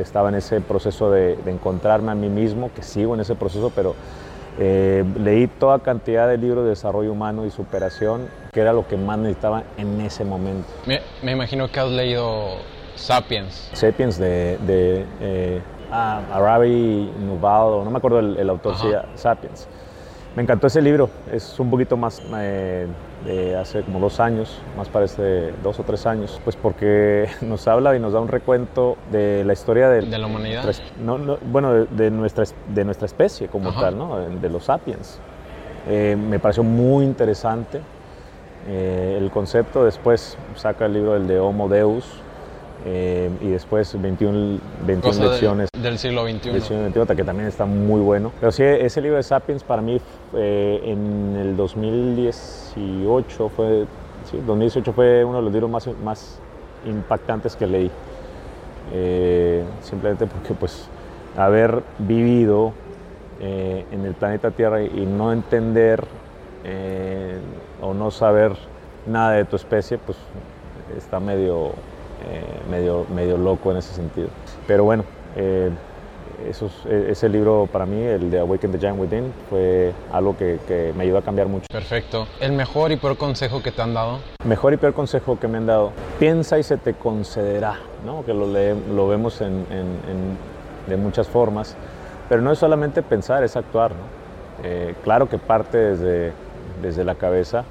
estaba 0.00 0.28
en 0.30 0.34
ese 0.34 0.60
proceso 0.60 1.10
de, 1.10 1.36
de, 1.36 1.50
encontrarme 1.50 2.10
a 2.10 2.14
mí 2.14 2.28
mismo, 2.28 2.70
que 2.74 2.82
sigo 2.82 3.14
en 3.14 3.20
ese 3.20 3.34
proceso, 3.36 3.70
pero 3.74 3.94
eh, 4.58 5.04
leí 5.18 5.46
toda 5.46 5.78
cantidad 5.78 6.28
de 6.28 6.38
libros 6.38 6.64
de 6.64 6.70
desarrollo 6.70 7.12
humano 7.12 7.46
y 7.46 7.50
superación, 7.50 8.28
que 8.52 8.60
era 8.60 8.72
lo 8.72 8.86
que 8.88 8.96
más 8.96 9.18
necesitaba 9.18 9.62
en 9.76 10.00
ese 10.00 10.24
momento. 10.24 10.68
Me, 10.86 11.00
me 11.22 11.32
imagino 11.32 11.70
que 11.70 11.78
has 11.78 11.90
leído 11.90 12.56
Sapiens. 12.96 13.70
Sapiens 13.72 14.18
de, 14.18 14.58
de 14.66 15.06
eh, 15.20 15.62
ah, 15.92 16.20
Arabi 16.32 17.12
Nuval, 17.20 17.84
no 17.84 17.90
me 17.90 17.98
acuerdo 17.98 18.18
el, 18.18 18.36
el 18.36 18.50
autor, 18.50 18.76
sí, 18.76 18.88
Sapiens. 19.14 19.68
Me 20.34 20.42
encantó 20.42 20.66
ese 20.66 20.80
libro, 20.80 21.10
es 21.30 21.60
un 21.60 21.68
poquito 21.70 21.96
más 21.98 22.22
eh, 22.36 22.86
de 23.26 23.56
hace 23.56 23.82
como 23.82 24.00
dos 24.00 24.18
años, 24.18 24.60
más 24.78 24.88
parece 24.88 25.52
dos 25.62 25.78
o 25.78 25.82
tres 25.82 26.06
años, 26.06 26.40
pues 26.42 26.56
porque 26.56 27.28
nos 27.42 27.68
habla 27.68 27.94
y 27.94 28.00
nos 28.00 28.14
da 28.14 28.20
un 28.20 28.28
recuento 28.28 28.96
de 29.10 29.44
la 29.44 29.52
historia 29.52 29.90
de, 29.90 30.00
de 30.00 30.18
la 30.18 30.26
humanidad. 30.26 30.64
No, 31.04 31.18
no, 31.18 31.36
bueno, 31.50 31.74
de, 31.74 31.86
de, 31.86 32.10
nuestra, 32.10 32.44
de 32.74 32.84
nuestra 32.84 33.06
especie 33.06 33.48
como 33.48 33.68
Ajá. 33.68 33.80
tal, 33.82 33.98
¿no? 33.98 34.18
de 34.18 34.48
los 34.48 34.64
sapiens. 34.64 35.18
Eh, 35.88 36.16
me 36.16 36.38
pareció 36.38 36.62
muy 36.62 37.04
interesante 37.04 37.80
eh, 38.68 39.18
el 39.20 39.30
concepto, 39.30 39.84
después 39.84 40.38
saca 40.54 40.86
el 40.86 40.92
libro 40.92 41.14
del 41.14 41.26
de 41.26 41.40
Homo 41.40 41.68
Deus, 41.68 42.21
eh, 42.84 43.30
y 43.40 43.46
después 43.48 44.00
21, 44.00 44.58
21 44.84 45.30
lecciones 45.30 45.68
de, 45.72 45.80
del 45.80 45.98
siglo 45.98 46.24
XXI. 46.24 46.50
Del 46.50 46.62
siglo 46.62 46.90
XXI, 46.90 47.14
que 47.16 47.22
también 47.22 47.48
está 47.48 47.64
muy 47.64 48.00
bueno. 48.00 48.32
Pero 48.40 48.50
sí, 48.50 48.64
ese 48.64 49.00
libro 49.00 49.18
de 49.18 49.22
Sapiens 49.22 49.62
para 49.62 49.80
mí 49.82 50.00
eh, 50.34 50.80
en 50.84 51.36
el 51.36 51.56
2018 51.56 53.48
fue, 53.50 53.86
sí, 54.28 54.42
2018 54.44 54.92
fue 54.92 55.24
uno 55.24 55.36
de 55.38 55.44
los 55.44 55.52
libros 55.52 55.70
más, 55.70 55.88
más 56.02 56.40
impactantes 56.84 57.54
que 57.54 57.68
leí. 57.68 57.88
Eh, 58.92 59.62
simplemente 59.80 60.26
porque 60.26 60.54
pues 60.54 60.88
haber 61.36 61.84
vivido 61.98 62.72
en 63.40 64.04
el 64.04 64.14
planeta 64.14 64.52
Tierra 64.52 64.82
y, 64.84 65.04
no 65.04 65.32
entender 65.32 66.04
o 67.80 67.92
no 67.92 68.12
saber 68.12 68.52
nada 69.04 69.32
de 69.32 69.44
tu 69.44 69.56
especie, 69.56 69.98
pues 69.98 70.16
está 70.96 71.18
medio 71.18 71.72
medio, 72.70 73.06
medio 73.14 73.36
loco 73.36 73.70
en 73.70 73.78
ese 73.78 73.94
sentido. 73.94 74.28
Pero 74.66 74.84
bueno, 74.84 75.04
eh, 75.36 75.70
esos, 76.48 76.84
ese 76.86 77.28
libro 77.28 77.68
para 77.70 77.86
mí, 77.86 78.02
el 78.02 78.30
de 78.30 78.40
Awaken 78.40 78.72
the 78.72 78.78
Giant 78.78 78.98
Within, 78.98 79.32
fue 79.48 79.92
algo 80.12 80.36
que, 80.36 80.58
que, 80.66 80.92
me 80.96 81.04
ayudó 81.04 81.18
a 81.18 81.22
cambiar 81.22 81.48
mucho. 81.48 81.66
Perfecto. 81.70 82.26
¿El 82.40 82.52
mejor 82.52 82.92
y 82.92 82.96
peor 82.96 83.16
consejo 83.16 83.62
que 83.62 83.70
te 83.70 83.82
han 83.82 83.94
dado? 83.94 84.18
Mejor 84.44 84.72
y 84.72 84.76
peor 84.76 84.94
consejo 84.94 85.38
que 85.38 85.48
me 85.48 85.58
han 85.58 85.66
dado. 85.66 85.92
Piensa 86.18 86.58
y 86.58 86.62
se 86.62 86.76
te 86.76 86.94
concederá, 86.94 87.78
¿no? 88.04 88.24
que 88.24 88.34
lo, 88.34 88.46
le, 88.46 88.74
lo 88.74 89.08
vemos 89.08 89.40
en, 89.40 89.66
en, 89.70 89.86
en, 90.10 90.36
de 90.88 90.96
muchas 90.96 91.28
formas. 91.28 91.76
Pero 92.28 92.42
no 92.42 92.52
es 92.52 92.58
solamente 92.58 93.02
pensar, 93.02 93.44
es 93.44 93.56
actuar. 93.56 93.92
¿no? 93.92 94.22
Eh, 94.64 94.94
claro 95.02 95.28
que 95.28 95.38
parte 95.38 95.76
desde, 95.76 96.32
desde 96.80 97.04
la 97.04 97.14
cabeza, 97.14 97.64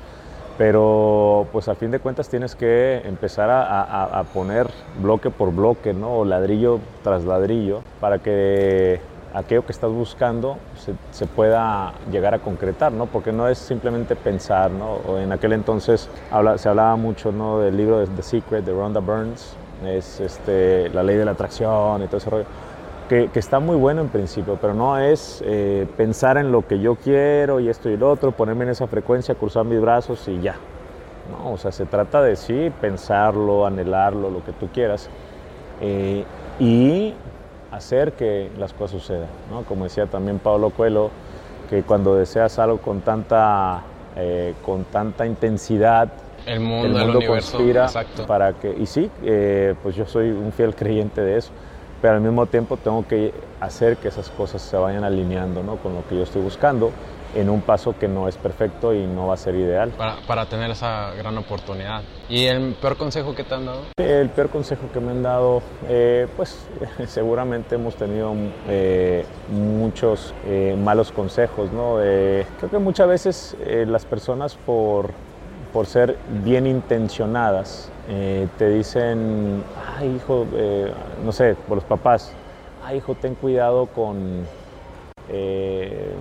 pero 0.62 1.48
pues 1.52 1.68
a 1.70 1.74
fin 1.74 1.90
de 1.90 1.98
cuentas 1.98 2.30
tienes 2.30 2.54
que 2.54 3.02
empezar 3.06 3.50
a, 3.50 4.24
poner 4.32 4.68
bloque 5.02 5.32
por 5.32 5.52
bloque, 5.52 5.92
¿no? 5.92 6.20
O 6.20 6.24
ladrillo 6.24 6.80
tras 7.04 7.24
ladrillo, 7.24 7.82
para 8.00 8.20
que 8.20 9.02
aquello 9.34 9.66
que 9.66 9.72
estás 9.72 9.90
buscando 9.90 10.60
se, 11.10 11.26
pueda 11.26 11.94
llegar 12.12 12.36
a 12.36 12.40
concretar, 12.40 12.92
¿no? 12.92 13.08
Porque 13.08 13.32
no 13.32 13.48
es 13.48 13.58
simplemente 13.58 14.16
pensar, 14.16 14.70
¿no? 14.70 14.98
O 15.08 15.18
en 15.18 15.32
aquel 15.32 15.54
entonces 15.54 16.08
se 16.58 16.70
hablaba 16.70 16.96
mucho, 16.96 17.32
¿no? 17.32 17.58
Del 17.58 17.76
libro 17.76 17.98
de 17.98 18.06
The 18.06 18.22
Secret 18.22 18.64
de 18.64 18.72
Rhonda 18.72 19.00
Burns, 19.00 19.56
es 19.84 20.20
este, 20.20 20.90
la 20.90 21.02
ley 21.02 21.18
de 21.18 21.26
la 21.26 21.32
atracción 21.32 22.04
y 22.04 22.06
todo 22.06 22.18
ese 22.18 22.30
rollo. 22.30 22.46
Que, 23.12 23.28
que, 23.28 23.40
está 23.40 23.60
muy 23.60 23.76
bueno 23.76 24.00
en 24.00 24.08
principio, 24.08 24.58
pero 24.62 24.74
no 24.74 24.98
es 24.98 25.44
eh, 25.46 25.86
pensar 25.98 26.38
en 26.38 26.50
lo 26.50 26.66
que 26.66 26.80
yo 26.80 26.96
quiero 26.96 27.60
y 27.60 27.68
esto 27.68 27.90
y 27.90 27.98
lo 27.98 28.10
otro, 28.10 28.32
ponerme 28.32 28.64
en 28.64 28.70
esa 28.70 28.88
frecuencia, 28.88 29.36
cruzar 29.36 29.66
mis 29.66 29.82
brazos 29.82 30.26
y 30.30 30.40
ya. 30.40 30.56
No, 31.30 31.52
o 31.52 31.58
sea, 31.58 31.74
se 31.74 31.86
trata 31.86 32.22
de 32.22 32.38
sí, 32.38 32.72
pensarlo, 32.80 33.66
anhelarlo, 33.66 34.30
lo 34.30 34.42
que 34.46 34.54
tú 34.54 34.70
quieras, 34.74 35.10
eh, 35.82 36.24
y 36.58 37.14
hacer 37.70 38.14
que 38.14 38.50
las 38.58 38.72
cosas 38.72 39.02
sucedan. 39.02 39.28
¿no? 39.52 39.64
Como 39.64 39.84
decía 39.84 40.06
también 40.06 40.40
Pablo 40.40 40.70
Coelho, 40.70 41.10
que 41.70 41.84
cuando 41.84 42.16
deseas 42.16 42.60
algo 42.60 42.78
con 42.78 43.02
tanta, 43.02 43.82
eh, 44.16 44.54
con 44.66 44.86
tanta 44.86 45.26
intensidad, 45.26 46.08
el 46.46 46.62
mundo, 46.62 46.86
el 46.86 46.94
mundo 46.94 47.04
el 47.04 47.18
universo, 47.18 47.58
conspira 47.58 47.84
exacto. 47.84 48.26
para 48.26 48.54
que, 48.54 48.74
y 48.74 48.86
sí, 48.86 49.12
eh, 49.22 49.76
pues 49.84 49.98
yo 49.98 50.06
soy 50.06 50.30
un 50.30 50.54
fiel 50.54 50.74
creyente 50.74 51.20
de 51.20 51.40
eso 51.40 51.52
pero 52.02 52.16
al 52.16 52.22
mismo 52.22 52.46
tiempo 52.48 52.78
tengo 52.78 53.08
que 53.08 53.34
hacer 53.60 53.98
que 53.98 54.08
esas 54.08 54.30
cosas 54.30 54.62
se 54.62 54.76
vayan 54.78 55.04
alineando 55.04 55.64
¿no? 55.64 55.78
con 55.78 55.94
lo 55.94 56.08
que 56.08 56.16
yo 56.16 56.24
estoy 56.24 56.42
buscando 56.42 56.92
en 57.36 57.50
un 57.50 57.62
paso 57.62 57.96
que 57.98 58.08
no 58.08 58.28
es 58.28 58.36
perfecto 58.36 58.94
y 58.94 59.06
no 59.06 59.28
va 59.28 59.36
a 59.36 59.38
ser 59.38 59.56
ideal. 59.56 59.92
Para, 59.92 60.18
para, 60.28 60.46
tener 60.48 60.70
esa 60.72 61.12
gran 61.18 61.38
oportunidad. 61.38 62.02
¿Y 62.28 62.46
el 62.46 62.74
peor 62.74 62.98
consejo 62.98 63.36
que 63.36 63.44
te 63.44 63.56
han 63.56 63.66
dado? 63.66 63.84
El 63.98 64.30
peor 64.30 64.50
consejo 64.50 64.90
que 64.92 65.00
me 65.00 65.12
han 65.12 65.24
dado, 65.24 65.62
eh, 65.88 66.28
pues 66.36 66.68
seguramente 67.08 67.76
hemos 67.76 67.96
tenido 67.96 68.34
eh, 68.68 69.26
muchos 69.50 70.34
eh, 70.46 70.78
malos 70.78 71.12
consejos, 71.12 71.72
¿no? 71.72 71.96
creo 71.96 72.70
que 72.70 72.80
muchas 72.80 73.08
veces 73.08 73.58
eh, 73.66 73.86
las 73.88 74.06
personas 74.06 74.56
por, 74.56 75.12
por 75.74 75.86
ser 75.86 76.18
bien 76.44 76.68
intencionadas, 76.68 77.92
eh, 78.14 78.46
te 78.58 78.68
dicen, 78.68 79.64
ay 79.98 80.16
hijo, 80.18 80.46
eh, 80.54 80.92
no 81.24 81.32
sé, 81.32 81.56
por 81.66 81.76
los 81.76 81.86
papás, 81.86 82.34
ay 82.84 82.98
hijo, 82.98 83.16
ten 83.16 83.36
cuidado 83.36 83.86
con, 83.86 84.46
eh, 85.30 86.12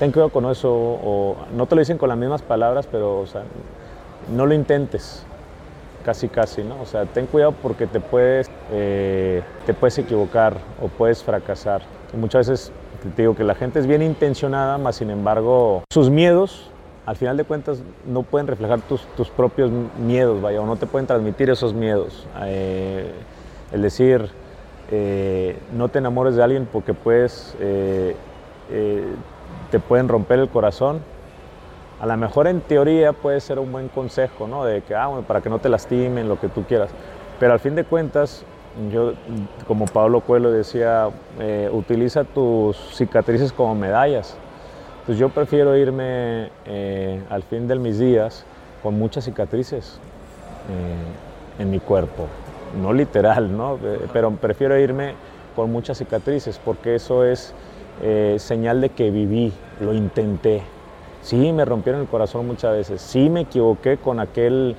ten 0.00 0.10
cuidado 0.10 0.30
con 0.30 0.50
eso, 0.50 0.72
o 0.72 1.36
no 1.56 1.66
te 1.66 1.76
lo 1.76 1.82
dicen 1.82 1.98
con 1.98 2.08
las 2.08 2.18
mismas 2.18 2.42
palabras, 2.42 2.88
pero 2.90 3.20
o 3.20 3.26
sea, 3.26 3.44
no 4.34 4.44
lo 4.44 4.54
intentes, 4.54 5.24
casi 6.04 6.26
casi, 6.28 6.64
¿no? 6.64 6.82
O 6.82 6.86
sea, 6.86 7.06
ten 7.06 7.26
cuidado 7.26 7.52
porque 7.52 7.86
te 7.86 8.00
puedes, 8.00 8.50
te 8.68 9.74
puedes 9.78 9.98
equivocar 9.98 10.56
o 10.82 10.88
puedes 10.88 11.22
fracasar. 11.22 11.82
Y 12.12 12.16
muchas 12.16 12.48
veces 12.48 12.72
te 13.14 13.22
digo 13.22 13.36
que 13.36 13.44
la 13.44 13.54
gente 13.54 13.78
es 13.78 13.86
bien 13.86 14.02
intencionada, 14.02 14.78
más 14.78 14.96
sin 14.96 15.10
embargo, 15.10 15.84
sus 15.92 16.10
miedos 16.10 16.72
al 17.06 17.16
final 17.16 17.36
de 17.36 17.44
cuentas 17.44 17.82
no 18.06 18.22
pueden 18.22 18.46
reflejar 18.46 18.80
tus, 18.82 19.02
tus, 19.16 19.30
propios 19.30 19.70
miedos, 19.98 20.40
vaya, 20.40 20.60
o 20.60 20.66
no 20.66 20.76
te 20.76 20.86
pueden 20.86 21.06
transmitir 21.06 21.50
esos 21.50 21.72
miedos. 21.72 22.26
Eh, 22.44 23.10
el 23.72 23.82
decir, 23.82 24.30
eh, 24.90 25.56
no 25.72 25.88
te 25.88 25.98
enamores 25.98 26.36
de 26.36 26.42
alguien 26.42 26.68
porque 26.70 26.92
puedes, 26.94 27.56
eh, 27.60 28.14
te 29.70 29.80
pueden 29.80 30.08
romper 30.08 30.40
el 30.40 30.48
corazón. 30.48 31.00
A 32.00 32.06
lo 32.06 32.16
mejor 32.16 32.46
en 32.46 32.60
teoría 32.60 33.12
puede 33.12 33.40
ser 33.40 33.58
un 33.58 33.72
buen 33.72 33.88
consejo, 33.88 34.46
¿no? 34.46 34.64
De 34.64 34.82
que, 34.82 34.94
ah, 34.94 35.06
bueno, 35.06 35.26
para 35.26 35.40
que 35.40 35.50
no 35.50 35.58
te 35.58 35.68
lastimen, 35.68 36.28
lo 36.28 36.38
que 36.38 36.48
tú 36.48 36.64
quieras. 36.64 36.90
Pero 37.38 37.52
al 37.52 37.60
fin 37.60 37.74
de 37.74 37.84
cuentas, 37.84 38.44
yo, 38.92 39.12
como 39.66 39.86
Pablo 39.86 40.20
Coelho 40.20 40.50
decía, 40.50 41.08
utiliza 41.72 42.24
tus 42.24 42.76
cicatrices 42.94 43.52
como 43.52 43.74
medallas. 43.74 44.38
Pues 45.06 45.18
yo 45.18 45.30
prefiero 45.30 45.76
irme 45.76 46.50
eh, 46.66 47.22
al 47.30 47.42
fin 47.42 47.66
de 47.66 47.76
mis 47.76 47.98
días 47.98 48.44
con 48.82 48.98
muchas 48.98 49.24
cicatrices 49.24 49.98
eh, 50.68 51.62
en 51.62 51.70
mi 51.70 51.80
cuerpo. 51.80 52.26
No 52.80 52.92
literal, 52.92 53.56
¿no? 53.56 53.78
Eh, 53.82 54.06
pero 54.12 54.30
prefiero 54.32 54.78
irme 54.78 55.14
con 55.56 55.72
muchas 55.72 55.98
cicatrices 55.98 56.60
porque 56.62 56.94
eso 56.94 57.24
es 57.24 57.54
eh, 58.02 58.36
señal 58.38 58.82
de 58.82 58.90
que 58.90 59.10
viví, 59.10 59.52
lo 59.80 59.94
intenté. 59.94 60.62
Sí, 61.22 61.50
me 61.52 61.64
rompieron 61.64 62.02
el 62.02 62.06
corazón 62.06 62.46
muchas 62.46 62.72
veces. 62.72 63.00
Sí, 63.00 63.30
me 63.30 63.40
equivoqué 63.42 63.96
con 63.96 64.20
aquel, 64.20 64.74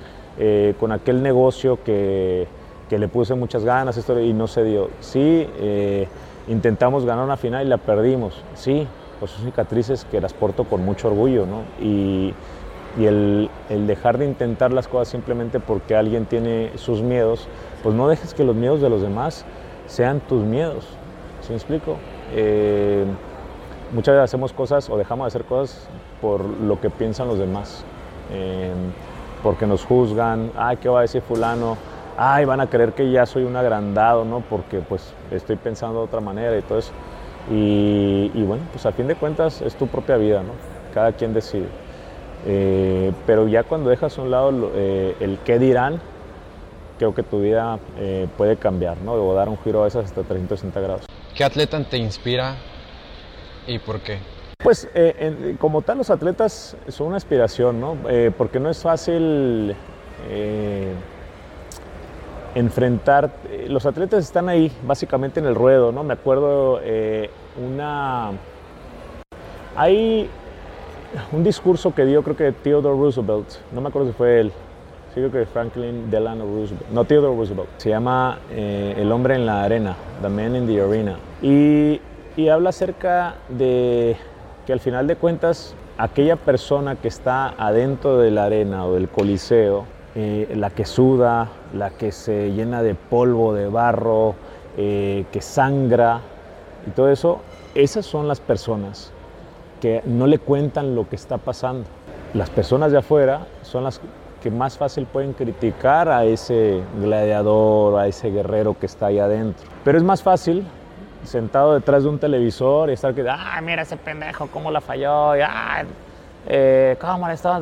con 0.80 0.90
aquel 0.90 1.22
negocio 1.22 1.78
que, 1.84 2.48
que, 2.88 2.98
le 2.98 3.06
puse 3.06 3.34
muchas 3.34 3.64
ganas 3.64 3.96
esto, 3.96 4.18
y 4.20 4.32
no 4.32 4.48
se 4.48 4.64
dio. 4.64 4.88
Sí, 4.98 5.46
intentamos 6.48 7.06
ganar 7.06 7.24
una 7.24 7.36
final 7.36 7.64
y 7.64 7.68
la 7.68 7.76
perdimos. 7.76 8.42
Sí, 8.54 8.88
pues 9.22 9.30
son 9.30 9.44
cicatrices 9.44 10.04
que 10.10 10.20
las 10.20 10.34
porto 10.34 10.64
con 10.64 10.84
mucho 10.84 11.06
orgullo, 11.06 11.46
¿no? 11.46 11.62
Y, 11.80 12.34
y 12.98 13.06
el, 13.06 13.48
dejar 13.86 14.18
de 14.18 14.24
intentar 14.24 14.72
las 14.72 14.88
cosas 14.88 15.06
simplemente 15.06 15.60
porque 15.60 15.94
alguien 15.94 16.26
tiene 16.26 16.72
sus 16.74 17.02
miedos, 17.02 17.46
pues 17.84 17.94
no 17.94 18.08
dejes 18.08 18.34
que 18.34 18.42
los 18.42 18.56
miedos 18.56 18.80
de 18.80 18.90
los 18.90 19.00
demás 19.00 19.44
sean 19.86 20.18
tus 20.18 20.42
miedos. 20.42 20.88
¿Sí 21.40 21.50
me 21.50 21.54
explico? 21.54 21.98
Eh, 22.34 23.04
muchas 23.92 24.16
veces 24.16 24.24
hacemos 24.24 24.52
cosas 24.52 24.90
o 24.90 24.96
dejamos 24.96 25.26
de 25.26 25.28
hacer 25.28 25.44
cosas 25.44 25.86
por 26.20 26.44
lo 26.44 26.80
que 26.80 26.90
piensan 26.90 27.28
los 27.28 27.38
demás. 27.38 27.84
Eh, 28.32 28.72
porque 29.40 29.68
nos 29.68 29.84
juzgan, 29.84 30.50
ay, 30.56 30.78
¿qué 30.78 30.88
va 30.88 30.98
a 30.98 31.02
decir 31.02 31.22
fulano? 31.22 31.76
Ay, 32.16 32.44
van 32.44 32.60
a 32.60 32.66
creer 32.66 32.92
que 32.92 33.08
ya 33.12 33.24
soy 33.24 33.44
un 33.44 33.54
agrandado, 33.54 34.24
¿no? 34.24 34.40
Porque 34.40 34.80
pues 34.80 35.14
estoy 35.30 35.54
pensando 35.54 36.00
de 36.00 36.06
otra 36.06 36.20
manera 36.20 36.50
y 37.50 38.42
bueno, 38.42 38.64
pues 38.72 38.86
a 38.86 38.92
fin 38.92 39.08
de 39.08 39.16
cuentas 39.16 39.62
es 39.62 39.74
tu 39.74 39.86
propia 39.88 40.16
vida, 40.16 40.42
¿no? 40.42 40.52
Cada 40.94 41.12
quien 41.12 41.34
decide. 41.34 41.66
Eh, 42.44 43.12
pero 43.26 43.46
ya 43.46 43.62
cuando 43.62 43.90
dejas 43.90 44.18
a 44.18 44.22
un 44.22 44.30
lado 44.30 44.72
eh, 44.74 45.16
el 45.20 45.38
qué 45.44 45.58
dirán, 45.58 46.00
creo 46.98 47.14
que 47.14 47.22
tu 47.22 47.40
vida 47.40 47.78
eh, 47.98 48.26
puede 48.36 48.56
cambiar, 48.56 48.98
¿no? 48.98 49.12
O 49.12 49.34
dar 49.34 49.48
un 49.48 49.58
giro 49.58 49.84
a 49.84 49.88
esas 49.88 50.06
hasta 50.06 50.22
360 50.22 50.80
grados. 50.80 51.06
¿Qué 51.34 51.44
atleta 51.44 51.82
te 51.84 51.98
inspira 51.98 52.56
y 53.66 53.78
por 53.78 54.00
qué? 54.00 54.18
Pues 54.58 54.88
como 55.58 55.82
tal 55.82 55.98
los 55.98 56.10
atletas 56.10 56.76
son 56.86 57.08
una 57.08 57.16
aspiración, 57.16 57.80
¿no? 57.80 57.96
porque 58.38 58.60
no 58.60 58.70
es 58.70 58.80
fácil 58.80 59.74
enfrentar, 62.54 63.30
eh, 63.50 63.66
los 63.68 63.86
atletas 63.86 64.24
están 64.24 64.48
ahí 64.48 64.70
básicamente 64.86 65.40
en 65.40 65.46
el 65.46 65.54
ruedo, 65.54 65.92
¿no? 65.92 66.04
Me 66.04 66.14
acuerdo 66.14 66.80
eh, 66.82 67.30
una, 67.62 68.32
hay 69.76 70.28
un 71.32 71.44
discurso 71.44 71.94
que 71.94 72.04
dio 72.04 72.22
creo 72.22 72.36
que 72.36 72.52
Theodore 72.52 72.98
Roosevelt, 72.98 73.48
no 73.72 73.80
me 73.80 73.88
acuerdo 73.88 74.08
si 74.08 74.14
fue 74.14 74.40
él, 74.40 74.52
sí 75.14 75.14
creo 75.14 75.30
que 75.30 75.46
Franklin 75.46 76.10
Delano 76.10 76.44
Roosevelt, 76.44 76.88
no 76.90 77.04
Theodore 77.04 77.36
Roosevelt, 77.36 77.68
se 77.78 77.90
llama 77.90 78.38
eh, 78.50 78.94
El 78.98 79.10
hombre 79.12 79.34
en 79.34 79.46
la 79.46 79.62
arena, 79.62 79.96
The 80.20 80.28
Man 80.28 80.56
in 80.56 80.66
the 80.66 80.80
Arena, 80.80 81.16
y, 81.40 82.00
y 82.36 82.48
habla 82.48 82.70
acerca 82.70 83.34
de 83.48 84.16
que 84.66 84.72
al 84.72 84.80
final 84.80 85.06
de 85.06 85.16
cuentas 85.16 85.74
aquella 85.98 86.36
persona 86.36 86.96
que 86.96 87.08
está 87.08 87.48
adentro 87.48 88.18
de 88.18 88.30
la 88.30 88.44
arena 88.44 88.86
o 88.86 88.94
del 88.94 89.08
coliseo, 89.08 89.86
eh, 90.14 90.52
la 90.56 90.70
que 90.70 90.84
suda, 90.84 91.48
la 91.72 91.90
que 91.90 92.12
se 92.12 92.52
llena 92.52 92.82
de 92.82 92.94
polvo, 92.94 93.54
de 93.54 93.68
barro, 93.68 94.34
eh, 94.76 95.24
que 95.32 95.40
sangra 95.40 96.20
y 96.86 96.90
todo 96.90 97.10
eso, 97.10 97.40
esas 97.74 98.04
son 98.04 98.28
las 98.28 98.40
personas 98.40 99.12
que 99.80 100.02
no 100.04 100.26
le 100.26 100.38
cuentan 100.38 100.94
lo 100.94 101.08
que 101.08 101.16
está 101.16 101.38
pasando. 101.38 101.84
Las 102.34 102.50
personas 102.50 102.92
de 102.92 102.98
afuera 102.98 103.46
son 103.62 103.84
las 103.84 104.00
que 104.42 104.50
más 104.50 104.76
fácil 104.76 105.06
pueden 105.06 105.32
criticar 105.32 106.08
a 106.08 106.24
ese 106.24 106.82
gladiador, 107.00 107.98
a 107.98 108.06
ese 108.06 108.30
guerrero 108.30 108.78
que 108.78 108.86
está 108.86 109.06
ahí 109.06 109.18
adentro. 109.18 109.66
Pero 109.84 109.98
es 109.98 110.04
más 110.04 110.22
fácil 110.22 110.64
sentado 111.24 111.74
detrás 111.74 112.02
de 112.02 112.08
un 112.08 112.18
televisor 112.18 112.90
y 112.90 112.94
estar 112.94 113.14
que, 113.14 113.24
ah, 113.28 113.60
mira 113.62 113.82
ese 113.82 113.96
pendejo, 113.96 114.48
cómo 114.48 114.70
la 114.70 114.80
falló, 114.80 115.34
eh, 116.46 116.96
cámara, 116.98 117.34
está, 117.34 117.60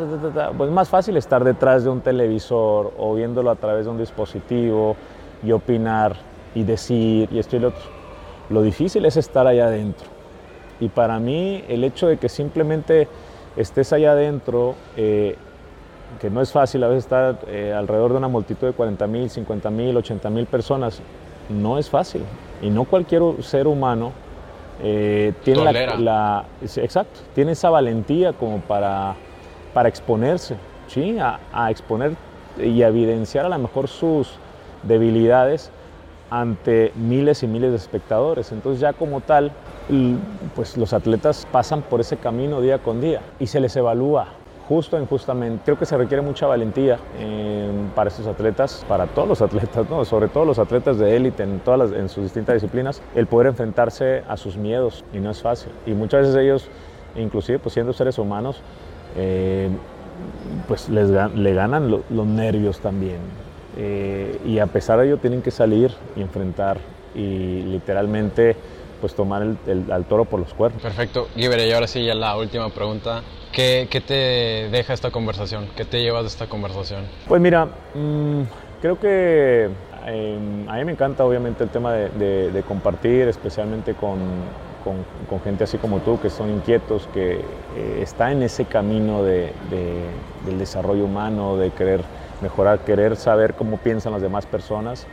pues 0.56 0.68
es 0.68 0.74
más 0.74 0.88
fácil 0.88 1.16
estar 1.16 1.44
detrás 1.44 1.84
de 1.84 1.90
un 1.90 2.00
televisor 2.00 2.92
o 2.98 3.14
viéndolo 3.14 3.50
a 3.50 3.56
través 3.56 3.84
de 3.84 3.90
un 3.90 3.98
dispositivo 3.98 4.96
y 5.42 5.52
opinar 5.52 6.16
y 6.54 6.64
decir 6.64 7.28
y 7.30 7.38
esto 7.38 7.56
y 7.56 7.60
lo 7.60 7.68
otro. 7.68 7.82
Lo 8.48 8.62
difícil 8.62 9.04
es 9.04 9.16
estar 9.16 9.46
allá 9.46 9.66
adentro. 9.66 10.08
Y 10.80 10.88
para 10.88 11.18
mí 11.18 11.62
el 11.68 11.84
hecho 11.84 12.08
de 12.08 12.16
que 12.16 12.28
simplemente 12.28 13.06
estés 13.56 13.92
allá 13.92 14.12
adentro, 14.12 14.74
eh, 14.96 15.36
que 16.20 16.30
no 16.30 16.40
es 16.40 16.50
fácil 16.50 16.82
a 16.82 16.88
veces 16.88 17.04
estar 17.04 17.38
eh, 17.46 17.72
alrededor 17.76 18.12
de 18.12 18.16
una 18.16 18.28
multitud 18.28 18.66
de 18.66 18.72
40 18.72 19.06
mil, 19.06 19.30
50 19.30 19.70
mil, 19.70 19.96
80 19.96 20.30
mil 20.30 20.46
personas, 20.46 21.00
no 21.50 21.78
es 21.78 21.90
fácil. 21.90 22.22
Y 22.62 22.70
no 22.70 22.84
cualquier 22.84 23.22
ser 23.42 23.66
humano 23.66 24.12
eh, 24.82 25.32
tiene 25.44 25.72
la, 25.98 26.44
exacto, 26.62 27.20
tiene 27.34 27.52
esa 27.52 27.70
valentía 27.70 28.32
como 28.32 28.60
para, 28.60 29.14
para 29.74 29.88
exponerse, 29.88 30.56
¿sí? 30.88 31.18
A, 31.20 31.70
exponer 31.70 32.16
y 32.58 32.82
evidenciar 32.82 33.46
a 33.46 33.48
lo 33.48 33.58
mejor 33.58 33.88
sus 33.88 34.38
debilidades 34.82 35.70
ante 36.30 36.92
miles 36.94 37.42
y 37.42 37.46
miles 37.46 37.70
de 37.70 37.76
espectadores. 37.76 38.52
Entonces 38.52 38.80
ya 38.80 38.92
como 38.92 39.20
tal, 39.20 39.52
pues 40.54 40.76
los 40.76 40.92
atletas 40.92 41.46
pasan 41.50 41.82
por 41.82 42.00
ese 42.00 42.16
camino 42.16 42.60
día 42.60 42.78
con 42.78 43.00
día 43.00 43.20
y 43.38 43.48
se 43.48 43.60
les 43.60 43.76
evalúa 43.76 44.39
justo 44.70 44.96
e 44.96 45.02
injustamente. 45.02 45.62
Creo 45.64 45.76
que 45.76 45.84
se 45.84 45.96
requiere 45.96 46.22
mucha 46.22 46.46
valentía 46.46 46.96
em, 47.18 47.88
para 47.92 48.08
estos 48.08 48.28
atletas, 48.28 48.86
para 48.88 49.08
todos 49.08 49.28
los 49.28 49.42
atletas, 49.42 49.90
¿no? 49.90 50.04
sobre 50.04 50.28
todo 50.28 50.44
los 50.44 50.60
atletas 50.60 50.96
de 50.96 51.16
élite 51.16 51.42
en, 51.42 51.58
todas 51.58 51.90
en 51.90 52.08
sus 52.08 52.22
distintas 52.22 52.54
disciplinas, 52.54 53.02
el 53.16 53.26
poder 53.26 53.48
enfrentarse 53.48 54.22
a 54.28 54.36
sus 54.36 54.56
miedos 54.56 55.04
y 55.12 55.18
no 55.18 55.32
es 55.32 55.42
fácil. 55.42 55.72
Y 55.86 55.90
muchas 55.90 56.20
veces 56.20 56.36
ellos, 56.36 56.68
inclusive 57.16 57.58
pues 57.58 57.74
siendo 57.74 57.92
seres 57.92 58.16
humanos, 58.16 58.62
em, 59.16 59.72
pues 60.68 60.88
les, 60.88 61.10
le 61.10 61.54
ganan 61.54 61.90
los 61.90 62.26
nervios 62.26 62.78
también. 62.78 63.18
Eh, 63.76 64.40
y 64.46 64.60
a 64.60 64.66
pesar 64.68 65.00
de 65.00 65.06
ello 65.06 65.16
tienen 65.16 65.42
que 65.42 65.50
salir 65.50 65.90
y 66.14 66.22
enfrentar 66.22 66.78
y 67.14 67.62
literalmente 67.62 68.54
pues 69.00 69.14
tomar 69.14 69.42
el, 69.42 69.90
al 69.90 70.04
toro 70.04 70.24
por 70.24 70.40
los 70.40 70.54
cuernos. 70.54 70.82
Perfecto. 70.82 71.28
Giver, 71.34 71.60
y 71.60 71.72
ahora 71.72 71.86
sí 71.86 72.04
ya 72.04 72.14
la 72.14 72.36
última 72.36 72.68
pregunta. 72.70 73.22
¿Qué, 73.52 74.02
te 74.06 74.70
deja 74.70 74.92
esta 74.92 75.10
conversación? 75.10 75.68
¿Qué 75.76 75.84
te 75.84 76.00
llevas 76.00 76.22
de 76.22 76.28
esta 76.28 76.46
conversación? 76.46 77.04
Pues 77.26 77.40
mira, 77.40 77.66
mm, 77.94 78.42
creo 78.80 78.98
que 78.98 79.68
em, 80.06 80.68
a 80.68 80.76
mí 80.76 80.84
me 80.84 80.92
encanta 80.92 81.24
obviamente 81.24 81.64
el 81.64 81.70
tema 81.70 81.92
de, 81.92 82.64
compartir, 82.66 83.28
especialmente 83.28 83.94
con, 83.94 84.18
con, 85.28 85.40
gente 85.40 85.64
así 85.64 85.78
como 85.78 85.98
tú, 85.98 86.20
que 86.20 86.30
son 86.30 86.50
inquietos, 86.50 87.08
que 87.12 87.32
eh, 87.32 88.00
está 88.00 88.30
en 88.30 88.42
ese 88.42 88.66
camino 88.66 89.22
de, 89.24 89.52
del 90.46 90.58
desarrollo 90.58 91.04
humano, 91.04 91.56
de 91.56 91.70
querer 91.70 92.02
mejorar, 92.40 92.80
querer 92.80 93.16
saber 93.16 93.54
cómo 93.54 93.78
piensan 93.78 94.12
las 94.12 94.22
demás 94.22 94.46
personas. 94.46 95.06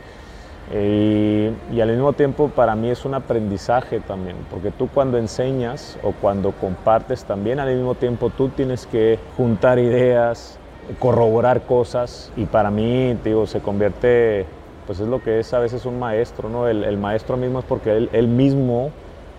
Eh, 0.70 1.50
y, 1.72 1.80
al 1.80 1.88
mismo 1.90 2.12
tiempo 2.12 2.48
para 2.48 2.76
mí 2.76 2.90
es 2.90 3.06
un 3.06 3.14
aprendizaje 3.14 4.00
también, 4.00 4.36
porque 4.50 4.70
tú 4.70 4.88
cuando 4.92 5.16
enseñas 5.16 5.98
o 6.02 6.12
cuando 6.12 6.52
compartes 6.52 7.24
también 7.24 7.58
al 7.58 7.74
mismo 7.74 7.94
tiempo 7.94 8.28
tú 8.28 8.50
tienes 8.50 8.86
que 8.86 9.18
juntar 9.38 9.78
ideas, 9.78 10.58
corroborar 10.98 11.62
cosas 11.62 12.32
y 12.36 12.44
para 12.44 12.70
mí, 12.70 13.14
digo, 13.24 13.46
se 13.46 13.60
convierte, 13.60 14.44
pues 14.86 15.00
es 15.00 15.08
lo 15.08 15.22
que 15.22 15.38
es 15.40 15.54
a 15.54 15.58
veces 15.58 15.86
un 15.86 15.98
maestro, 15.98 16.50
¿no? 16.50 16.68
El, 16.68 16.98
maestro 16.98 17.38
mismo 17.38 17.60
es 17.60 17.64
porque 17.64 18.08
él, 18.12 18.28
mismo 18.28 18.90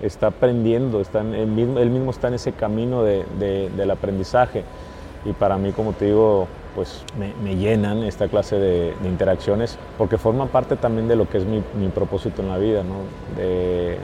está 0.02 0.28
aprendiendo, 0.28 1.00
está 1.00 1.22
él, 1.22 1.48
mismo, 1.48 1.78
él 1.78 1.92
mismo 1.92 2.10
está 2.10 2.30
en 2.30 2.36
ese 2.36 2.54
camino 2.54 3.04
del 3.04 3.92
aprendizaje 3.92 4.64
y 5.26 5.34
para 5.34 5.58
mí, 5.58 5.74
como 5.74 5.94
te 5.94 6.06
digo, 6.06 6.48
pues 6.76 7.04
me, 7.18 7.56
llenan 7.56 8.04
esta 8.04 8.28
clase 8.28 8.58
de, 8.58 8.94
interacciones 9.04 9.78
porque 9.98 10.18
forman 10.18 10.50
parte 10.50 10.76
también 10.76 11.08
de 11.08 11.16
lo 11.16 11.28
que 11.28 11.40
es 11.40 11.46
mi, 11.46 11.62
propósito 11.90 12.42
en 12.42 12.50
la 12.50 12.58
vida, 12.58 12.84
¿no? 12.84 13.02
de, 13.36 13.98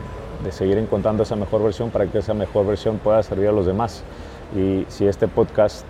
seguir 0.51 0.78
encontrando 0.78 1.24
esa 1.24 1.36
mejor 1.36 1.63
versión 1.63 1.89
para 1.89 2.05
que 2.05 2.20
esa 2.20 2.36
mejor 2.36 2.68
versión 2.68 2.99
pueda 2.99 3.24
servir 3.24 3.47
a 3.47 3.51
los 3.51 3.66
demás. 3.66 4.03
Y 4.55 4.86
si 4.89 5.07
este 5.07 5.28
podcast 5.28 5.86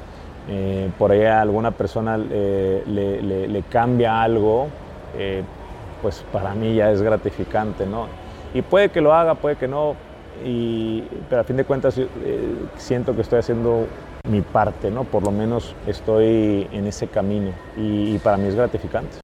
eh, 0.47 0.91
por 0.99 1.11
ahí 1.11 1.23
a 1.23 1.41
alguna 1.41 1.71
persona 1.71 2.19
eh, 2.29 2.83
le, 2.85 3.63
cambia 3.63 4.21
algo, 4.21 4.67
eh, 5.17 5.43
pues 6.01 6.23
para 6.31 6.53
mí 6.53 6.75
ya 6.75 6.91
es 6.91 7.01
gratificante. 7.01 7.85
¿no? 7.85 8.07
Y 8.53 8.61
puede 8.61 8.89
que 8.89 9.01
lo 9.01 9.13
haga, 9.13 9.35
puede 9.35 9.55
que 9.55 9.67
no, 9.67 9.95
y, 10.43 11.03
pero 11.29 11.41
a 11.41 11.43
fin 11.43 11.57
de 11.57 11.65
cuentas 11.65 11.99
siento 12.77 13.15
que 13.15 13.21
estoy 13.21 13.39
haciendo 13.39 13.87
mi 14.27 14.41
parte, 14.41 14.91
¿no? 14.91 15.03
Por 15.03 15.23
lo 15.23 15.31
menos 15.31 15.75
estoy 15.87 16.67
en 16.71 16.87
ese 16.87 17.07
camino 17.07 17.51
y, 17.77 18.17
para 18.19 18.37
mí 18.37 18.47
es 18.47 18.55
gratificante. 18.55 19.17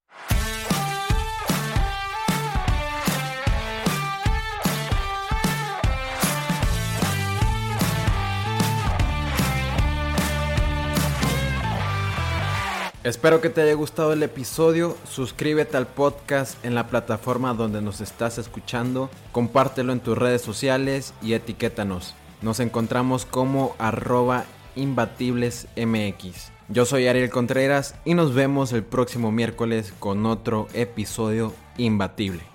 Espero 13.04 13.42
que 13.42 13.50
te 13.50 13.62
haya 13.62 13.74
gustado 13.74 14.14
el 14.14 14.22
episodio. 14.22 14.96
Suscríbete 15.10 15.76
al 15.76 15.88
podcast 15.88 16.64
en 16.64 16.76
la 16.76 16.88
plataforma 16.88 17.56
donde 17.56 17.82
nos 17.82 18.00
estás 18.00 18.38
escuchando. 18.38 19.10
Compártelo 19.32 19.92
en 19.92 20.00
tus 20.02 20.16
redes 20.16 20.44
sociales 20.44 21.16
y 21.22 21.34
etiquétanos. 21.34 22.14
Nos 22.44 22.60
encontramos 22.60 23.26
como 23.26 23.76
arroba 23.80 24.46
Imbatibles 24.76 25.68
MX. 25.76 26.52
Yo 26.70 26.86
soy 26.86 27.08
Ariel 27.08 27.30
Contreras 27.30 27.96
y 28.06 28.14
nos 28.14 28.34
vemos 28.34 28.72
el 28.74 28.84
próximo 28.84 29.32
miércoles 29.32 29.94
con 30.00 30.26
otro 30.26 30.68
episodio 30.74 31.54
imbatible. 31.78 32.51